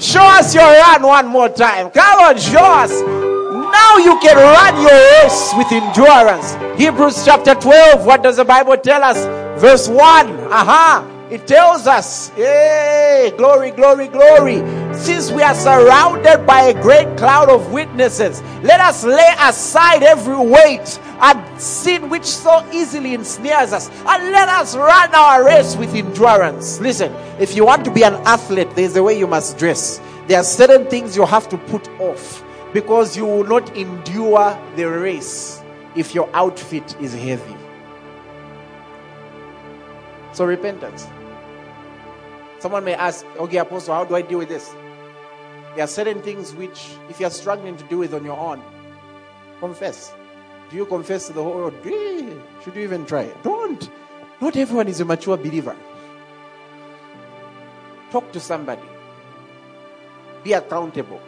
Show 0.00 0.22
us 0.22 0.54
your 0.54 0.64
run 0.64 1.02
one 1.02 1.26
more 1.26 1.48
time. 1.48 1.90
Come 1.90 2.20
on, 2.20 2.38
show 2.38 2.64
us. 2.64 2.90
Now 2.92 3.98
you 3.98 4.18
can 4.20 4.36
run 4.36 4.80
your 4.80 4.90
race 5.22 5.52
with 5.56 5.70
endurance. 5.70 6.56
Hebrews 6.80 7.24
chapter 7.24 7.54
12. 7.54 8.06
What 8.06 8.22
does 8.22 8.36
the 8.36 8.44
Bible 8.44 8.76
tell 8.76 9.02
us? 9.02 9.18
Verse 9.60 9.88
1. 9.88 9.98
Aha. 9.98 11.04
It 11.30 11.46
tells 11.46 11.86
us, 11.86 12.30
hey, 12.30 13.34
glory, 13.36 13.70
glory, 13.70 14.08
glory. 14.08 14.62
Since 14.98 15.30
we 15.30 15.42
are 15.42 15.54
surrounded 15.54 16.44
by 16.44 16.62
a 16.62 16.82
great 16.82 17.16
cloud 17.16 17.48
of 17.48 17.72
witnesses, 17.72 18.42
let 18.62 18.80
us 18.80 19.04
lay 19.04 19.34
aside 19.40 20.02
every 20.02 20.36
weight 20.36 20.98
and 21.20 21.60
sin 21.60 22.10
which 22.10 22.24
so 22.24 22.68
easily 22.72 23.14
ensnares 23.14 23.72
us, 23.72 23.88
and 23.90 24.32
let 24.32 24.48
us 24.48 24.76
run 24.76 25.14
our 25.14 25.44
race 25.44 25.76
with 25.76 25.94
endurance. 25.94 26.80
Listen, 26.80 27.12
if 27.40 27.56
you 27.56 27.64
want 27.64 27.84
to 27.84 27.92
be 27.92 28.02
an 28.02 28.14
athlete, 28.26 28.68
there's 28.74 28.96
a 28.96 29.02
way 29.02 29.18
you 29.18 29.26
must 29.26 29.56
dress. 29.56 30.00
There 30.26 30.38
are 30.38 30.44
certain 30.44 30.86
things 30.88 31.16
you 31.16 31.24
have 31.24 31.48
to 31.48 31.56
put 31.56 31.88
off 32.00 32.44
because 32.72 33.16
you 33.16 33.24
will 33.24 33.44
not 33.44 33.76
endure 33.76 34.58
the 34.76 34.84
race 34.84 35.62
if 35.96 36.14
your 36.14 36.28
outfit 36.34 37.00
is 37.00 37.14
heavy. 37.14 37.56
So, 40.32 40.44
repentance. 40.44 41.06
Someone 42.58 42.84
may 42.84 42.94
ask, 42.94 43.24
okay, 43.38 43.58
Apostle, 43.58 43.94
how 43.94 44.04
do 44.04 44.16
I 44.16 44.22
deal 44.22 44.38
with 44.38 44.48
this? 44.48 44.74
There 45.74 45.84
are 45.84 45.88
certain 45.88 46.20
things 46.22 46.54
which, 46.54 46.90
if 47.08 47.20
you're 47.20 47.30
struggling 47.30 47.76
to 47.76 47.84
do 47.84 48.02
it 48.02 48.12
on 48.12 48.24
your 48.24 48.38
own, 48.38 48.62
confess. 49.60 50.12
Do 50.70 50.76
you 50.76 50.86
confess 50.86 51.28
to 51.28 51.32
the 51.32 51.42
whole 51.42 51.54
world? 51.54 51.74
Should 51.82 52.74
you 52.74 52.82
even 52.82 53.06
try? 53.06 53.30
Don't. 53.42 53.88
Not 54.40 54.56
everyone 54.56 54.88
is 54.88 55.00
a 55.00 55.04
mature 55.04 55.36
believer. 55.36 55.76
Talk 58.10 58.32
to 58.32 58.40
somebody. 58.40 58.82
Be 60.42 60.52
accountable. 60.52 61.20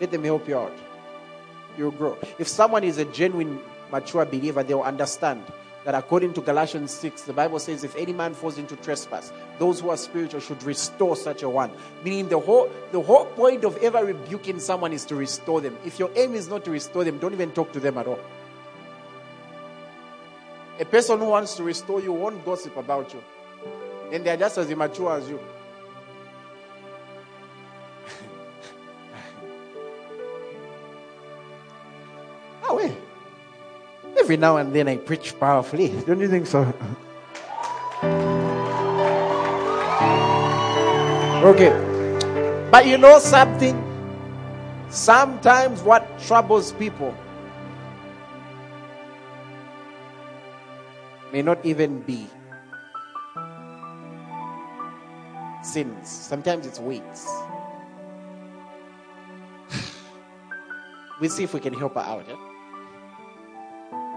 Let 0.00 0.10
them 0.10 0.24
help 0.24 0.48
you 0.48 0.58
out. 0.58 0.76
You'll 1.78 1.90
grow. 1.90 2.18
If 2.38 2.48
someone 2.48 2.84
is 2.84 2.98
a 2.98 3.04
genuine 3.04 3.60
mature 3.90 4.24
believer, 4.24 4.62
they'll 4.62 4.82
understand 4.82 5.42
that 5.86 5.94
according 5.94 6.32
to 6.32 6.40
Galatians 6.40 6.90
6, 6.90 7.22
the 7.22 7.32
Bible 7.32 7.60
says, 7.60 7.84
if 7.84 7.94
any 7.94 8.12
man 8.12 8.34
falls 8.34 8.58
into 8.58 8.74
trespass, 8.74 9.32
those 9.60 9.78
who 9.78 9.90
are 9.90 9.96
spiritual 9.96 10.40
should 10.40 10.60
restore 10.64 11.14
such 11.14 11.44
a 11.44 11.48
one. 11.48 11.70
Meaning 12.02 12.28
the 12.28 12.40
whole 12.40 12.68
the 12.90 13.00
whole 13.00 13.26
point 13.26 13.64
of 13.64 13.76
ever 13.76 14.04
rebuking 14.04 14.58
someone 14.58 14.92
is 14.92 15.04
to 15.04 15.14
restore 15.14 15.60
them. 15.60 15.78
If 15.84 16.00
your 16.00 16.10
aim 16.16 16.34
is 16.34 16.48
not 16.48 16.64
to 16.64 16.72
restore 16.72 17.04
them, 17.04 17.18
don't 17.18 17.32
even 17.32 17.52
talk 17.52 17.70
to 17.70 17.78
them 17.78 17.98
at 17.98 18.08
all. 18.08 18.18
A 20.80 20.84
person 20.84 21.20
who 21.20 21.26
wants 21.26 21.54
to 21.54 21.62
restore 21.62 22.00
you 22.00 22.12
won't 22.12 22.44
gossip 22.44 22.76
about 22.76 23.14
you. 23.14 23.22
And 24.10 24.26
they're 24.26 24.36
just 24.36 24.58
as 24.58 24.68
immature 24.68 25.16
as 25.16 25.28
you. 25.28 25.38
oh, 32.64 32.74
wait. 32.76 33.05
Every 34.18 34.36
now 34.36 34.56
and 34.56 34.74
then 34.74 34.88
I 34.88 34.96
preach 34.96 35.38
powerfully. 35.38 35.88
Don't 36.06 36.20
you 36.20 36.28
think 36.28 36.46
so? 36.46 36.72
Okay. 41.44 41.70
But 42.70 42.86
you 42.86 42.98
know 42.98 43.18
something? 43.18 43.76
Sometimes 44.90 45.82
what 45.82 46.06
troubles 46.20 46.72
people 46.72 47.14
may 51.32 51.42
not 51.42 51.64
even 51.64 52.00
be 52.00 52.26
sins. 55.62 56.08
Sometimes 56.08 56.66
it's 56.66 56.80
weights. 56.80 57.28
we'll 61.20 61.30
see 61.30 61.44
if 61.44 61.52
we 61.52 61.60
can 61.60 61.74
help 61.74 61.94
her 61.94 62.00
out. 62.00 62.24
Yeah? 62.26 62.45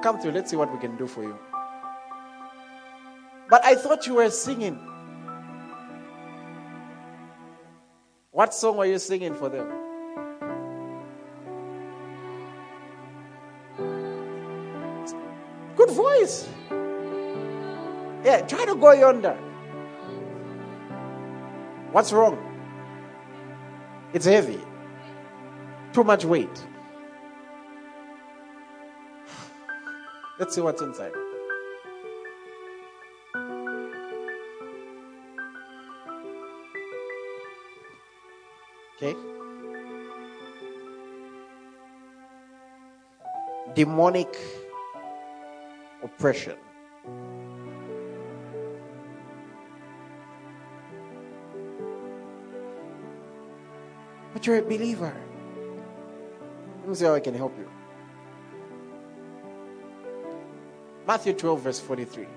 Come 0.01 0.19
through. 0.19 0.31
Let's 0.31 0.49
see 0.49 0.55
what 0.55 0.71
we 0.71 0.79
can 0.79 0.95
do 0.97 1.07
for 1.07 1.23
you. 1.23 1.37
But 3.49 3.65
I 3.65 3.75
thought 3.75 4.05
you 4.07 4.15
were 4.15 4.29
singing. 4.29 4.79
What 8.31 8.53
song 8.53 8.77
were 8.77 8.85
you 8.85 8.99
singing 8.99 9.33
for 9.33 9.49
them? 9.49 9.67
Good 15.75 15.89
voice. 15.91 16.47
Yeah, 18.23 18.41
try 18.47 18.65
to 18.65 18.75
go 18.75 18.91
yonder. 18.91 19.35
What's 21.91 22.13
wrong? 22.13 22.37
It's 24.13 24.25
heavy. 24.25 24.59
Too 25.91 26.03
much 26.03 26.23
weight. 26.23 26.65
Let's 30.39 30.55
see 30.55 30.61
what's 30.61 30.81
inside. 30.81 31.11
Okay? 38.95 39.15
Demonic 43.75 44.37
oppression. 46.03 46.55
But 54.31 54.47
you're 54.47 54.59
a 54.59 54.61
believer. 54.61 55.13
Let 56.79 56.87
me 56.87 56.95
see 56.95 57.03
how 57.03 57.15
I 57.15 57.19
can 57.19 57.33
help 57.33 57.57
you. 57.57 57.78
Matthew 61.09 61.33
12, 61.33 61.61
verse 61.61 61.79
43. 61.79 62.27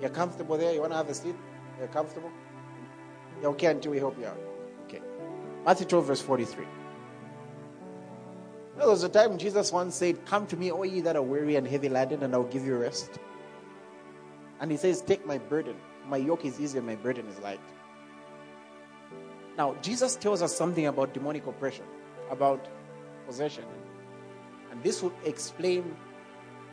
You're 0.00 0.10
comfortable 0.10 0.56
there? 0.56 0.72
You 0.72 0.78
want 0.82 0.92
to 0.92 0.96
have 0.98 1.08
a 1.08 1.14
seat? 1.14 1.34
You're 1.76 1.88
comfortable? 1.88 2.30
You're 3.40 3.50
okay 3.50 3.66
until 3.66 3.90
we 3.90 3.98
help 3.98 4.16
you 4.16 4.26
out. 4.26 4.38
Okay. 4.84 5.00
Matthew 5.64 5.86
12, 5.86 6.06
verse 6.06 6.22
43. 6.22 6.64
There 8.76 8.86
was 8.86 9.02
a 9.02 9.08
time 9.08 9.38
Jesus 9.38 9.72
once 9.72 9.96
said, 9.96 10.24
Come 10.24 10.46
to 10.46 10.56
me, 10.56 10.70
all 10.70 10.86
ye 10.86 11.00
that 11.00 11.16
are 11.16 11.22
weary 11.22 11.56
and 11.56 11.66
heavy 11.66 11.88
laden, 11.88 12.22
and 12.22 12.32
I'll 12.32 12.44
give 12.44 12.64
you 12.64 12.76
rest. 12.76 13.18
And 14.60 14.70
he 14.70 14.76
says, 14.76 15.00
Take 15.00 15.26
my 15.26 15.38
burden. 15.38 15.74
My 16.06 16.18
yoke 16.18 16.44
is 16.44 16.60
easy 16.60 16.78
and 16.78 16.86
my 16.86 16.94
burden 16.94 17.26
is 17.26 17.40
light. 17.40 17.58
Now, 19.58 19.74
Jesus 19.82 20.14
tells 20.14 20.42
us 20.42 20.54
something 20.54 20.86
about 20.86 21.12
demonic 21.12 21.48
oppression, 21.48 21.86
about 22.30 22.68
possession. 23.26 23.64
And 24.70 24.80
this 24.84 25.02
would 25.02 25.14
explain 25.24 25.96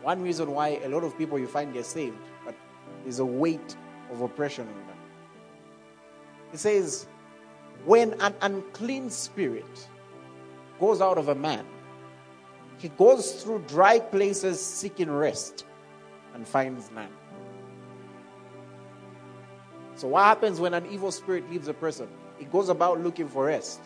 one 0.03 0.21
reason 0.21 0.51
why 0.51 0.79
a 0.83 0.89
lot 0.89 1.03
of 1.03 1.17
people 1.17 1.39
you 1.39 1.47
find 1.47 1.73
they're 1.73 1.83
saved, 1.83 2.17
but 2.45 2.55
there's 3.03 3.19
a 3.19 3.25
weight 3.25 3.75
of 4.11 4.21
oppression 4.21 4.67
on 4.67 4.87
them. 4.87 4.97
He 6.51 6.57
says, 6.57 7.07
when 7.85 8.13
an 8.21 8.35
unclean 8.41 9.09
spirit 9.09 9.87
goes 10.79 11.01
out 11.01 11.17
of 11.17 11.29
a 11.29 11.35
man, 11.35 11.65
he 12.77 12.89
goes 12.89 13.41
through 13.41 13.63
dry 13.67 13.99
places 13.99 14.63
seeking 14.63 15.09
rest 15.09 15.65
and 16.33 16.47
finds 16.47 16.91
none. 16.91 17.09
So, 19.95 20.07
what 20.07 20.23
happens 20.23 20.59
when 20.59 20.73
an 20.73 20.85
evil 20.87 21.11
spirit 21.11 21.49
leaves 21.49 21.67
a 21.67 21.73
person? 21.73 22.07
He 22.37 22.45
goes 22.45 22.69
about 22.69 22.99
looking 22.99 23.27
for 23.27 23.45
rest 23.45 23.79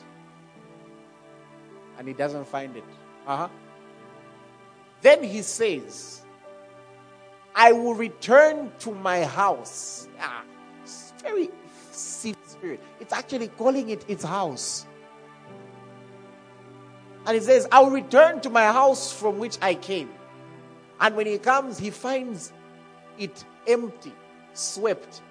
and 1.97 2.07
he 2.07 2.13
doesn't 2.13 2.47
find 2.47 2.76
it. 2.76 2.84
Uh 3.26 3.38
huh. 3.38 3.49
Then 5.02 5.24
he 5.24 5.41
says, 5.41 6.22
I 7.56 7.72
will 7.72 7.95
return 7.95 8.72
to 8.80 8.91
my 8.91 9.24
house. 9.24 10.08
Ah, 10.20 10.43
it's 10.84 11.14
very 11.22 11.50
spirit. 11.91 12.82
It's 13.00 13.14
actually 13.14 13.48
calling 13.50 13.89
it 13.89 14.06
its 14.08 14.24
house. 14.24 14.86
And 17.26 17.36
he 17.36 17.41
says, 17.41 17.68
I 17.72 17.82
will 17.82 17.91
return 17.91 18.41
to 18.41 18.50
my 18.50 18.66
house 18.66 19.12
from 19.12 19.39
which 19.39 19.58
I 19.62 19.74
came. 19.74 20.10
And 21.00 21.16
when 21.16 21.28
he 21.28 21.38
comes, 21.38 21.78
he 21.78 21.89
finds 21.89 22.54
it 23.18 23.43
empty, 23.68 24.14
swept, 24.54 25.22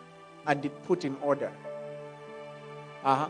and 0.46 0.64
it 0.64 0.84
put 0.84 1.04
in 1.04 1.16
order. 1.22 1.50
Uh 3.04 3.14
huh. 3.14 3.28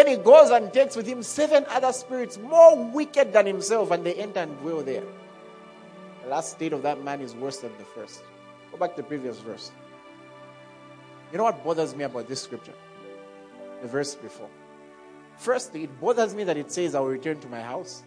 Then 0.00 0.16
he 0.16 0.16
goes 0.16 0.48
and 0.48 0.72
takes 0.72 0.96
with 0.96 1.06
him 1.06 1.22
seven 1.22 1.66
other 1.68 1.92
spirits 1.92 2.38
more 2.38 2.74
wicked 2.90 3.34
than 3.34 3.44
himself, 3.44 3.90
and 3.90 4.02
they 4.02 4.14
enter 4.14 4.40
and 4.40 4.58
dwell 4.60 4.80
there. 4.82 5.02
The 6.22 6.30
last 6.30 6.52
state 6.52 6.72
of 6.72 6.80
that 6.84 7.04
man 7.04 7.20
is 7.20 7.34
worse 7.34 7.58
than 7.58 7.70
the 7.76 7.84
first. 7.84 8.22
Go 8.72 8.78
back 8.78 8.96
to 8.96 9.02
the 9.02 9.06
previous 9.06 9.38
verse. 9.40 9.70
You 11.30 11.36
know 11.36 11.44
what 11.44 11.62
bothers 11.62 11.94
me 11.94 12.04
about 12.04 12.28
this 12.28 12.40
scripture? 12.40 12.72
The 13.82 13.88
verse 13.88 14.14
before. 14.14 14.48
Firstly, 15.36 15.84
it 15.84 16.00
bothers 16.00 16.34
me 16.34 16.44
that 16.44 16.56
it 16.56 16.72
says, 16.72 16.94
I 16.94 17.00
will 17.00 17.08
return 17.08 17.38
to 17.40 17.48
my 17.48 17.60
house. 17.60 18.02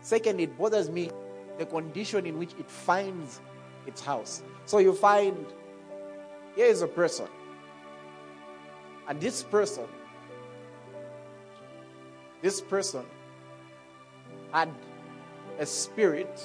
Secondly, 0.00 0.42
it 0.44 0.58
bothers 0.58 0.90
me 0.90 1.12
the 1.58 1.66
condition 1.66 2.26
in 2.26 2.40
which 2.40 2.54
it 2.58 2.68
finds 2.68 3.40
its 3.86 4.00
house. 4.00 4.42
So 4.66 4.78
you 4.78 4.94
find 4.94 5.46
here 6.56 6.66
is 6.66 6.82
a 6.82 6.88
person. 6.88 7.28
And 9.06 9.20
this 9.20 9.44
person, 9.44 9.84
this 12.42 12.60
person 12.60 13.04
had 14.52 14.70
a 15.58 15.66
spirit 15.66 16.42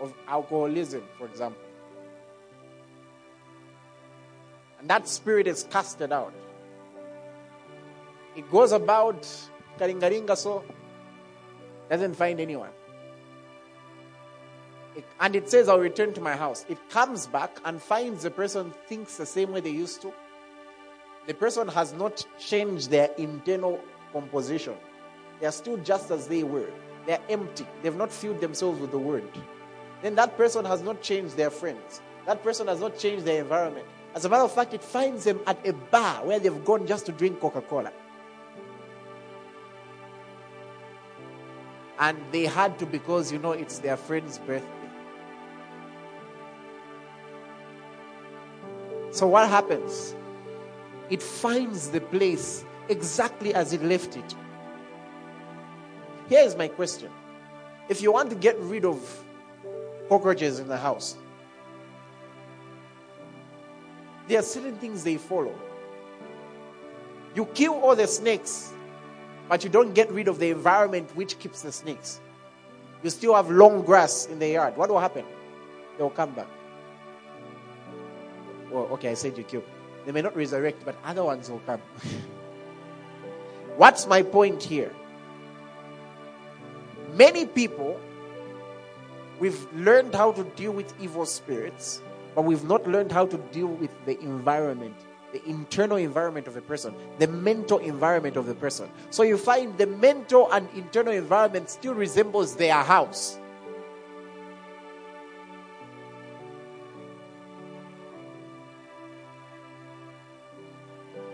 of 0.00 0.14
alcoholism, 0.28 1.02
for 1.18 1.26
example. 1.26 1.62
And 4.78 4.88
that 4.88 5.08
spirit 5.08 5.46
is 5.46 5.64
casted 5.70 6.12
out. 6.12 6.32
It 8.36 8.50
goes 8.50 8.72
about 8.72 9.22
karingaringa 9.78 10.36
so 10.36 10.64
doesn't 11.90 12.14
find 12.14 12.40
anyone. 12.40 12.70
It, 14.96 15.04
and 15.20 15.36
it 15.36 15.50
says, 15.50 15.68
I'll 15.68 15.78
return 15.78 16.12
to 16.14 16.20
my 16.20 16.36
house. 16.36 16.64
It 16.68 16.78
comes 16.90 17.26
back 17.26 17.58
and 17.64 17.80
finds 17.80 18.22
the 18.22 18.30
person 18.30 18.72
thinks 18.86 19.16
the 19.16 19.26
same 19.26 19.52
way 19.52 19.60
they 19.60 19.70
used 19.70 20.02
to. 20.02 20.12
The 21.26 21.34
person 21.34 21.68
has 21.68 21.92
not 21.92 22.24
changed 22.38 22.90
their 22.90 23.10
internal 23.16 23.80
composition. 24.12 24.74
They 25.40 25.46
are 25.46 25.52
still 25.52 25.76
just 25.78 26.10
as 26.10 26.26
they 26.26 26.42
were. 26.42 26.70
They 27.06 27.14
are 27.14 27.22
empty. 27.28 27.66
They've 27.82 27.96
not 27.96 28.12
filled 28.12 28.40
themselves 28.40 28.80
with 28.80 28.90
the 28.90 28.98
word. 28.98 29.24
Then 30.02 30.14
that 30.16 30.36
person 30.36 30.64
has 30.64 30.82
not 30.82 31.02
changed 31.02 31.36
their 31.36 31.50
friends. 31.50 32.00
That 32.26 32.42
person 32.42 32.68
has 32.68 32.80
not 32.80 32.98
changed 32.98 33.24
their 33.24 33.42
environment. 33.42 33.86
As 34.14 34.24
a 34.24 34.28
matter 34.28 34.42
of 34.42 34.52
fact, 34.52 34.74
it 34.74 34.82
finds 34.82 35.24
them 35.24 35.40
at 35.46 35.64
a 35.66 35.72
bar 35.72 36.24
where 36.24 36.38
they've 36.38 36.64
gone 36.64 36.86
just 36.86 37.06
to 37.06 37.12
drink 37.12 37.40
Coca 37.40 37.60
Cola. 37.60 37.92
And 41.98 42.18
they 42.32 42.46
had 42.46 42.78
to 42.78 42.86
because, 42.86 43.30
you 43.30 43.38
know, 43.38 43.52
it's 43.52 43.78
their 43.78 43.96
friend's 43.96 44.38
birthday. 44.38 44.66
So 49.12 49.26
what 49.26 49.48
happens? 49.48 50.14
It 51.10 51.22
finds 51.22 51.90
the 51.90 52.00
place 52.00 52.64
exactly 52.88 53.52
as 53.52 53.72
it 53.72 53.82
left 53.82 54.16
it. 54.16 54.34
Here 56.28 56.44
is 56.44 56.56
my 56.56 56.68
question. 56.68 57.10
If 57.88 58.00
you 58.00 58.12
want 58.12 58.30
to 58.30 58.36
get 58.36 58.56
rid 58.60 58.84
of 58.84 59.24
cockroaches 60.08 60.60
in 60.60 60.68
the 60.68 60.76
house, 60.76 61.16
there 64.28 64.38
are 64.38 64.42
certain 64.42 64.76
things 64.76 65.02
they 65.02 65.16
follow. 65.16 65.54
You 67.34 67.46
kill 67.46 67.74
all 67.74 67.96
the 67.96 68.06
snakes, 68.06 68.72
but 69.48 69.64
you 69.64 69.70
don't 69.70 69.92
get 69.92 70.10
rid 70.12 70.28
of 70.28 70.38
the 70.38 70.50
environment 70.50 71.10
which 71.16 71.38
keeps 71.40 71.62
the 71.62 71.72
snakes. 71.72 72.20
You 73.02 73.10
still 73.10 73.34
have 73.34 73.50
long 73.50 73.82
grass 73.82 74.26
in 74.26 74.38
the 74.38 74.48
yard. 74.48 74.76
What 74.76 74.90
will 74.90 75.00
happen? 75.00 75.24
They 75.96 76.02
will 76.04 76.10
come 76.10 76.30
back. 76.32 76.48
Well, 78.70 78.84
okay, 78.92 79.10
I 79.10 79.14
said 79.14 79.36
you 79.36 79.42
kill. 79.42 79.64
They 80.10 80.14
may 80.14 80.22
not 80.22 80.34
resurrect, 80.34 80.84
but 80.84 80.96
other 81.04 81.22
ones 81.22 81.48
will 81.48 81.60
come. 81.60 81.80
What's 83.76 84.08
my 84.08 84.22
point 84.22 84.60
here? 84.60 84.90
Many 87.14 87.46
people, 87.46 88.00
we've 89.38 89.72
learned 89.72 90.12
how 90.12 90.32
to 90.32 90.42
deal 90.42 90.72
with 90.72 90.92
evil 91.00 91.24
spirits, 91.26 92.02
but 92.34 92.42
we've 92.42 92.64
not 92.64 92.88
learned 92.88 93.12
how 93.12 93.26
to 93.26 93.36
deal 93.52 93.68
with 93.68 93.92
the 94.04 94.18
environment, 94.18 94.96
the 95.32 95.48
internal 95.48 95.96
environment 95.96 96.48
of 96.48 96.56
a 96.56 96.60
person, 96.60 96.92
the 97.20 97.28
mental 97.28 97.78
environment 97.78 98.36
of 98.36 98.46
the 98.46 98.54
person. 98.56 98.90
So 99.10 99.22
you 99.22 99.36
find 99.36 99.78
the 99.78 99.86
mental 99.86 100.50
and 100.50 100.68
internal 100.74 101.12
environment 101.12 101.70
still 101.70 101.94
resembles 101.94 102.56
their 102.56 102.82
house. 102.82 103.38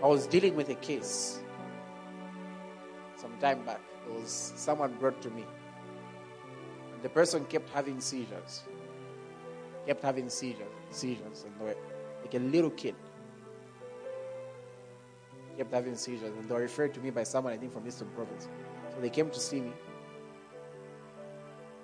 I 0.03 0.07
was 0.07 0.27
dealing 0.27 0.55
with 0.55 0.69
a 0.69 0.75
case 0.75 1.39
some 3.17 3.37
time 3.39 3.65
back. 3.65 3.81
It 4.07 4.13
was 4.13 4.53
someone 4.55 4.93
brought 4.99 5.21
to 5.21 5.29
me. 5.31 5.43
And 6.93 7.01
the 7.01 7.09
person 7.09 7.45
kept 7.45 7.69
having 7.69 7.99
seizures. 7.99 8.63
Kept 9.85 10.03
having 10.03 10.29
seizures, 10.29 10.67
seizures, 10.91 11.45
and 11.45 11.53
they 11.59 11.65
were 11.65 11.75
like 12.21 12.33
a 12.33 12.39
little 12.39 12.69
kid. 12.69 12.95
Kept 15.57 15.73
having 15.73 15.95
seizures, 15.95 16.31
and 16.37 16.47
they 16.47 16.53
were 16.53 16.61
referred 16.61 16.93
to 16.93 16.99
me 16.99 17.09
by 17.09 17.23
someone 17.23 17.53
I 17.53 17.57
think 17.57 17.73
from 17.73 17.87
Eastern 17.87 18.09
Province. 18.09 18.47
So 18.93 19.01
they 19.01 19.09
came 19.09 19.29
to 19.31 19.39
see 19.39 19.61
me. 19.61 19.73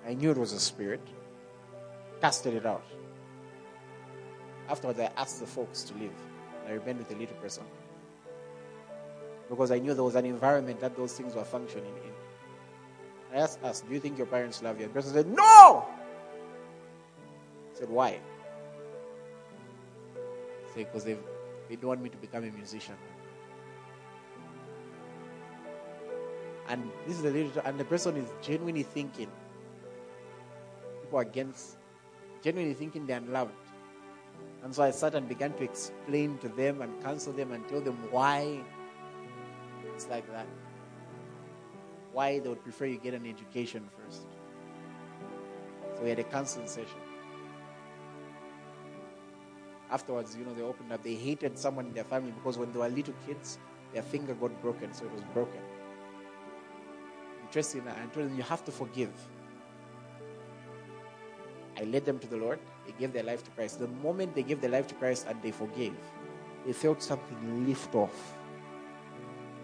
I 0.06 0.14
knew 0.14 0.30
it 0.30 0.38
was 0.38 0.52
a 0.52 0.60
spirit. 0.60 1.00
Casted 2.20 2.54
it 2.54 2.66
out. 2.66 2.84
Afterwards, 4.68 5.00
I 5.00 5.10
asked 5.16 5.40
the 5.40 5.46
folks 5.46 5.82
to 5.84 5.94
leave. 5.94 6.12
I 6.68 6.72
remained 6.72 6.98
with 6.98 7.08
the 7.08 7.16
little 7.16 7.36
person 7.36 7.64
because 9.54 9.70
I 9.70 9.78
knew 9.78 9.94
there 9.94 10.02
was 10.02 10.16
an 10.16 10.26
environment 10.26 10.80
that 10.80 10.96
those 10.96 11.12
things 11.12 11.34
were 11.34 11.44
functioning 11.44 11.94
in. 12.04 12.12
I 13.32 13.42
asked 13.42 13.62
us, 13.62 13.82
Do 13.82 13.94
you 13.94 14.00
think 14.00 14.18
your 14.18 14.26
parents 14.26 14.62
love 14.62 14.78
you? 14.78 14.84
And 14.84 14.92
the 14.92 14.94
person 14.94 15.12
said, 15.12 15.28
No! 15.28 15.86
I 17.72 17.78
said, 17.78 17.88
Why? 17.88 18.18
I 20.16 20.74
said, 20.74 20.86
Because 20.90 21.04
they 21.04 21.16
don't 21.70 21.84
want 21.84 22.02
me 22.02 22.08
to 22.10 22.16
become 22.16 22.42
a 22.44 22.50
musician. 22.50 22.96
And 26.68 26.90
this 27.06 27.16
is 27.16 27.22
the 27.22 27.62
and 27.64 27.78
the 27.78 27.84
person 27.84 28.16
is 28.16 28.28
genuinely 28.42 28.82
thinking. 28.82 29.30
People 31.02 31.18
against, 31.20 31.76
genuinely 32.42 32.74
thinking 32.74 33.06
they're 33.06 33.18
unloved. 33.18 33.52
And 34.64 34.74
so 34.74 34.82
I 34.82 34.90
sat 34.90 35.14
and 35.14 35.28
began 35.28 35.52
to 35.54 35.62
explain 35.62 36.38
to 36.38 36.48
them 36.48 36.80
and 36.80 36.90
counsel 37.04 37.32
them 37.34 37.52
and 37.52 37.68
tell 37.68 37.82
them 37.82 37.98
why 38.10 38.64
it's 39.94 40.08
like 40.08 40.30
that. 40.32 40.46
Why 42.12 42.38
they 42.38 42.48
would 42.48 42.62
prefer 42.62 42.86
you 42.86 42.98
get 42.98 43.14
an 43.14 43.26
education 43.26 43.88
first. 43.98 44.22
So 45.96 46.02
we 46.02 46.08
had 46.10 46.18
a 46.18 46.24
counseling 46.24 46.66
session. 46.66 46.98
Afterwards, 49.90 50.36
you 50.36 50.44
know, 50.44 50.54
they 50.54 50.62
opened 50.62 50.92
up. 50.92 51.02
They 51.02 51.14
hated 51.14 51.58
someone 51.58 51.86
in 51.86 51.92
their 51.92 52.04
family 52.04 52.32
because 52.32 52.58
when 52.58 52.72
they 52.72 52.78
were 52.78 52.88
little 52.88 53.14
kids, 53.26 53.58
their 53.92 54.02
finger 54.02 54.34
got 54.34 54.60
broken, 54.60 54.92
so 54.92 55.04
it 55.04 55.12
was 55.12 55.22
broken. 55.32 55.60
Interesting. 57.42 57.82
I 57.88 58.06
told 58.12 58.26
them, 58.26 58.36
you 58.36 58.42
have 58.42 58.64
to 58.64 58.72
forgive. 58.72 59.12
I 61.78 61.84
led 61.84 62.04
them 62.04 62.18
to 62.18 62.26
the 62.26 62.36
Lord. 62.36 62.58
They 62.86 62.92
gave 62.98 63.12
their 63.12 63.22
life 63.22 63.44
to 63.44 63.50
Christ. 63.50 63.78
The 63.78 63.88
moment 63.88 64.34
they 64.34 64.42
gave 64.42 64.60
their 64.60 64.70
life 64.70 64.86
to 64.88 64.94
Christ 64.94 65.26
and 65.28 65.40
they 65.42 65.50
forgave, 65.50 65.96
they 66.66 66.72
felt 66.72 67.02
something 67.02 67.66
lift 67.66 67.94
off. 67.94 68.34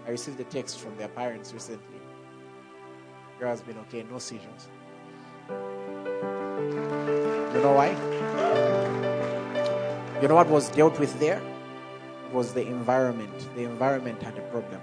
I 0.07 0.11
received 0.11 0.41
a 0.41 0.45
text 0.45 0.81
from 0.81 0.97
their 0.97 1.09
parents 1.09 1.53
recently. 1.53 2.01
Girl 3.39 3.51
has 3.51 3.61
been 3.61 3.79
okay, 3.79 4.05
no 4.11 4.19
seizures. 4.19 4.69
You 5.49 5.55
know 7.63 7.73
why? 7.73 7.91
You 10.21 10.29
know 10.29 10.35
what 10.35 10.49
was 10.49 10.71
dealt 10.71 10.99
with 10.99 11.19
there? 11.19 11.41
It 12.27 12.35
was 12.35 12.53
the 12.53 12.67
environment. 12.67 13.49
The 13.55 13.65
environment 13.65 14.23
had 14.23 14.37
a 14.37 14.43
problem. 14.43 14.81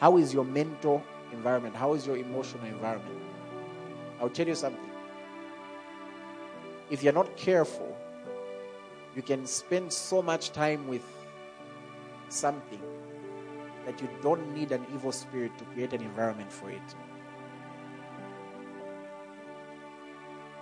How 0.00 0.16
is 0.16 0.32
your 0.32 0.44
mental 0.44 1.02
environment? 1.32 1.76
How 1.76 1.94
is 1.94 2.06
your 2.06 2.16
emotional 2.16 2.64
environment? 2.64 3.18
I'll 4.20 4.30
tell 4.30 4.46
you 4.46 4.54
something. 4.54 4.80
If 6.90 7.02
you're 7.02 7.12
not 7.12 7.36
careful, 7.36 7.96
you 9.14 9.22
can 9.22 9.46
spend 9.46 9.92
so 9.92 10.22
much 10.22 10.52
time 10.52 10.88
with 10.88 11.04
something 12.28 12.80
that 13.86 14.00
you 14.00 14.08
don't 14.22 14.54
need 14.54 14.72
an 14.72 14.86
evil 14.92 15.12
spirit 15.12 15.56
to 15.58 15.64
create 15.66 15.92
an 15.92 16.02
environment 16.02 16.52
for 16.52 16.70
it. 16.70 16.94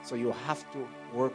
So 0.03 0.15
you 0.15 0.33
have 0.47 0.71
to 0.73 0.89
work 1.13 1.35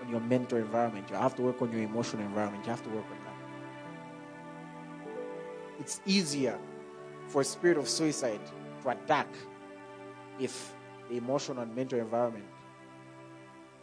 on 0.00 0.08
your 0.08 0.20
mental 0.20 0.58
environment. 0.58 1.10
You 1.10 1.16
have 1.16 1.34
to 1.36 1.42
work 1.42 1.60
on 1.60 1.72
your 1.72 1.82
emotional 1.82 2.22
environment. 2.24 2.64
You 2.64 2.70
have 2.70 2.82
to 2.84 2.90
work 2.90 3.04
on 3.04 3.18
that. 3.24 3.34
It's 5.78 6.00
easier 6.06 6.58
for 7.28 7.42
a 7.42 7.44
spirit 7.44 7.78
of 7.78 7.88
suicide 7.88 8.40
to 8.82 8.90
attack 8.90 9.28
if 10.38 10.74
the 11.08 11.16
emotional 11.16 11.62
and 11.62 11.74
mental 11.74 11.98
environment 11.98 12.44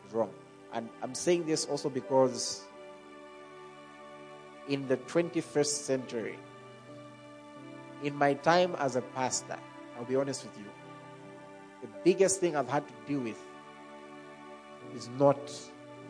is 0.08 0.14
wrong. 0.14 0.32
And 0.74 0.90
I'm 1.02 1.14
saying 1.14 1.46
this 1.46 1.66
also 1.66 1.90
because 1.90 2.64
in 4.68 4.88
the 4.88 4.98
21st 4.98 5.66
century, 5.66 6.38
in 8.04 8.16
my 8.16 8.34
time 8.34 8.76
as 8.80 8.96
a 8.96 9.02
pastor, 9.02 9.58
I'll 9.98 10.06
be 10.06 10.16
honest 10.16 10.46
with 10.46 10.58
you, 10.58 10.66
the 11.82 11.88
biggest 12.04 12.40
thing 12.40 12.56
I've 12.56 12.70
had 12.70 12.88
to 12.88 12.94
deal 13.06 13.20
with 13.20 13.40
is 14.96 15.10
not 15.18 15.40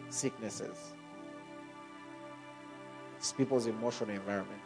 sicknesses, 0.10 0.94
it's 3.18 3.32
people's 3.32 3.68
emotional 3.68 4.12
environment. 4.12 4.62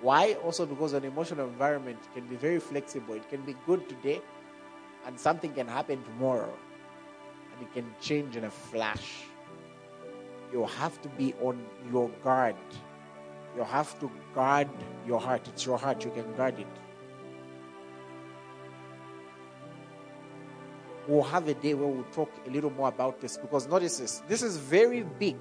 Why? 0.00 0.34
Also 0.44 0.66
because 0.66 0.92
an 0.94 1.04
emotional 1.04 1.46
environment 1.46 1.98
can 2.12 2.26
be 2.26 2.34
very 2.34 2.58
flexible. 2.58 3.14
It 3.14 3.28
can 3.30 3.42
be 3.42 3.54
good 3.66 3.88
today, 3.88 4.20
and 5.06 5.18
something 5.18 5.52
can 5.52 5.68
happen 5.68 6.02
tomorrow, 6.02 6.52
and 7.52 7.66
it 7.66 7.72
can 7.72 7.86
change 8.00 8.36
in 8.36 8.44
a 8.44 8.50
flash. 8.50 9.24
You 10.52 10.66
have 10.66 11.00
to 11.02 11.08
be 11.08 11.34
on 11.40 11.64
your 11.90 12.08
guard. 12.24 12.56
You 13.56 13.64
have 13.64 13.98
to 14.00 14.10
guard 14.34 14.68
your 15.06 15.20
heart. 15.20 15.46
It's 15.48 15.66
your 15.66 15.78
heart, 15.78 16.04
you 16.04 16.10
can 16.10 16.34
guard 16.36 16.58
it. 16.58 16.66
We'll 21.08 21.22
have 21.24 21.48
a 21.48 21.54
day 21.54 21.74
where 21.74 21.88
we'll 21.88 22.04
talk 22.12 22.30
a 22.46 22.50
little 22.50 22.70
more 22.70 22.88
about 22.88 23.20
this 23.20 23.36
because 23.36 23.66
notice 23.66 23.98
this. 23.98 24.22
This 24.28 24.42
is 24.42 24.56
very 24.56 25.02
big. 25.02 25.36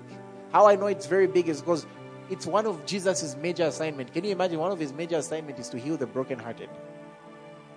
How 0.51 0.67
I 0.67 0.75
know 0.75 0.87
it's 0.87 1.05
very 1.05 1.27
big 1.27 1.47
is 1.47 1.61
because 1.61 1.85
it's 2.29 2.45
one 2.45 2.65
of 2.65 2.85
Jesus' 2.85 3.35
major 3.35 3.63
assignment. 3.63 4.11
Can 4.11 4.23
you 4.23 4.31
imagine 4.31 4.59
one 4.59 4.71
of 4.71 4.79
his 4.79 4.91
major 4.91 5.17
assignment 5.17 5.59
is 5.59 5.69
to 5.69 5.77
heal 5.77 5.97
the 5.97 6.07
brokenhearted? 6.07 6.69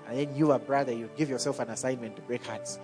And 0.09 0.19
then 0.19 0.35
you, 0.35 0.53
a 0.53 0.59
brother, 0.59 0.93
you 0.93 1.11
give 1.17 1.29
yourself 1.29 1.61
an 1.61 1.71
assignment 1.71 2.17
to 2.17 2.23
break 2.23 2.45
hearts. 2.47 2.79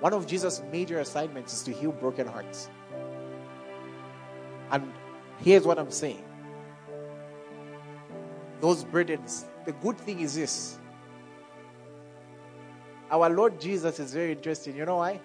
One 0.00 0.12
of 0.12 0.26
Jesus' 0.26 0.62
major 0.70 0.98
assignments 1.00 1.54
is 1.54 1.62
to 1.64 1.72
heal 1.72 1.92
broken 1.92 2.26
hearts. 2.26 2.68
And 4.70 4.92
here's 5.38 5.64
what 5.64 5.78
I'm 5.78 5.90
saying 5.90 6.22
those 8.60 8.84
burdens, 8.84 9.46
the 9.64 9.72
good 9.72 9.98
thing 9.98 10.20
is 10.20 10.34
this 10.34 10.78
our 13.10 13.28
Lord 13.30 13.60
Jesus 13.60 14.00
is 14.00 14.12
very 14.12 14.32
interesting. 14.32 14.76
You 14.76 14.84
know 14.84 14.96
why? 14.96 15.20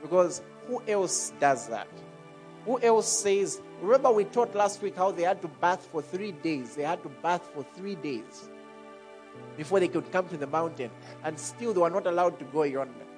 Because 0.00 0.40
who 0.66 0.82
else 0.88 1.32
does 1.38 1.68
that? 1.68 1.88
Who 2.64 2.80
else 2.80 3.08
says, 3.08 3.60
remember 3.82 4.10
we 4.12 4.24
taught 4.24 4.54
last 4.54 4.80
week 4.82 4.96
how 4.96 5.10
they 5.10 5.22
had 5.22 5.42
to 5.42 5.48
bath 5.48 5.86
for 5.92 6.00
three 6.00 6.32
days. 6.32 6.76
They 6.76 6.84
had 6.84 7.02
to 7.02 7.08
bath 7.08 7.50
for 7.54 7.64
three 7.74 7.96
days 7.96 8.48
before 9.56 9.80
they 9.80 9.88
could 9.88 10.10
come 10.10 10.28
to 10.28 10.36
the 10.36 10.46
mountain. 10.46 10.90
And 11.24 11.38
still 11.38 11.74
they 11.74 11.80
were 11.80 11.90
not 11.90 12.06
allowed 12.06 12.38
to 12.38 12.44
go 12.46 12.62
yonder. 12.62 13.09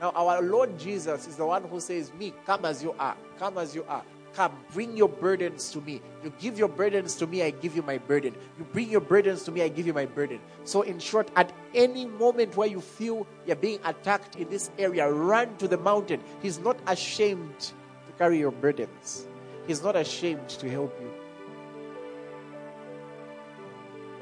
Now 0.00 0.12
our 0.14 0.42
Lord 0.42 0.78
Jesus 0.78 1.26
is 1.26 1.36
the 1.36 1.46
one 1.46 1.64
who 1.64 1.80
says, 1.80 2.12
Me, 2.18 2.32
come 2.46 2.64
as 2.64 2.82
you 2.82 2.94
are. 2.98 3.16
Come 3.38 3.58
as 3.58 3.74
you 3.74 3.84
are. 3.88 4.02
Come, 4.34 4.52
bring 4.72 4.96
your 4.96 5.08
burdens 5.08 5.72
to 5.72 5.80
me. 5.80 6.00
You 6.22 6.32
give 6.38 6.58
your 6.58 6.68
burdens 6.68 7.16
to 7.16 7.26
me, 7.26 7.42
I 7.42 7.50
give 7.50 7.74
you 7.74 7.82
my 7.82 7.98
burden. 7.98 8.34
You 8.58 8.64
bring 8.64 8.90
your 8.90 9.00
burdens 9.00 9.42
to 9.44 9.50
me, 9.50 9.62
I 9.62 9.68
give 9.68 9.86
you 9.86 9.92
my 9.92 10.06
burden. 10.06 10.38
So, 10.64 10.82
in 10.82 10.98
short, 10.98 11.30
at 11.34 11.52
any 11.74 12.04
moment 12.06 12.56
where 12.56 12.68
you 12.68 12.80
feel 12.80 13.26
you're 13.46 13.56
being 13.56 13.80
attacked 13.84 14.36
in 14.36 14.48
this 14.48 14.70
area, 14.78 15.10
run 15.10 15.56
to 15.56 15.66
the 15.66 15.78
mountain. 15.78 16.20
He's 16.40 16.58
not 16.58 16.78
ashamed 16.86 17.58
to 17.58 18.12
carry 18.16 18.38
your 18.38 18.52
burdens, 18.52 19.26
He's 19.66 19.82
not 19.82 19.96
ashamed 19.96 20.48
to 20.50 20.70
help 20.70 20.96
you. 21.00 21.10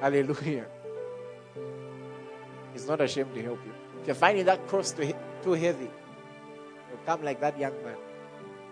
Hallelujah. 0.00 0.66
He's 2.72 2.86
not 2.86 3.00
ashamed 3.00 3.34
to 3.34 3.42
help 3.42 3.58
you. 3.64 3.72
If 4.00 4.06
you're 4.06 4.14
finding 4.14 4.44
that 4.46 4.66
cross 4.68 4.92
too, 4.92 5.12
too 5.46 5.52
heavy, 5.52 5.90
come 7.06 7.22
like 7.22 7.40
that 7.40 7.58
young 7.58 7.72
man 7.84 7.96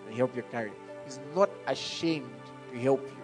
and 0.07 0.15
help 0.15 0.35
you 0.35 0.43
carry 0.51 0.71
He's 1.05 1.19
not 1.35 1.49
ashamed 1.67 2.29
to 2.71 2.79
help 2.79 3.01
you. 3.01 3.23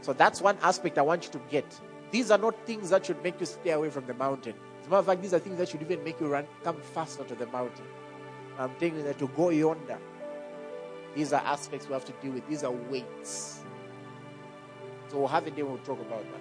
So 0.00 0.12
that's 0.14 0.40
one 0.40 0.56
aspect 0.62 0.98
I 0.98 1.02
want 1.02 1.26
you 1.26 1.30
to 1.32 1.40
get. 1.50 1.66
These 2.10 2.30
are 2.30 2.38
not 2.38 2.66
things 2.66 2.90
that 2.90 3.04
should 3.06 3.22
make 3.22 3.38
you 3.38 3.46
stay 3.46 3.70
away 3.70 3.90
from 3.90 4.06
the 4.06 4.14
mountain. 4.14 4.54
As 4.80 4.86
a 4.86 4.90
matter 4.90 5.00
of 5.00 5.06
fact, 5.06 5.22
these 5.22 5.34
are 5.34 5.38
things 5.38 5.58
that 5.58 5.68
should 5.68 5.82
even 5.82 6.02
make 6.02 6.18
you 6.20 6.28
run, 6.28 6.46
come 6.64 6.80
faster 6.80 7.22
to 7.22 7.34
the 7.34 7.46
mountain. 7.46 7.84
I'm 8.58 8.74
telling 8.76 8.96
you 8.96 9.02
that 9.02 9.18
to 9.18 9.28
go 9.28 9.50
yonder. 9.50 9.98
These 11.14 11.32
are 11.32 11.42
aspects 11.42 11.86
we 11.86 11.92
have 11.92 12.04
to 12.06 12.12
deal 12.22 12.32
with. 12.32 12.48
These 12.48 12.64
are 12.64 12.72
weights. 12.72 13.60
So 15.08 15.18
we'll 15.18 15.28
have 15.28 15.46
a 15.46 15.50
day 15.50 15.62
we'll 15.62 15.78
talk 15.78 16.00
about 16.00 16.24
that. 16.24 16.40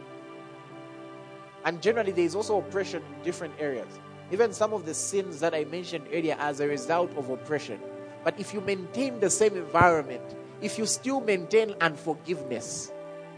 And 1.66 1.82
generally, 1.82 2.14
there 2.14 2.26
is 2.26 2.36
also 2.36 2.60
oppression 2.60 3.04
in 3.04 3.24
different 3.24 3.54
areas. 3.60 4.00
Even 4.32 4.54
some 4.54 4.74
of 4.74 4.86
the 4.86 4.94
sins 4.94 5.40
that 5.40 5.56
I 5.56 5.66
mentioned 5.66 6.06
earlier 6.14 6.36
as 6.40 6.60
a 6.60 6.68
result 6.68 7.16
of 7.18 7.30
oppression. 7.30 7.80
But 8.24 8.40
if 8.40 8.54
you 8.54 8.62
maintain 8.62 9.20
the 9.20 9.30
same 9.30 9.56
environment, 9.56 10.36
if 10.62 10.78
you 10.78 10.86
still 10.86 11.22
maintain 11.22 11.74
unforgiveness, 11.82 12.92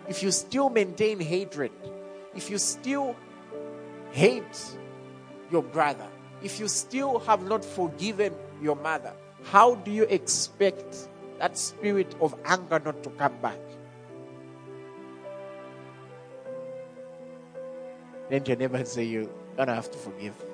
if 0.09 0.23
you 0.23 0.31
still 0.31 0.69
maintain 0.69 1.19
hatred, 1.19 1.71
if 2.35 2.49
you 2.49 2.57
still 2.57 3.15
hate 4.11 4.75
your 5.51 5.63
brother, 5.63 6.07
if 6.43 6.59
you 6.59 6.67
still 6.67 7.19
have 7.19 7.43
not 7.47 7.63
forgiven 7.63 8.33
your 8.61 8.75
mother, 8.75 9.13
how 9.43 9.75
do 9.75 9.91
you 9.91 10.03
expect 10.03 11.07
that 11.39 11.57
spirit 11.57 12.13
of 12.19 12.35
anger 12.45 12.81
not 12.83 13.03
to 13.03 13.09
come 13.11 13.37
back? 13.41 13.59
Then 18.29 18.45
your 18.45 18.57
neighbor 18.57 18.83
say 18.85 19.03
you're 19.03 19.29
gonna 19.55 19.75
have 19.75 19.91
to 19.91 19.97
forgive. 19.97 20.50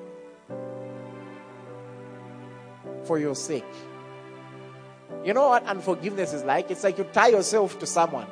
For 3.07 3.17
your 3.17 3.35
sake. 3.35 3.63
You 5.23 5.33
know 5.33 5.49
what 5.49 5.65
unforgiveness 5.65 6.33
is 6.33 6.43
like? 6.43 6.69
It's 6.69 6.83
like 6.83 6.97
you 6.97 7.05
tie 7.05 7.29
yourself 7.29 7.79
to 7.79 7.85
someone 7.85 8.27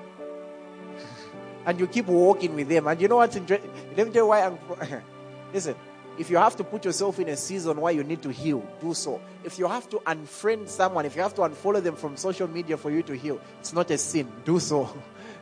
and 1.65 1.79
you 1.79 1.87
keep 1.87 2.07
walking 2.07 2.55
with 2.55 2.67
them. 2.67 2.87
And 2.87 2.99
you 2.99 3.07
know 3.07 3.17
what's 3.17 3.35
interesting? 3.35 3.71
Let 3.95 4.07
me 4.07 4.13
tell 4.13 4.23
you 4.23 4.27
why 4.27 4.45
I'm. 4.45 4.59
Listen, 5.53 5.75
if 6.17 6.29
you 6.29 6.37
have 6.37 6.55
to 6.57 6.63
put 6.63 6.85
yourself 6.85 7.19
in 7.19 7.29
a 7.29 7.37
season 7.37 7.79
where 7.79 7.93
you 7.93 8.03
need 8.03 8.21
to 8.23 8.29
heal, 8.29 8.65
do 8.81 8.93
so. 8.93 9.21
If 9.43 9.59
you 9.59 9.67
have 9.67 9.89
to 9.89 9.97
unfriend 9.97 10.67
someone, 10.69 11.05
if 11.05 11.15
you 11.15 11.21
have 11.21 11.33
to 11.35 11.41
unfollow 11.41 11.81
them 11.83 11.95
from 11.95 12.17
social 12.17 12.47
media 12.47 12.77
for 12.77 12.91
you 12.91 13.03
to 13.03 13.15
heal, 13.15 13.39
it's 13.59 13.73
not 13.73 13.89
a 13.91 13.97
sin. 13.97 14.31
Do 14.43 14.59
so. 14.59 14.93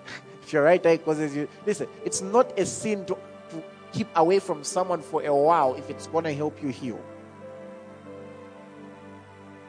if 0.44 0.54
your 0.54 0.64
right 0.64 0.84
eh, 0.86 0.92
eye 0.92 0.98
causes 0.98 1.36
you. 1.36 1.48
Listen, 1.66 1.88
it's 2.06 2.22
not 2.22 2.58
a 2.60 2.66
sin 2.66 3.06
to, 3.06 3.18
to 3.50 3.64
keep 3.92 4.08
away 4.16 4.40
from 4.40 4.64
someone 4.64 5.02
for 5.02 5.24
a 5.24 5.36
while 5.36 5.76
if 5.76 5.90
it's 5.90 6.08
going 6.08 6.24
to 6.26 6.34
help 6.34 6.62
you 6.62 6.70
heal. 6.70 7.00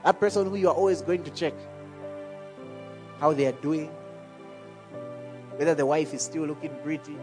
That 0.04 0.20
person 0.20 0.50
who 0.50 0.56
you 0.56 0.68
are 0.68 0.74
always 0.74 1.00
going 1.00 1.24
to 1.24 1.30
check 1.30 1.54
how 3.20 3.32
they 3.32 3.46
are 3.46 3.52
doing, 3.52 3.88
whether 5.56 5.74
the 5.74 5.86
wife 5.86 6.12
is 6.12 6.20
still 6.20 6.44
looking 6.44 6.76
pretty. 6.82 7.16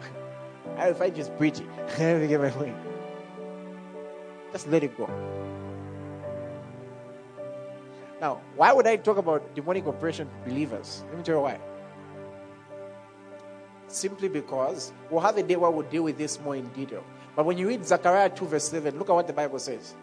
I 0.78 0.94
find 0.94 1.14
she's 1.14 1.28
pretty. 1.28 1.66
Get 1.98 2.40
my 2.40 2.48
point. 2.48 2.76
Just 4.52 4.68
let 4.68 4.82
it 4.82 4.96
go. 4.96 5.06
Now, 8.22 8.40
why 8.56 8.72
would 8.72 8.86
I 8.86 8.96
talk 8.96 9.18
about 9.18 9.54
demonic 9.54 9.86
oppression 9.86 10.28
to 10.28 10.50
believers? 10.50 11.04
Let 11.08 11.18
me 11.18 11.24
tell 11.24 11.36
you 11.36 11.42
why. 11.42 11.58
Simply 13.86 14.28
because 14.28 14.92
we'll 15.10 15.20
have 15.20 15.36
a 15.36 15.42
day 15.42 15.56
where 15.56 15.70
we'll 15.70 15.86
deal 15.88 16.04
with 16.04 16.16
this 16.16 16.40
more 16.40 16.56
in 16.56 16.66
detail. 16.68 17.04
But 17.36 17.44
when 17.44 17.58
you 17.58 17.68
read 17.68 17.86
Zechariah 17.86 18.30
2, 18.30 18.46
verse 18.46 18.68
7, 18.70 18.98
look 18.98 19.10
at 19.10 19.14
what 19.14 19.26
the 19.26 19.32
Bible 19.34 19.58
says 19.58 19.94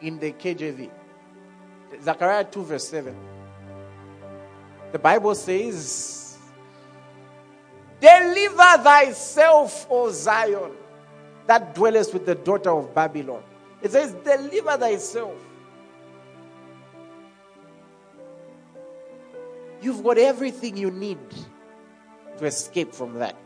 in 0.00 0.18
the 0.18 0.32
KJV. 0.32 0.90
Zechariah 2.02 2.44
2, 2.44 2.64
verse 2.64 2.88
7. 2.88 3.14
The 4.92 4.98
Bible 4.98 5.34
says, 5.34 6.38
Deliver 8.00 8.82
thyself, 8.82 9.86
O 9.90 10.10
Zion, 10.10 10.72
that 11.46 11.74
dwellest 11.74 12.12
with 12.12 12.26
the 12.26 12.34
daughter 12.34 12.70
of 12.70 12.94
Babylon. 12.94 13.42
It 13.82 13.92
says, 13.92 14.12
Deliver 14.24 14.76
thyself. 14.76 15.34
You've 19.80 20.02
got 20.02 20.16
everything 20.18 20.76
you 20.76 20.90
need 20.90 21.18
to 22.38 22.46
escape 22.46 22.94
from 22.94 23.14
that. 23.14 23.36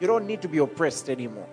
You 0.00 0.06
don't 0.06 0.26
need 0.26 0.42
to 0.42 0.48
be 0.48 0.58
oppressed 0.58 1.08
anymore. 1.08 1.48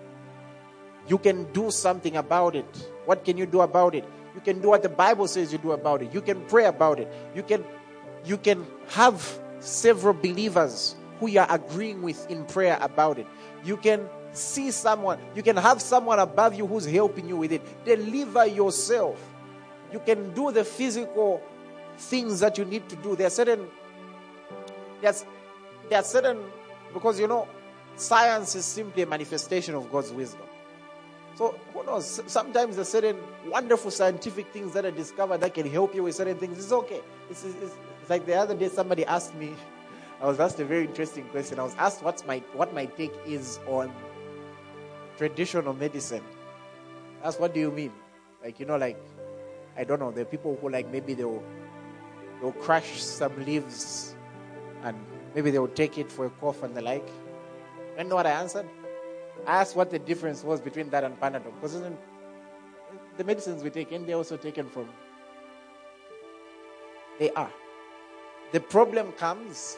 You 1.08 1.18
can 1.18 1.50
do 1.52 1.70
something 1.70 2.16
about 2.16 2.54
it. 2.54 2.90
What 3.06 3.24
can 3.24 3.36
you 3.36 3.46
do 3.46 3.60
about 3.60 3.94
it? 3.94 4.04
You 4.34 4.40
can 4.40 4.60
do 4.60 4.68
what 4.68 4.82
the 4.82 4.88
Bible 4.88 5.26
says 5.26 5.52
you 5.52 5.58
do 5.58 5.72
about 5.72 6.02
it. 6.02 6.12
You 6.14 6.20
can 6.20 6.44
pray 6.46 6.66
about 6.66 7.00
it. 7.00 7.12
You 7.34 7.42
can 7.42 7.64
you 8.24 8.36
can 8.36 8.66
have 8.88 9.40
several 9.60 10.14
believers 10.14 10.94
who 11.18 11.28
you 11.28 11.40
are 11.40 11.50
agreeing 11.50 12.02
with 12.02 12.30
in 12.30 12.44
prayer 12.44 12.78
about 12.80 13.18
it. 13.18 13.26
You 13.64 13.76
can 13.76 14.08
see 14.32 14.70
someone, 14.70 15.18
you 15.34 15.42
can 15.42 15.56
have 15.56 15.80
someone 15.80 16.18
above 16.18 16.54
you 16.54 16.66
who's 16.66 16.86
helping 16.86 17.28
you 17.28 17.36
with 17.36 17.52
it. 17.52 17.84
Deliver 17.84 18.46
yourself. 18.46 19.18
You 19.92 20.00
can 20.00 20.34
do 20.34 20.52
the 20.52 20.64
physical 20.64 21.42
things 21.96 22.40
that 22.40 22.58
you 22.58 22.64
need 22.64 22.88
to 22.90 22.96
do. 22.96 23.16
There 23.16 23.26
are 23.26 23.30
certain 23.30 23.66
there's 25.00 25.24
there 25.88 25.98
are 25.98 26.04
certain 26.04 26.38
because 26.92 27.18
you 27.18 27.26
know 27.26 27.48
science 27.96 28.54
is 28.54 28.64
simply 28.64 29.02
a 29.02 29.06
manifestation 29.06 29.74
of 29.74 29.90
God's 29.90 30.12
wisdom. 30.12 30.47
So 31.38 31.54
who 31.72 31.84
knows? 31.84 32.20
Sometimes 32.26 32.74
there's 32.74 32.88
certain 32.88 33.16
wonderful 33.46 33.92
scientific 33.92 34.48
things 34.48 34.72
that 34.72 34.84
are 34.84 34.90
discovered 34.90 35.38
that 35.38 35.54
can 35.54 35.70
help 35.70 35.94
you 35.94 36.02
with 36.02 36.16
certain 36.16 36.36
things. 36.36 36.58
It's 36.58 36.72
okay. 36.72 37.00
It's, 37.30 37.44
it's, 37.44 37.76
it's 38.00 38.10
like 38.10 38.26
the 38.26 38.34
other 38.34 38.56
day 38.56 38.68
somebody 38.68 39.04
asked 39.04 39.36
me, 39.36 39.54
I 40.20 40.26
was 40.26 40.40
asked 40.40 40.58
a 40.58 40.64
very 40.64 40.84
interesting 40.84 41.26
question. 41.28 41.60
I 41.60 41.62
was 41.62 41.76
asked 41.76 42.02
what's 42.02 42.26
my 42.26 42.38
what 42.54 42.74
my 42.74 42.86
take 42.86 43.12
is 43.24 43.60
on 43.68 43.92
traditional 45.16 45.74
medicine. 45.74 46.24
That's 47.22 47.38
what 47.38 47.54
do 47.54 47.60
you 47.60 47.70
mean? 47.70 47.92
Like 48.42 48.58
you 48.58 48.66
know, 48.66 48.76
like 48.76 49.00
I 49.76 49.84
don't 49.84 50.00
know. 50.00 50.10
There 50.10 50.22
are 50.22 50.32
people 50.34 50.58
who 50.60 50.70
like 50.70 50.90
maybe 50.90 51.14
they'll 51.14 51.44
they'll 52.40 52.50
crush 52.50 53.00
some 53.00 53.44
leaves 53.46 54.16
and 54.82 54.96
maybe 55.36 55.52
they'll 55.52 55.68
take 55.68 55.98
it 55.98 56.10
for 56.10 56.26
a 56.26 56.30
cough 56.30 56.64
and 56.64 56.74
the 56.76 56.82
like. 56.82 57.08
You 57.96 58.02
know 58.02 58.16
what 58.16 58.26
I 58.26 58.30
answered? 58.30 58.66
Asked 59.46 59.76
what 59.76 59.90
the 59.90 59.98
difference 59.98 60.44
was 60.44 60.60
between 60.60 60.90
that 60.90 61.04
and 61.04 61.18
Panadol. 61.20 61.52
Because 61.54 61.80
the 63.16 63.24
medicines 63.24 63.62
we 63.62 63.70
take, 63.70 63.92
and 63.92 64.06
they're 64.06 64.16
also 64.16 64.36
taken 64.36 64.68
from. 64.68 64.88
They 67.18 67.30
are. 67.30 67.50
The 68.52 68.60
problem 68.60 69.12
comes 69.12 69.76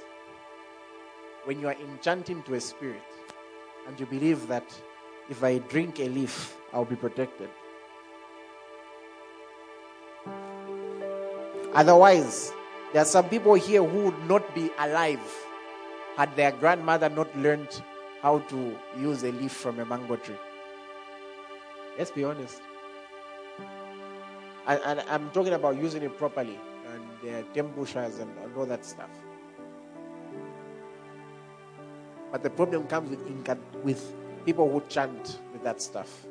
when 1.45 1.61
you 1.61 1.69
are 1.69 1.75
enchanting 1.75 2.43
to 2.45 2.55
a 2.55 2.61
spirit 2.61 3.03
and 3.87 3.99
you 3.99 4.07
believe 4.07 4.47
that 4.49 4.65
if 5.29 5.43
I 5.43 5.59
drink 5.59 5.99
a 6.01 6.09
leaf, 6.09 6.57
I'll 6.73 6.85
be 6.85 6.97
protected. 6.97 7.49
Otherwise, 11.73 12.53
there 12.93 13.03
are 13.03 13.07
some 13.07 13.29
people 13.29 13.55
here 13.55 13.83
who 13.83 14.07
would 14.07 14.29
not 14.29 14.55
be 14.55 14.71
alive 14.79 15.21
had 16.17 16.35
their 16.37 16.53
grandmother 16.53 17.09
not 17.09 17.35
learned 17.39 17.83
how 18.23 18.39
to 18.39 18.77
use 18.99 19.23
a 19.23 19.33
leaf 19.33 19.53
from 19.53 19.79
a 19.81 19.85
mango 19.85 20.16
tree. 20.16 20.37
Let's 21.99 22.11
be 22.11 22.25
honest. 22.25 22.61
And, 24.66 25.01
I'm 25.09 25.31
talking 25.31 25.55
about 25.55 25.77
using 25.77 26.03
it 26.03 26.16
properly 26.16 26.59
and 26.93 27.31
uh, 27.31 27.43
tembushas 27.55 28.21
and, 28.21 28.31
all 28.57 28.66
that 28.66 28.85
stuff. 28.85 29.11
But 32.31 32.43
the 32.43 32.51
problem 32.51 32.87
comes 32.87 33.11
with, 33.11 33.21
with 33.83 34.14
people 34.45 34.71
who 34.71 34.83
chant 34.89 35.41
with 35.53 35.64
that 35.64 35.83
stuff. 35.83 36.27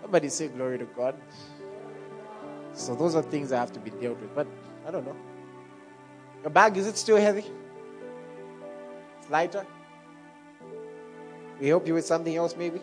Somebody 0.00 0.28
say 0.28 0.48
glory 0.48 0.78
to 0.78 0.86
God. 0.86 1.16
So 2.72 2.94
those 2.94 3.14
are 3.14 3.22
things 3.22 3.50
that 3.50 3.58
have 3.58 3.72
to 3.72 3.80
be 3.80 3.90
dealt 3.90 4.20
with. 4.20 4.34
But 4.34 4.46
I 4.86 4.90
don't 4.90 5.04
know. 5.04 5.16
Your 6.42 6.50
bag, 6.50 6.76
is 6.76 6.86
it 6.86 6.96
still 6.96 7.16
heavy? 7.16 7.44
Lighter? 9.30 9.66
We 11.60 11.68
help 11.68 11.86
you 11.86 11.94
with 11.94 12.06
something 12.06 12.34
else 12.34 12.56
maybe? 12.56 12.80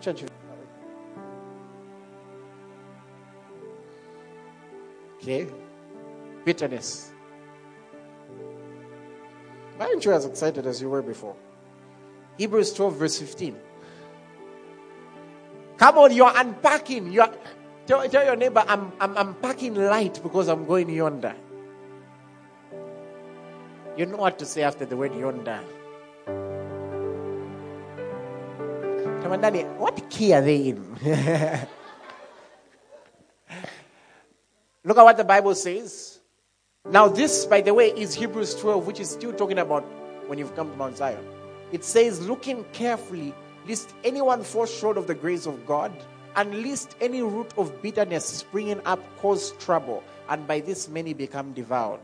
Church. 0.00 0.24
Okay. 5.16 5.46
Bitterness. 6.44 7.12
Why 9.76 9.86
aren't 9.86 10.04
you 10.04 10.12
as 10.12 10.24
excited 10.24 10.66
as 10.66 10.80
you 10.80 10.88
were 10.88 11.02
before? 11.02 11.36
Hebrews 12.38 12.72
12, 12.74 12.96
verse 12.96 13.18
15. 13.18 13.56
Come 15.76 15.98
on, 15.98 16.14
you're 16.14 16.32
unpacking. 16.34 17.12
You're, 17.12 17.34
tell, 17.86 18.08
tell 18.08 18.24
your 18.24 18.36
neighbor, 18.36 18.64
I'm, 18.66 18.92
I'm 19.00 19.16
unpacking 19.16 19.74
light 19.74 20.20
because 20.22 20.48
I'm 20.48 20.64
going 20.64 20.88
yonder. 20.88 21.34
You 23.96 24.06
know 24.06 24.18
what 24.18 24.38
to 24.40 24.46
say 24.46 24.62
after 24.62 24.84
the 24.84 24.96
word 24.96 25.14
yonder. 25.14 25.60
What 29.78 30.10
key 30.10 30.32
are 30.34 30.40
they 30.40 30.68
in? 30.68 30.96
Look 34.84 34.98
at 34.98 35.02
what 35.02 35.16
the 35.16 35.24
Bible 35.24 35.54
says. 35.54 36.20
Now, 36.90 37.08
this, 37.08 37.44
by 37.46 37.60
the 37.60 37.74
way, 37.74 37.88
is 37.88 38.14
Hebrews 38.14 38.54
12, 38.56 38.86
which 38.86 39.00
is 39.00 39.10
still 39.10 39.32
talking 39.32 39.58
about 39.58 39.82
when 40.28 40.38
you've 40.38 40.54
come 40.54 40.70
to 40.70 40.76
Mount 40.76 40.96
Zion. 40.98 41.24
It 41.72 41.82
says, 41.82 42.26
looking 42.26 42.64
carefully 42.72 43.34
lest 43.68 43.94
anyone 44.04 44.44
fall 44.44 44.66
short 44.66 44.96
of 44.96 45.06
the 45.06 45.14
grace 45.14 45.46
of 45.46 45.66
God, 45.66 45.92
and 46.36 46.62
lest 46.62 46.94
any 47.00 47.22
root 47.22 47.52
of 47.56 47.82
bitterness 47.82 48.24
springing 48.24 48.80
up 48.84 49.00
cause 49.18 49.52
trouble, 49.52 50.04
and 50.28 50.46
by 50.46 50.60
this 50.60 50.88
many 50.88 51.14
become 51.14 51.52
devoured. 51.52 52.00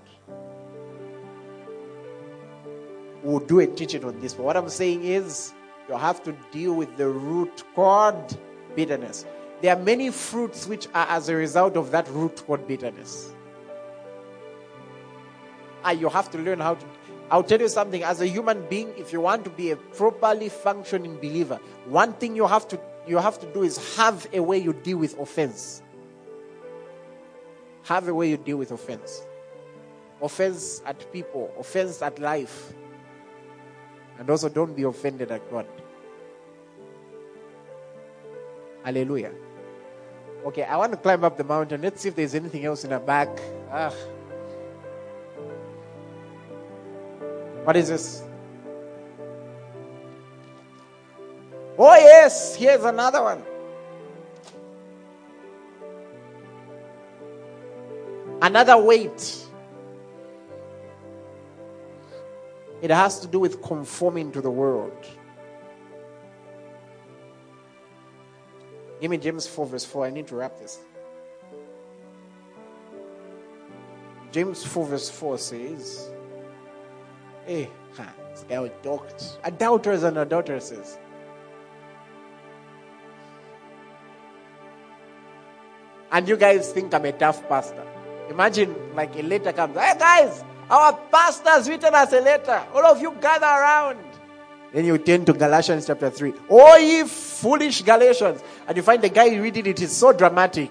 We'll 3.22 3.40
do 3.40 3.60
a 3.60 3.66
teaching 3.66 4.04
on 4.04 4.20
this, 4.20 4.34
but 4.34 4.44
what 4.44 4.56
I'm 4.56 4.68
saying 4.68 5.04
is 5.04 5.52
you 5.88 5.96
have 5.96 6.22
to 6.24 6.32
deal 6.50 6.74
with 6.74 6.96
the 6.96 7.08
root 7.08 7.62
called 7.74 8.36
bitterness. 8.74 9.24
There 9.60 9.76
are 9.76 9.80
many 9.80 10.10
fruits 10.10 10.66
which 10.66 10.88
are 10.94 11.06
as 11.08 11.28
a 11.28 11.36
result 11.36 11.76
of 11.76 11.92
that 11.92 12.08
root 12.08 12.44
called 12.46 12.66
bitterness. 12.66 13.32
And 15.84 15.98
ah, 15.98 16.00
you 16.00 16.08
have 16.08 16.30
to 16.32 16.38
learn 16.38 16.60
how 16.60 16.74
to 16.74 16.86
I'll 17.32 17.42
tell 17.42 17.60
you 17.60 17.68
something 17.68 18.02
as 18.02 18.20
a 18.20 18.26
human 18.26 18.68
being, 18.68 18.92
if 18.98 19.10
you 19.10 19.22
want 19.22 19.44
to 19.44 19.50
be 19.50 19.70
a 19.70 19.76
properly 19.76 20.50
functioning 20.50 21.16
believer, 21.16 21.58
one 21.86 22.12
thing 22.12 22.36
you 22.36 22.46
have 22.46 22.68
to 22.68 22.78
you 23.06 23.16
have 23.16 23.40
to 23.40 23.46
do 23.54 23.62
is 23.62 23.96
have 23.96 24.28
a 24.34 24.40
way 24.40 24.58
you 24.58 24.74
deal 24.74 24.98
with 24.98 25.18
offense. 25.18 25.82
Have 27.84 28.06
a 28.06 28.14
way 28.14 28.28
you 28.28 28.36
deal 28.36 28.58
with 28.58 28.70
offense. 28.70 29.22
Offense 30.20 30.82
at 30.84 31.10
people, 31.10 31.50
offense 31.58 32.02
at 32.02 32.18
life. 32.18 32.74
And 34.18 34.28
also 34.30 34.48
don't 34.48 34.76
be 34.76 34.84
offended 34.84 35.30
at 35.30 35.50
God. 35.50 35.66
Hallelujah. 38.84 39.32
Okay, 40.44 40.64
I 40.64 40.76
want 40.76 40.92
to 40.92 40.98
climb 40.98 41.22
up 41.24 41.36
the 41.36 41.44
mountain. 41.44 41.82
Let's 41.82 42.02
see 42.02 42.08
if 42.08 42.16
there's 42.16 42.34
anything 42.34 42.64
else 42.64 42.84
in 42.84 42.90
the 42.90 42.98
back. 42.98 43.28
Ah. 43.70 43.92
What 47.64 47.76
is 47.76 47.88
this? 47.88 48.24
Oh, 51.78 51.94
yes, 51.94 52.56
here's 52.56 52.84
another 52.84 53.22
one. 53.22 53.42
Another 58.42 58.76
weight. 58.76 59.46
It 62.82 62.90
has 62.90 63.20
to 63.20 63.28
do 63.28 63.38
with 63.38 63.62
conforming 63.62 64.32
to 64.32 64.40
the 64.40 64.50
world. 64.50 65.06
Give 69.00 69.10
me 69.10 69.18
James 69.18 69.46
4, 69.46 69.66
verse 69.66 69.84
4. 69.84 70.06
I 70.06 70.10
need 70.10 70.26
to 70.26 70.36
wrap 70.36 70.58
this. 70.58 70.80
James 74.32 74.64
4, 74.64 74.86
verse 74.86 75.08
4 75.08 75.38
says, 75.38 76.10
eh, 77.46 77.64
Hey, 77.64 77.70
huh, 77.96 78.04
this 78.30 78.44
guy. 78.48 78.68
Adulterers 79.44 80.02
and 80.02 80.18
adulteresses. 80.18 80.98
And 86.10 86.28
you 86.28 86.36
guys 86.36 86.72
think 86.72 86.92
I'm 86.92 87.04
a 87.04 87.12
tough 87.12 87.48
pastor. 87.48 87.86
Imagine 88.28 88.74
like 88.94 89.16
a 89.16 89.22
letter 89.22 89.52
comes. 89.52 89.76
Hey 89.76 89.94
guys, 89.98 90.44
our 90.72 90.94
pastor's 91.12 91.68
written 91.68 91.94
us 91.94 92.12
a 92.14 92.20
letter. 92.20 92.64
All 92.74 92.86
of 92.86 93.00
you 93.00 93.14
gather 93.20 93.44
around. 93.44 93.98
Then 94.72 94.86
you 94.86 94.96
turn 94.96 95.26
to 95.26 95.34
Galatians 95.34 95.86
chapter 95.86 96.08
3. 96.08 96.32
Oh, 96.48 96.76
ye 96.78 97.04
foolish 97.04 97.82
Galatians. 97.82 98.42
And 98.66 98.74
you 98.74 98.82
find 98.82 99.02
the 99.02 99.10
guy 99.10 99.36
reading 99.36 99.66
it 99.66 99.82
is 99.82 99.94
so 99.94 100.14
dramatic. 100.14 100.70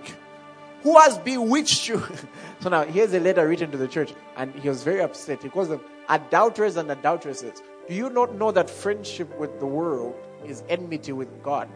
Who 0.81 0.99
has 0.99 1.19
bewitched 1.19 1.87
you? 1.87 2.01
so 2.61 2.69
now 2.69 2.83
here's 2.83 3.13
a 3.13 3.19
letter 3.19 3.47
written 3.47 3.69
to 3.69 3.77
the 3.77 3.87
church. 3.87 4.11
And 4.37 4.55
he 4.55 4.69
was 4.69 4.81
very 4.81 5.01
upset. 5.01 5.43
He 5.43 5.49
calls 5.49 5.69
them 5.69 5.81
adulterers 6.09 6.77
and 6.77 6.89
adulteresses. 6.89 7.61
Do 7.87 7.93
you 7.93 8.09
not 8.09 8.33
know 8.33 8.51
that 8.51 8.71
friendship 8.71 9.37
with 9.37 9.59
the 9.59 9.67
world 9.67 10.15
is 10.43 10.63
enmity 10.67 11.11
with 11.11 11.43
God? 11.43 11.69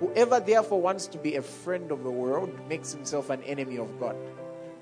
Whoever 0.00 0.40
therefore 0.40 0.82
wants 0.82 1.06
to 1.06 1.16
be 1.16 1.36
a 1.36 1.42
friend 1.42 1.90
of 1.90 2.04
the 2.04 2.10
world 2.10 2.52
makes 2.68 2.92
himself 2.92 3.30
an 3.30 3.42
enemy 3.44 3.78
of 3.78 3.98
God. 3.98 4.14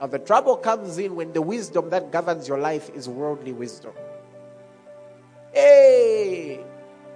Now, 0.05 0.09
the 0.09 0.19
trouble 0.19 0.57
comes 0.59 0.99
in 0.99 1.17
when 1.17 1.33
the 1.33 1.41
wisdom 1.41 1.89
that 1.89 2.13
governs 2.13 2.47
your 2.47 2.59
life 2.59 2.91
is 2.91 3.09
worldly 3.09 3.55
wisdom. 3.55 3.95
Hey, 5.51 6.61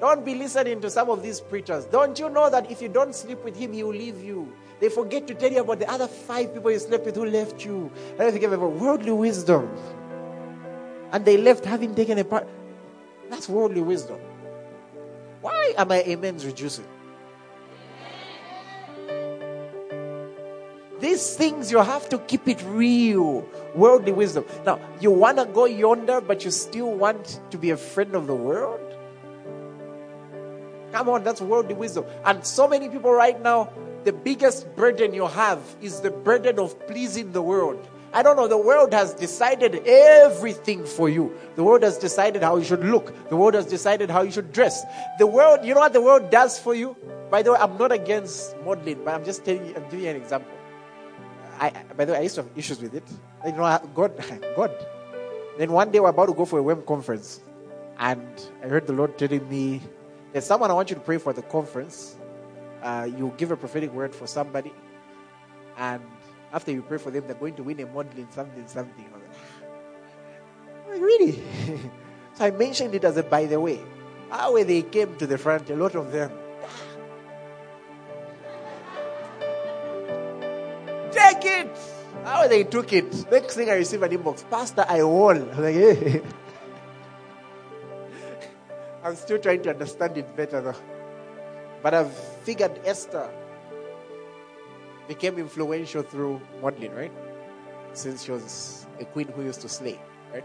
don't 0.01 0.25
be 0.25 0.35
listening 0.35 0.81
to 0.81 0.89
some 0.89 1.11
of 1.11 1.23
these 1.23 1.39
preachers. 1.39 1.85
Don't 1.85 2.19
you 2.19 2.31
know 2.31 2.49
that 2.49 2.71
if 2.71 2.81
you 2.81 2.89
don't 2.89 3.15
sleep 3.15 3.45
with 3.45 3.59
him, 3.59 3.75
he 3.75 3.83
will 3.83 3.93
leave 3.93 4.25
you? 4.25 4.51
They 4.81 4.89
forget 4.89 5.27
to 5.27 5.35
tell 5.35 5.53
you 5.53 5.61
about 5.61 5.81
the 5.81 5.91
other 5.91 6.09
five 6.09 6.55
people 6.55 6.71
you 6.71 6.79
slept 6.79 7.05
with 7.05 7.15
who 7.15 7.27
left 7.27 7.63
you. 7.63 7.93
And 8.19 8.35
they 8.35 8.39
give 8.39 8.55
about 8.55 8.73
worldly 8.73 9.13
wisdom 9.13 9.69
and 11.13 11.27
they 11.27 11.37
left 11.37 11.67
having 11.67 11.95
taken 11.95 12.17
a 12.17 12.25
part. 12.25 12.49
That's 13.29 13.51
worldly 13.51 13.83
wisdom. 13.83 14.19
Why 15.43 15.75
are 15.77 15.85
my 15.85 16.03
amens 16.05 16.47
reducing? 16.47 16.87
These 21.01 21.37
things 21.37 21.71
you 21.71 21.79
have 21.79 22.09
to 22.09 22.19
keep 22.19 22.49
it 22.49 22.63
real. 22.67 23.47
Worldly 23.75 24.13
wisdom. 24.13 24.45
Now, 24.67 24.81
you 25.01 25.11
want 25.11 25.39
to 25.39 25.45
go 25.45 25.65
yonder, 25.65 26.21
but 26.21 26.45
you 26.45 26.51
still 26.51 26.93
want 26.93 27.41
to 27.51 27.59
be 27.59 27.71
a 27.71 27.77
friend 27.77 28.15
of 28.15 28.27
the 28.27 28.35
world? 28.35 28.81
Come 30.93 31.09
on, 31.09 31.23
that's 31.23 31.41
worldly 31.41 31.75
wisdom. 31.75 32.05
And 32.25 32.45
so 32.45 32.67
many 32.67 32.89
people 32.89 33.13
right 33.13 33.41
now, 33.41 33.71
the 34.05 34.13
biggest 34.13 34.75
burden 34.75 35.13
you 35.15 35.27
have 35.27 35.61
is 35.81 36.01
the 36.01 36.11
burden 36.11 36.59
of 36.59 36.87
pleasing 36.87 37.33
the 37.33 37.43
world. 37.43 37.87
I 38.13 38.23
don't 38.23 38.37
know, 38.37 38.49
the 38.49 38.59
world 38.59 38.95
has 38.95 39.13
decided 39.13 39.83
everything 39.87 40.87
for 40.87 41.11
you. 41.11 41.33
The 41.57 41.63
world 41.63 41.83
has 41.83 41.99
decided 41.99 42.43
how 42.43 42.57
you 42.57 42.65
should 42.65 42.85
look. 42.85 43.29
The 43.29 43.37
world 43.37 43.55
has 43.55 43.67
decided 43.67 44.11
how 44.11 44.23
you 44.23 44.31
should 44.31 44.53
dress. 44.53 44.83
The 45.19 45.27
world, 45.27 45.65
you 45.65 45.75
know 45.75 45.81
what 45.81 45.93
the 45.93 46.01
world 46.01 46.31
does 46.31 46.59
for 46.59 46.75
you? 46.75 46.97
By 47.31 47.43
the 47.43 47.53
way, 47.53 47.59
I'm 47.61 47.77
not 47.77 47.93
against 47.93 48.57
modeling, 48.65 49.05
but 49.05 49.15
I'm 49.15 49.25
just 49.25 49.45
telling 49.45 49.67
you, 49.67 49.75
I'm 49.77 49.85
giving 49.85 50.01
you 50.01 50.11
an 50.11 50.17
example. 50.17 50.58
I, 51.59 51.71
by 51.97 52.05
the 52.05 52.13
way, 52.13 52.19
I 52.19 52.23
used 52.23 52.37
to 52.37 52.43
have 52.43 52.51
issues 52.57 52.81
with 52.81 52.95
it. 52.95 53.05
You 53.45 53.53
know, 53.53 53.81
God, 53.95 54.13
God. 54.57 54.73
Then 55.59 55.73
one 55.73 55.91
day 55.91 55.99
we're 56.01 56.09
about 56.09 56.27
to 56.27 56.35
go 56.35 56.45
for 56.45 56.59
a 56.59 56.63
WEM 56.63 56.83
conference, 56.83 57.41
and 57.99 58.29
I 58.63 58.69
heard 58.69 58.87
the 58.87 58.93
Lord 58.93 59.19
telling 59.19 59.49
me, 59.49 59.83
"There's 60.33 60.47
someone 60.47 60.71
I 60.71 60.75
want 60.75 60.91
you 60.91 60.97
to 60.97 61.03
pray 61.03 61.19
for 61.19 61.33
the 61.33 61.43
conference. 61.43 62.17
Uh, 62.83 63.09
you 63.11 63.35
give 63.37 63.51
a 63.51 63.57
prophetic 63.57 63.93
word 63.93 64.15
for 64.15 64.27
somebody, 64.27 64.73
and 65.77 66.03
after 66.53 66.71
you 66.71 66.83
pray 66.83 66.99
for 66.99 67.11
them, 67.11 67.27
they're 67.27 67.35
going 67.35 67.55
to 67.57 67.65
win 67.65 67.81
a 67.81 67.87
modeling 67.87 68.29
something, 68.31 68.67
something." 68.69 69.05
I 69.11 69.17
was 69.17 69.23
like, 70.87 70.95
like 70.95 71.03
really? 71.03 71.43
so 72.35 72.45
I 72.45 72.51
mentioned 72.53 72.95
it 72.95 73.05
as 73.05 73.17
a 73.17 73.23
by 73.23 73.47
the 73.47 73.59
way. 73.59 73.81
How 74.31 74.63
they 74.63 74.83
came 74.83 75.17
to 75.17 75.27
the 75.27 75.39
front, 75.39 75.71
a 75.71 75.77
lot 75.77 75.95
of 75.95 76.13
them. 76.13 76.31
They 82.49 82.65
took 82.65 82.93
it. 82.93 83.31
Next 83.31 83.55
thing 83.55 83.69
I 83.69 83.75
receive 83.75 84.03
an 84.03 84.11
inbox, 84.11 84.49
Pastor, 84.49 84.85
I 84.89 85.03
won. 85.03 85.51
I'm 85.51 85.63
like, 85.63 85.75
hey. 85.75 86.23
I'm 89.05 89.15
still 89.17 89.39
trying 89.39 89.63
to 89.63 89.71
understand 89.71 90.17
it 90.19 90.35
better 90.37 90.61
though. 90.61 90.75
But 91.83 91.95
I've 91.95 92.13
figured 92.43 92.81
Esther 92.85 93.31
became 95.07 95.39
influential 95.39 96.03
through 96.03 96.41
modeling, 96.61 96.95
right? 96.95 97.13
Since 97.93 98.25
she 98.25 98.33
was 98.33 98.87
a 99.01 99.05
queen 99.05 99.29
who 99.29 99.43
used 99.43 99.61
to 99.63 99.69
slay, 99.69 99.99
right? 100.33 100.45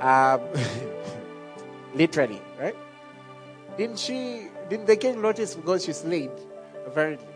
Um, 0.00 0.40
literally, 1.94 2.40
right? 2.58 2.76
Didn't 3.76 3.98
she? 3.98 4.48
Didn't 4.70 4.86
the 4.86 4.96
king 4.96 5.20
notice 5.20 5.54
because 5.54 5.84
she 5.84 5.92
slayed? 5.92 6.30
Apparently. 6.86 7.26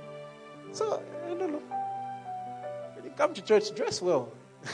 So 0.72 1.02
I 1.26 1.34
don't 1.34 1.52
know. 1.52 1.62
You 3.10 3.16
come 3.16 3.34
to 3.34 3.42
church, 3.42 3.74
dress 3.74 4.00
well. 4.00 4.32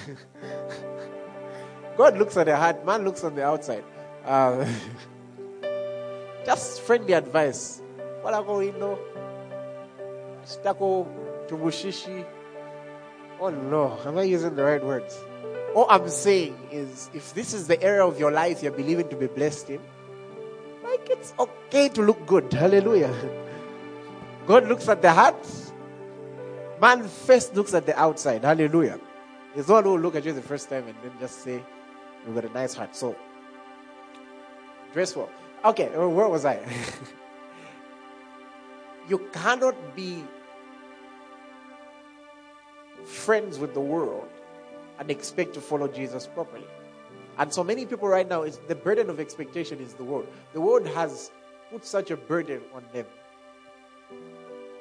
God 1.96 2.18
looks 2.18 2.36
at 2.36 2.44
the 2.44 2.56
heart, 2.56 2.84
man 2.84 3.02
looks 3.02 3.24
on 3.24 3.34
the 3.34 3.42
outside. 3.42 3.82
Um, 4.26 4.66
just 6.44 6.82
friendly 6.82 7.14
advice. 7.14 7.80
Wala 8.22 8.44
ko 8.44 8.60
ino. 8.60 8.98
Stako 10.44 11.08
tubushishi. 11.48 12.26
Oh 13.40 13.48
no, 13.48 13.98
am 14.04 14.18
I 14.18 14.24
using 14.24 14.54
the 14.54 14.64
right 14.64 14.84
words? 14.84 15.18
All 15.74 15.86
I'm 15.88 16.10
saying 16.10 16.58
is 16.70 17.08
if 17.14 17.32
this 17.32 17.54
is 17.54 17.68
the 17.68 17.82
area 17.82 18.04
of 18.04 18.20
your 18.20 18.32
life 18.32 18.62
you're 18.62 18.72
believing 18.72 19.08
to 19.08 19.16
be 19.16 19.28
blessed 19.28 19.70
in, 19.70 19.80
like 20.84 21.08
it's 21.08 21.32
okay 21.38 21.88
to 21.88 22.02
look 22.02 22.26
good. 22.26 22.52
Hallelujah. 22.52 23.14
God 24.46 24.68
looks 24.68 24.90
at 24.90 25.00
the 25.00 25.12
heart. 25.12 25.65
Man 26.80 27.08
first 27.08 27.54
looks 27.54 27.74
at 27.74 27.86
the 27.86 27.98
outside. 27.98 28.44
Hallelujah. 28.44 29.00
He's 29.54 29.68
not 29.68 29.84
who 29.84 29.92
will 29.92 30.00
look 30.00 30.14
at 30.14 30.24
you 30.24 30.32
the 30.32 30.42
first 30.42 30.68
time 30.68 30.86
and 30.86 30.96
then 31.02 31.12
just 31.18 31.42
say, 31.42 31.62
You've 32.26 32.34
got 32.34 32.44
a 32.44 32.52
nice 32.52 32.74
heart. 32.74 32.94
So, 32.94 33.16
dress 34.92 35.14
well. 35.14 35.30
Okay, 35.64 35.94
uh, 35.94 36.08
where 36.08 36.28
was 36.28 36.44
I? 36.44 36.58
you 39.08 39.18
cannot 39.32 39.74
be 39.94 40.24
friends 43.04 43.58
with 43.58 43.74
the 43.74 43.80
world 43.80 44.28
and 44.98 45.10
expect 45.10 45.54
to 45.54 45.60
follow 45.60 45.88
Jesus 45.88 46.26
properly. 46.26 46.66
And 47.38 47.52
so 47.52 47.62
many 47.62 47.86
people 47.86 48.08
right 48.08 48.28
now, 48.28 48.42
it's 48.42 48.56
the 48.68 48.74
burden 48.74 49.10
of 49.10 49.20
expectation 49.20 49.78
is 49.78 49.94
the 49.94 50.04
world. 50.04 50.26
The 50.52 50.60
world 50.60 50.86
has 50.88 51.30
put 51.70 51.84
such 51.84 52.10
a 52.10 52.16
burden 52.16 52.62
on 52.74 52.84
them. 52.92 53.06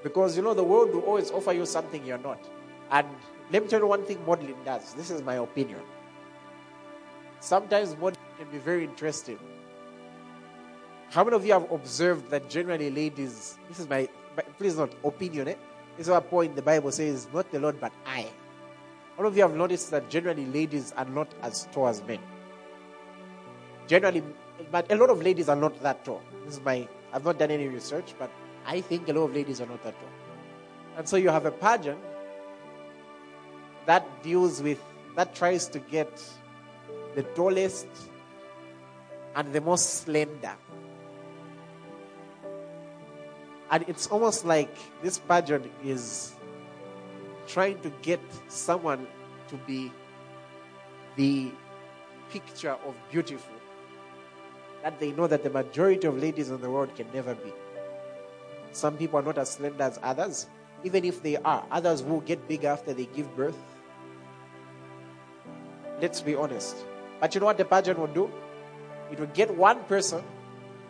Because 0.05 0.37
you 0.37 0.43
know, 0.43 0.53
the 0.53 0.63
world 0.63 0.93
will 0.93 1.01
always 1.01 1.31
offer 1.31 1.51
you 1.51 1.65
something 1.65 2.05
you're 2.05 2.19
not. 2.19 2.37
And 2.91 3.07
let 3.51 3.63
me 3.63 3.67
tell 3.67 3.79
you 3.79 3.87
one 3.87 4.05
thing 4.05 4.23
modeling 4.23 4.55
does. 4.63 4.93
This 4.93 5.09
is 5.09 5.23
my 5.23 5.37
opinion. 5.37 5.79
Sometimes 7.39 7.97
modeling 7.97 8.29
can 8.37 8.47
be 8.51 8.59
very 8.59 8.83
interesting. 8.83 9.39
How 11.09 11.23
many 11.23 11.35
of 11.35 11.43
you 11.43 11.53
have 11.53 11.71
observed 11.71 12.29
that 12.29 12.51
generally 12.51 12.91
ladies, 12.91 13.57
this 13.67 13.79
is 13.79 13.89
my, 13.89 14.07
please 14.59 14.77
not 14.77 14.91
opinion, 15.03 15.47
eh? 15.47 15.55
This 15.97 16.07
is 16.07 16.13
a 16.13 16.21
point 16.21 16.55
the 16.55 16.61
Bible 16.61 16.91
says, 16.91 17.27
not 17.33 17.51
the 17.51 17.59
Lord, 17.59 17.81
but 17.81 17.91
I. 18.05 18.27
All 19.17 19.25
of 19.25 19.35
you 19.35 19.41
have 19.41 19.55
noticed 19.55 19.89
that 19.89 20.11
generally 20.11 20.45
ladies 20.45 20.93
are 20.97 21.05
not 21.05 21.33
as 21.41 21.67
tall 21.71 21.87
as 21.87 22.03
men. 22.03 22.19
Generally, 23.87 24.21
but 24.71 24.91
a 24.91 24.95
lot 24.95 25.09
of 25.09 25.23
ladies 25.23 25.49
are 25.49 25.55
not 25.55 25.81
that 25.81 26.05
tall. 26.05 26.21
This 26.45 26.57
is 26.57 26.61
my, 26.63 26.87
I've 27.11 27.25
not 27.25 27.39
done 27.39 27.49
any 27.49 27.69
research, 27.69 28.13
but 28.19 28.29
I 28.65 28.81
think 28.81 29.07
a 29.07 29.13
lot 29.13 29.25
of 29.25 29.35
ladies 29.35 29.61
are 29.61 29.67
not 29.67 29.83
that 29.83 29.99
tall. 29.99 30.09
And 30.97 31.07
so 31.07 31.17
you 31.17 31.29
have 31.29 31.45
a 31.45 31.51
pageant 31.51 31.99
that 33.85 34.23
deals 34.23 34.61
with, 34.61 34.81
that 35.15 35.35
tries 35.35 35.67
to 35.67 35.79
get 35.79 36.23
the 37.15 37.23
tallest 37.23 37.87
and 39.35 39.53
the 39.53 39.61
most 39.61 40.01
slender. 40.01 40.55
And 43.69 43.85
it's 43.87 44.07
almost 44.07 44.45
like 44.45 44.75
this 45.01 45.19
pageant 45.19 45.71
is 45.83 46.33
trying 47.47 47.79
to 47.81 47.89
get 48.01 48.21
someone 48.47 49.07
to 49.49 49.55
be 49.67 49.91
the 51.15 51.51
picture 52.29 52.71
of 52.71 52.95
beautiful 53.11 53.53
that 54.83 54.99
they 54.99 55.11
know 55.11 55.27
that 55.27 55.43
the 55.43 55.49
majority 55.49 56.07
of 56.07 56.17
ladies 56.17 56.49
in 56.49 56.61
the 56.61 56.69
world 56.69 56.95
can 56.95 57.07
never 57.13 57.35
be. 57.35 57.51
Some 58.75 58.97
people 58.97 59.19
are 59.19 59.23
not 59.23 59.37
as 59.37 59.51
slender 59.51 59.83
as 59.83 59.97
others. 60.03 60.47
Even 60.83 61.05
if 61.05 61.23
they 61.23 61.37
are, 61.37 61.65
others 61.71 62.03
will 62.03 62.19
get 62.19 62.45
bigger 62.45 62.67
after 62.67 62.93
they 62.93 63.05
give 63.05 63.33
birth. 63.33 63.57
Let's 66.01 66.19
be 66.19 66.35
honest. 66.35 66.75
But 67.21 67.33
you 67.33 67.39
know 67.39 67.45
what 67.45 67.57
the 67.57 67.63
pageant 67.63 67.97
will 67.97 68.07
do? 68.07 68.29
It 69.09 69.17
will 69.17 69.27
get 69.27 69.55
one 69.55 69.81
person 69.85 70.21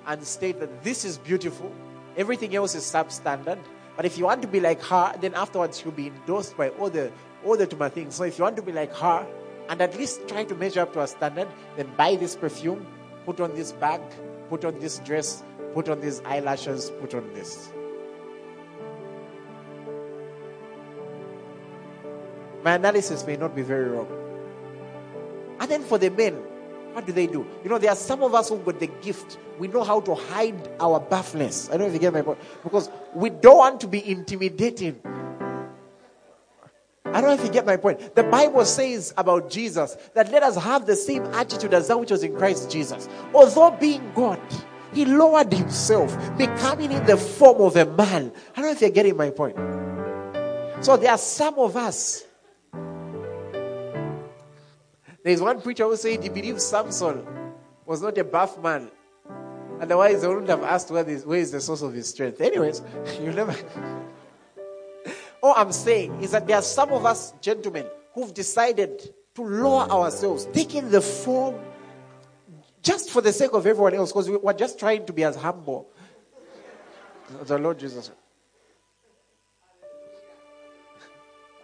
and 0.08 0.24
state 0.24 0.60
that 0.62 0.84
this 0.84 1.06
is 1.06 1.20
beautiful, 1.20 1.72
everything 2.18 2.56
else 2.56 2.74
is 2.74 2.84
substandard. 2.84 3.60
But 3.96 4.06
if 4.06 4.18
you 4.18 4.26
want 4.26 4.42
to 4.42 4.48
be 4.48 4.60
like 4.60 4.82
her, 4.82 5.14
then 5.22 5.36
afterwards 5.36 5.84
you'll 5.84 5.94
be 5.94 6.08
endorsed 6.08 6.58
by 6.58 6.70
all 6.70 6.90
the 6.90 7.12
all 7.46 7.56
the 7.56 7.68
Tuma 7.68 7.92
things. 7.92 8.16
So 8.16 8.24
if 8.24 8.40
you 8.40 8.44
want 8.44 8.56
to 8.56 8.64
be 8.64 8.72
like 8.72 8.96
her 8.96 9.28
and 9.70 9.80
at 9.80 9.96
least 9.96 10.28
try 10.28 10.44
to 10.44 10.56
measure 10.56 10.82
up 10.82 10.94
to 10.94 11.02
a 11.02 11.08
standard, 11.08 11.48
then 11.78 11.88
buy 11.96 12.16
this 12.16 12.36
perfume, 12.36 12.88
put 13.26 13.40
on 13.40 13.54
this 13.54 13.74
bag, 13.74 14.02
put 14.50 14.66
on 14.66 14.80
this 14.80 14.98
dress, 15.00 15.44
put 15.76 15.88
on 15.88 16.02
these 16.02 16.22
eyelashes, 16.22 16.92
put 17.00 17.14
on 17.14 17.32
this. 17.36 17.70
My 22.66 22.74
analysis 22.74 23.28
may 23.28 23.38
not 23.38 23.56
be 23.56 23.62
very 23.62 23.90
wrong. 23.90 24.08
And 25.60 25.70
then 25.70 25.84
for 25.84 26.00
the 26.00 26.10
men, 26.10 26.34
what 26.94 27.06
do 27.06 27.14
they 27.14 27.28
do? 27.28 27.46
You 27.64 27.70
know, 27.70 27.78
there 27.78 27.92
are 27.92 27.96
some 27.96 28.24
of 28.24 28.34
us 28.34 28.50
who've 28.50 28.66
got 28.66 28.80
the 28.80 28.88
gift. 28.88 29.38
We 29.60 29.68
know 29.68 29.84
how 29.84 30.02
to 30.02 30.16
hide 30.16 30.68
our 30.80 31.00
buffness. 31.00 31.70
I 31.70 31.74
don't 31.74 31.82
know 31.82 31.88
if 31.88 31.94
you 31.94 32.00
get 32.00 32.12
my 32.12 32.24
point. 32.24 32.40
Because 32.64 32.90
we 33.14 33.30
don't 33.30 33.58
want 33.58 33.82
to 33.82 33.88
be 33.88 34.10
intimidating. 34.10 35.00
I 37.06 37.22
don't 37.22 37.26
know 37.26 37.34
if 37.34 37.44
you 37.44 37.52
get 37.52 37.68
my 37.68 37.78
point. 37.78 38.16
The 38.16 38.24
Bible 38.24 38.66
says 38.66 39.14
about 39.16 39.52
Jesus 39.52 39.96
that 40.16 40.32
let 40.32 40.42
us 40.42 40.56
have 40.56 40.88
the 40.88 40.96
same 40.96 41.24
attitude 41.36 41.76
as 41.76 41.88
that 41.90 42.00
which 42.00 42.10
was 42.10 42.24
in 42.24 42.36
Christ 42.36 42.72
Jesus. 42.72 43.08
Although 43.32 43.78
being 43.80 44.12
God, 44.16 44.42
he 44.92 45.06
lowered 45.06 45.54
himself, 45.54 46.18
becoming 46.36 46.92
in 46.92 47.06
the 47.06 47.16
form 47.16 47.62
of 47.62 47.76
a 47.76 47.86
man. 47.86 48.32
I 48.56 48.62
don't 48.62 48.66
know 48.66 48.72
if 48.72 48.82
you're 48.82 48.90
getting 48.90 49.16
my 49.16 49.30
point. 49.30 49.56
So 50.84 50.98
there 50.98 51.12
are 51.12 51.20
some 51.20 51.60
of 51.60 51.78
us 51.78 52.26
there's 55.26 55.42
one 55.42 55.60
preacher 55.60 55.86
who 55.86 55.96
said 55.96 56.22
he 56.22 56.30
believes 56.30 56.64
Samson 56.64 57.26
was 57.84 58.00
not 58.00 58.16
a 58.20 58.24
buff 58.24 58.62
man. 58.62 58.92
Otherwise, 59.82 60.22
they 60.22 60.28
wouldn't 60.28 60.48
have 60.50 60.62
asked 60.62 60.92
where, 60.92 61.04
this, 61.04 61.26
where 61.26 61.40
is 61.40 61.50
the 61.50 61.60
source 61.60 61.82
of 61.82 61.94
his 61.94 62.08
strength. 62.08 62.40
Anyways, 62.40 62.84
you 63.20 63.32
never. 63.32 63.56
All 65.42 65.56
I'm 65.58 65.72
saying 65.72 66.22
is 66.22 66.30
that 66.30 66.46
there 66.46 66.58
are 66.58 66.62
some 66.62 66.92
of 66.92 67.08
us, 67.08 67.34
gentlemen, 67.42 67.88
who've 68.14 68.32
decided 68.36 69.02
to 69.34 69.42
lower 69.42 69.90
ourselves, 69.90 70.48
taking 70.54 70.92
the 70.92 71.02
form 71.02 71.56
just 72.84 73.10
for 73.10 73.22
the 73.22 73.34
sake 73.34 73.54
of 73.54 73.66
everyone 73.66 73.96
else, 73.96 74.12
because 74.12 74.30
we're 74.30 74.54
just 74.54 74.78
trying 74.78 75.08
to 75.08 75.12
be 75.12 75.24
as 75.24 75.36
humble 75.36 75.90
the 77.46 77.58
Lord 77.58 77.80
Jesus. 77.80 78.12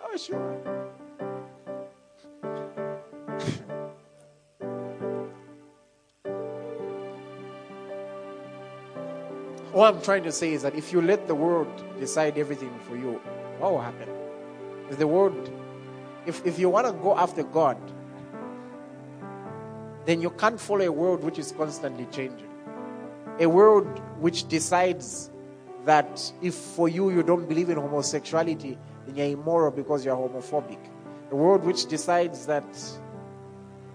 Oh, 0.03 0.17
sure. 0.17 0.70
What 9.71 9.95
I'm 9.95 10.01
trying 10.01 10.23
to 10.23 10.33
say 10.33 10.51
is 10.51 10.63
that 10.63 10.75
if 10.75 10.91
you 10.91 11.01
let 11.01 11.27
the 11.27 11.35
world 11.35 11.69
decide 11.97 12.37
everything 12.37 12.77
for 12.89 12.97
you, 12.97 13.21
what 13.57 13.71
will 13.71 13.81
happen? 13.81 14.09
If 14.89 14.97
the 14.97 15.07
world, 15.07 15.49
if, 16.25 16.45
if 16.45 16.59
you 16.59 16.69
want 16.69 16.87
to 16.87 16.93
go 16.93 17.17
after 17.17 17.43
God, 17.43 17.77
then 20.05 20.21
you 20.21 20.29
can't 20.31 20.59
follow 20.59 20.85
a 20.85 20.91
world 20.91 21.23
which 21.23 21.39
is 21.39 21.53
constantly 21.53 22.05
changing. 22.11 22.49
A 23.39 23.47
world 23.47 23.87
which 24.19 24.47
decides 24.49 25.31
that 25.85 26.33
if 26.41 26.53
for 26.53 26.89
you 26.89 27.09
you 27.09 27.23
don't 27.23 27.47
believe 27.47 27.69
in 27.69 27.77
homosexuality, 27.77 28.77
then 29.05 29.15
you're 29.15 29.39
immoral 29.39 29.71
because 29.71 30.03
you're 30.03 30.17
homophobic. 30.17 30.79
A 31.31 31.35
world 31.35 31.63
which 31.63 31.85
decides 31.85 32.45
that 32.47 32.65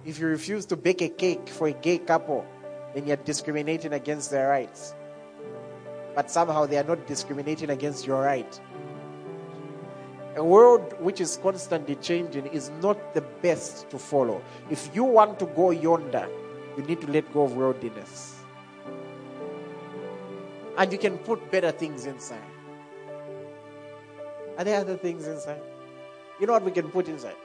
if 0.06 0.18
you 0.18 0.26
refuse 0.26 0.64
to 0.66 0.76
bake 0.76 1.02
a 1.02 1.10
cake 1.10 1.50
for 1.50 1.68
a 1.68 1.72
gay 1.72 1.98
couple, 1.98 2.46
then 2.94 3.06
you're 3.06 3.18
discriminating 3.18 3.92
against 3.92 4.30
their 4.30 4.48
rights. 4.48 4.94
But 6.16 6.30
somehow 6.30 6.64
they 6.64 6.78
are 6.78 6.82
not 6.82 7.06
discriminating 7.06 7.68
against 7.68 8.06
your 8.06 8.22
right. 8.22 8.60
A 10.36 10.42
world 10.42 10.94
which 10.98 11.20
is 11.20 11.38
constantly 11.42 11.94
changing 11.96 12.46
is 12.46 12.70
not 12.82 13.14
the 13.14 13.20
best 13.20 13.88
to 13.90 13.98
follow. 13.98 14.42
If 14.70 14.90
you 14.94 15.04
want 15.04 15.38
to 15.40 15.46
go 15.46 15.70
yonder, 15.70 16.26
you 16.76 16.84
need 16.84 17.02
to 17.02 17.06
let 17.06 17.30
go 17.34 17.42
of 17.42 17.54
worldliness. 17.54 18.34
And 20.78 20.90
you 20.90 20.98
can 20.98 21.18
put 21.18 21.50
better 21.50 21.70
things 21.70 22.06
inside. 22.06 22.40
Are 24.56 24.64
there 24.64 24.80
other 24.80 24.96
things 24.96 25.26
inside? 25.26 25.60
You 26.40 26.46
know 26.46 26.54
what 26.54 26.64
we 26.64 26.70
can 26.70 26.90
put 26.90 27.08
inside? 27.08 27.36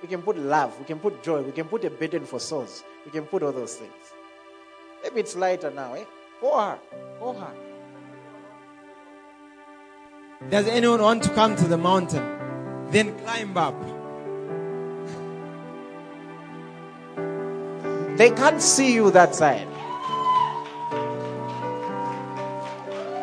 We 0.00 0.08
can 0.08 0.22
put 0.22 0.38
love, 0.38 0.78
we 0.78 0.86
can 0.86 0.98
put 0.98 1.22
joy, 1.22 1.42
we 1.42 1.52
can 1.52 1.66
put 1.66 1.84
a 1.84 1.90
burden 1.90 2.24
for 2.24 2.40
souls, 2.40 2.84
we 3.04 3.10
can 3.10 3.24
put 3.24 3.42
all 3.42 3.52
those 3.52 3.74
things. 3.74 4.14
Maybe 5.02 5.20
it's 5.20 5.36
lighter 5.36 5.70
now, 5.70 5.92
eh? 5.94 6.04
Go 6.40 6.52
hard, 6.52 6.78
go 7.20 7.32
hard. 7.32 7.67
Does 10.46 10.68
anyone 10.68 11.02
want 11.02 11.24
to 11.24 11.30
come 11.34 11.56
to 11.56 11.64
the 11.66 11.76
mountain? 11.76 12.24
Then 12.90 13.18
climb 13.18 13.56
up. 13.56 13.74
They 18.16 18.30
can't 18.30 18.62
see 18.62 18.94
you 18.94 19.10
that 19.10 19.34
side. 19.34 19.66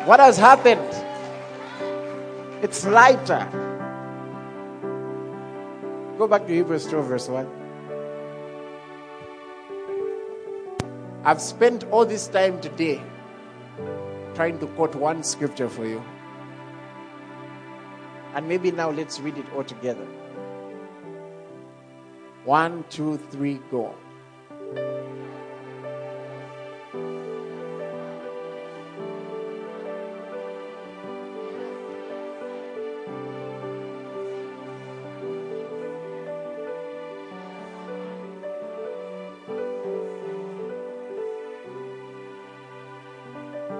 What 0.06 0.20
has 0.20 0.36
happened? 0.36 0.88
It's 2.62 2.86
lighter. 2.86 3.48
Go 6.18 6.28
back 6.28 6.46
to 6.46 6.52
Hebrews 6.52 6.86
12, 6.86 7.06
verse 7.06 7.28
1. 7.28 7.48
I've 11.24 11.40
spent 11.40 11.84
all 11.90 12.06
this 12.06 12.28
time 12.28 12.60
today 12.60 13.02
trying 14.34 14.60
to 14.60 14.66
quote 14.68 14.94
one 14.94 15.24
scripture 15.24 15.68
for 15.68 15.86
you. 15.86 16.04
And 18.36 18.46
maybe 18.46 18.70
now 18.70 18.90
let's 18.90 19.18
read 19.18 19.38
it 19.38 19.46
all 19.54 19.64
together. 19.64 20.04
One, 22.44 22.84
two, 22.90 23.16
three, 23.16 23.62
go. 23.70 23.94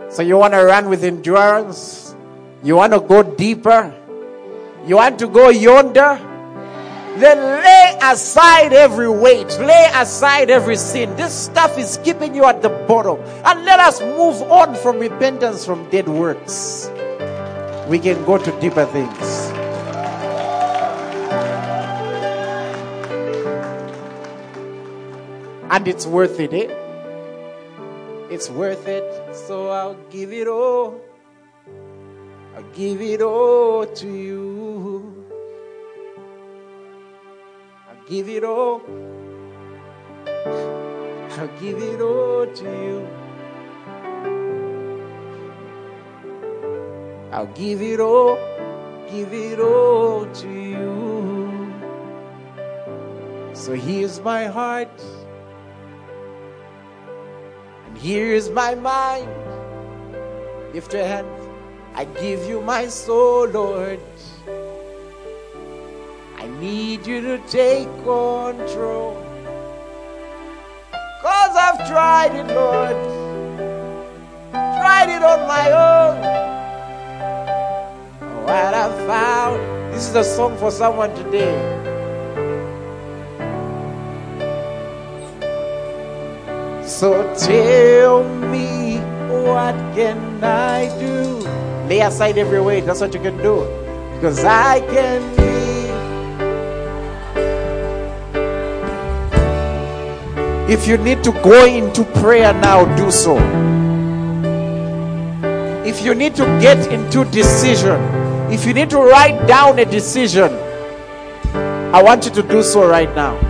So 0.08 0.22
you 0.22 0.38
want 0.38 0.54
to 0.54 0.64
run 0.64 0.88
with 0.88 1.04
endurance? 1.04 2.16
You 2.62 2.76
want 2.76 2.94
to 2.94 3.00
go 3.00 3.22
deeper? 3.22 3.92
You 4.86 4.96
want 4.96 5.18
to 5.18 5.26
go 5.26 5.48
yonder? 5.48 6.16
Then 7.18 7.38
lay 7.64 7.98
aside 8.02 8.72
every 8.72 9.08
weight, 9.08 9.48
lay 9.58 9.90
aside 9.92 10.48
every 10.48 10.76
sin. 10.76 11.16
This 11.16 11.34
stuff 11.34 11.76
is 11.76 11.98
keeping 12.04 12.36
you 12.36 12.44
at 12.44 12.62
the 12.62 12.68
bottom. 12.86 13.18
And 13.44 13.64
let 13.64 13.80
us 13.80 14.00
move 14.00 14.42
on 14.42 14.76
from 14.76 15.00
repentance 15.00 15.64
from 15.64 15.90
dead 15.90 16.08
works. 16.08 16.88
We 17.88 17.98
can 17.98 18.24
go 18.24 18.38
to 18.38 18.60
deeper 18.60 18.84
things. 18.86 19.50
And 25.68 25.88
it's 25.88 26.06
worth 26.06 26.38
it, 26.38 26.52
eh? 26.52 26.68
It's 28.30 28.48
worth 28.50 28.86
it. 28.86 29.34
So 29.34 29.70
I'll 29.70 29.98
give 30.10 30.32
it 30.32 30.46
all. 30.46 31.00
I'll 32.54 32.62
give 32.74 33.00
it 33.00 33.20
all 33.20 33.84
to 33.84 34.06
you. 34.06 34.55
Give 38.08 38.28
it 38.28 38.44
all. 38.44 38.82
I'll 41.38 41.50
give 41.60 41.82
it 41.82 42.00
all 42.00 42.46
to 42.46 42.64
you. 42.64 43.08
I'll 47.32 47.46
give 47.46 47.82
it 47.82 47.98
all, 47.98 48.36
give 49.10 49.32
it 49.32 49.58
all 49.58 50.24
to 50.24 50.48
you. 50.48 51.74
So 53.54 53.74
here's 53.74 54.20
my 54.20 54.44
heart, 54.46 55.02
and 57.86 57.98
here's 57.98 58.48
my 58.50 58.76
mind. 58.76 59.28
Lift 60.72 60.94
your 60.94 61.04
hand. 61.04 61.26
I 61.94 62.04
give 62.04 62.48
you 62.48 62.60
my 62.62 62.86
soul, 62.86 63.48
Lord. 63.48 64.00
Need 66.60 67.06
you 67.06 67.20
to 67.20 67.38
take 67.48 67.86
control. 67.96 69.22
Cause 71.20 71.54
I've 71.54 71.86
tried 71.86 72.34
it, 72.34 72.46
Lord. 72.46 72.96
Tried 74.52 75.10
it 75.10 75.22
on 75.22 75.46
my 75.46 75.70
own. 75.70 76.16
What 78.44 78.72
I 78.72 78.88
found. 79.06 79.92
This 79.92 80.08
is 80.08 80.14
a 80.14 80.24
song 80.24 80.56
for 80.56 80.70
someone 80.70 81.14
today. 81.14 81.54
So 86.86 87.34
tell 87.36 88.24
me, 88.24 88.96
what 89.44 89.74
can 89.94 90.42
I 90.42 90.88
do? 90.98 91.36
Lay 91.86 92.00
aside 92.00 92.38
every 92.38 92.62
weight. 92.62 92.86
That's 92.86 93.02
what 93.02 93.12
you 93.12 93.20
can 93.20 93.36
do. 93.42 93.66
Because 94.14 94.42
I 94.42 94.80
can 94.80 95.45
If 100.68 100.88
you 100.88 100.96
need 100.98 101.22
to 101.22 101.30
go 101.30 101.64
into 101.64 102.02
prayer 102.20 102.52
now, 102.52 102.84
do 102.96 103.12
so. 103.12 103.36
If 105.84 106.04
you 106.04 106.12
need 106.12 106.34
to 106.34 106.44
get 106.60 106.90
into 106.92 107.24
decision, 107.26 108.00
if 108.50 108.66
you 108.66 108.74
need 108.74 108.90
to 108.90 108.98
write 108.98 109.46
down 109.46 109.78
a 109.78 109.84
decision, 109.84 110.52
I 111.94 112.02
want 112.02 112.24
you 112.24 112.32
to 112.32 112.42
do 112.42 112.64
so 112.64 112.88
right 112.88 113.14
now. 113.14 113.45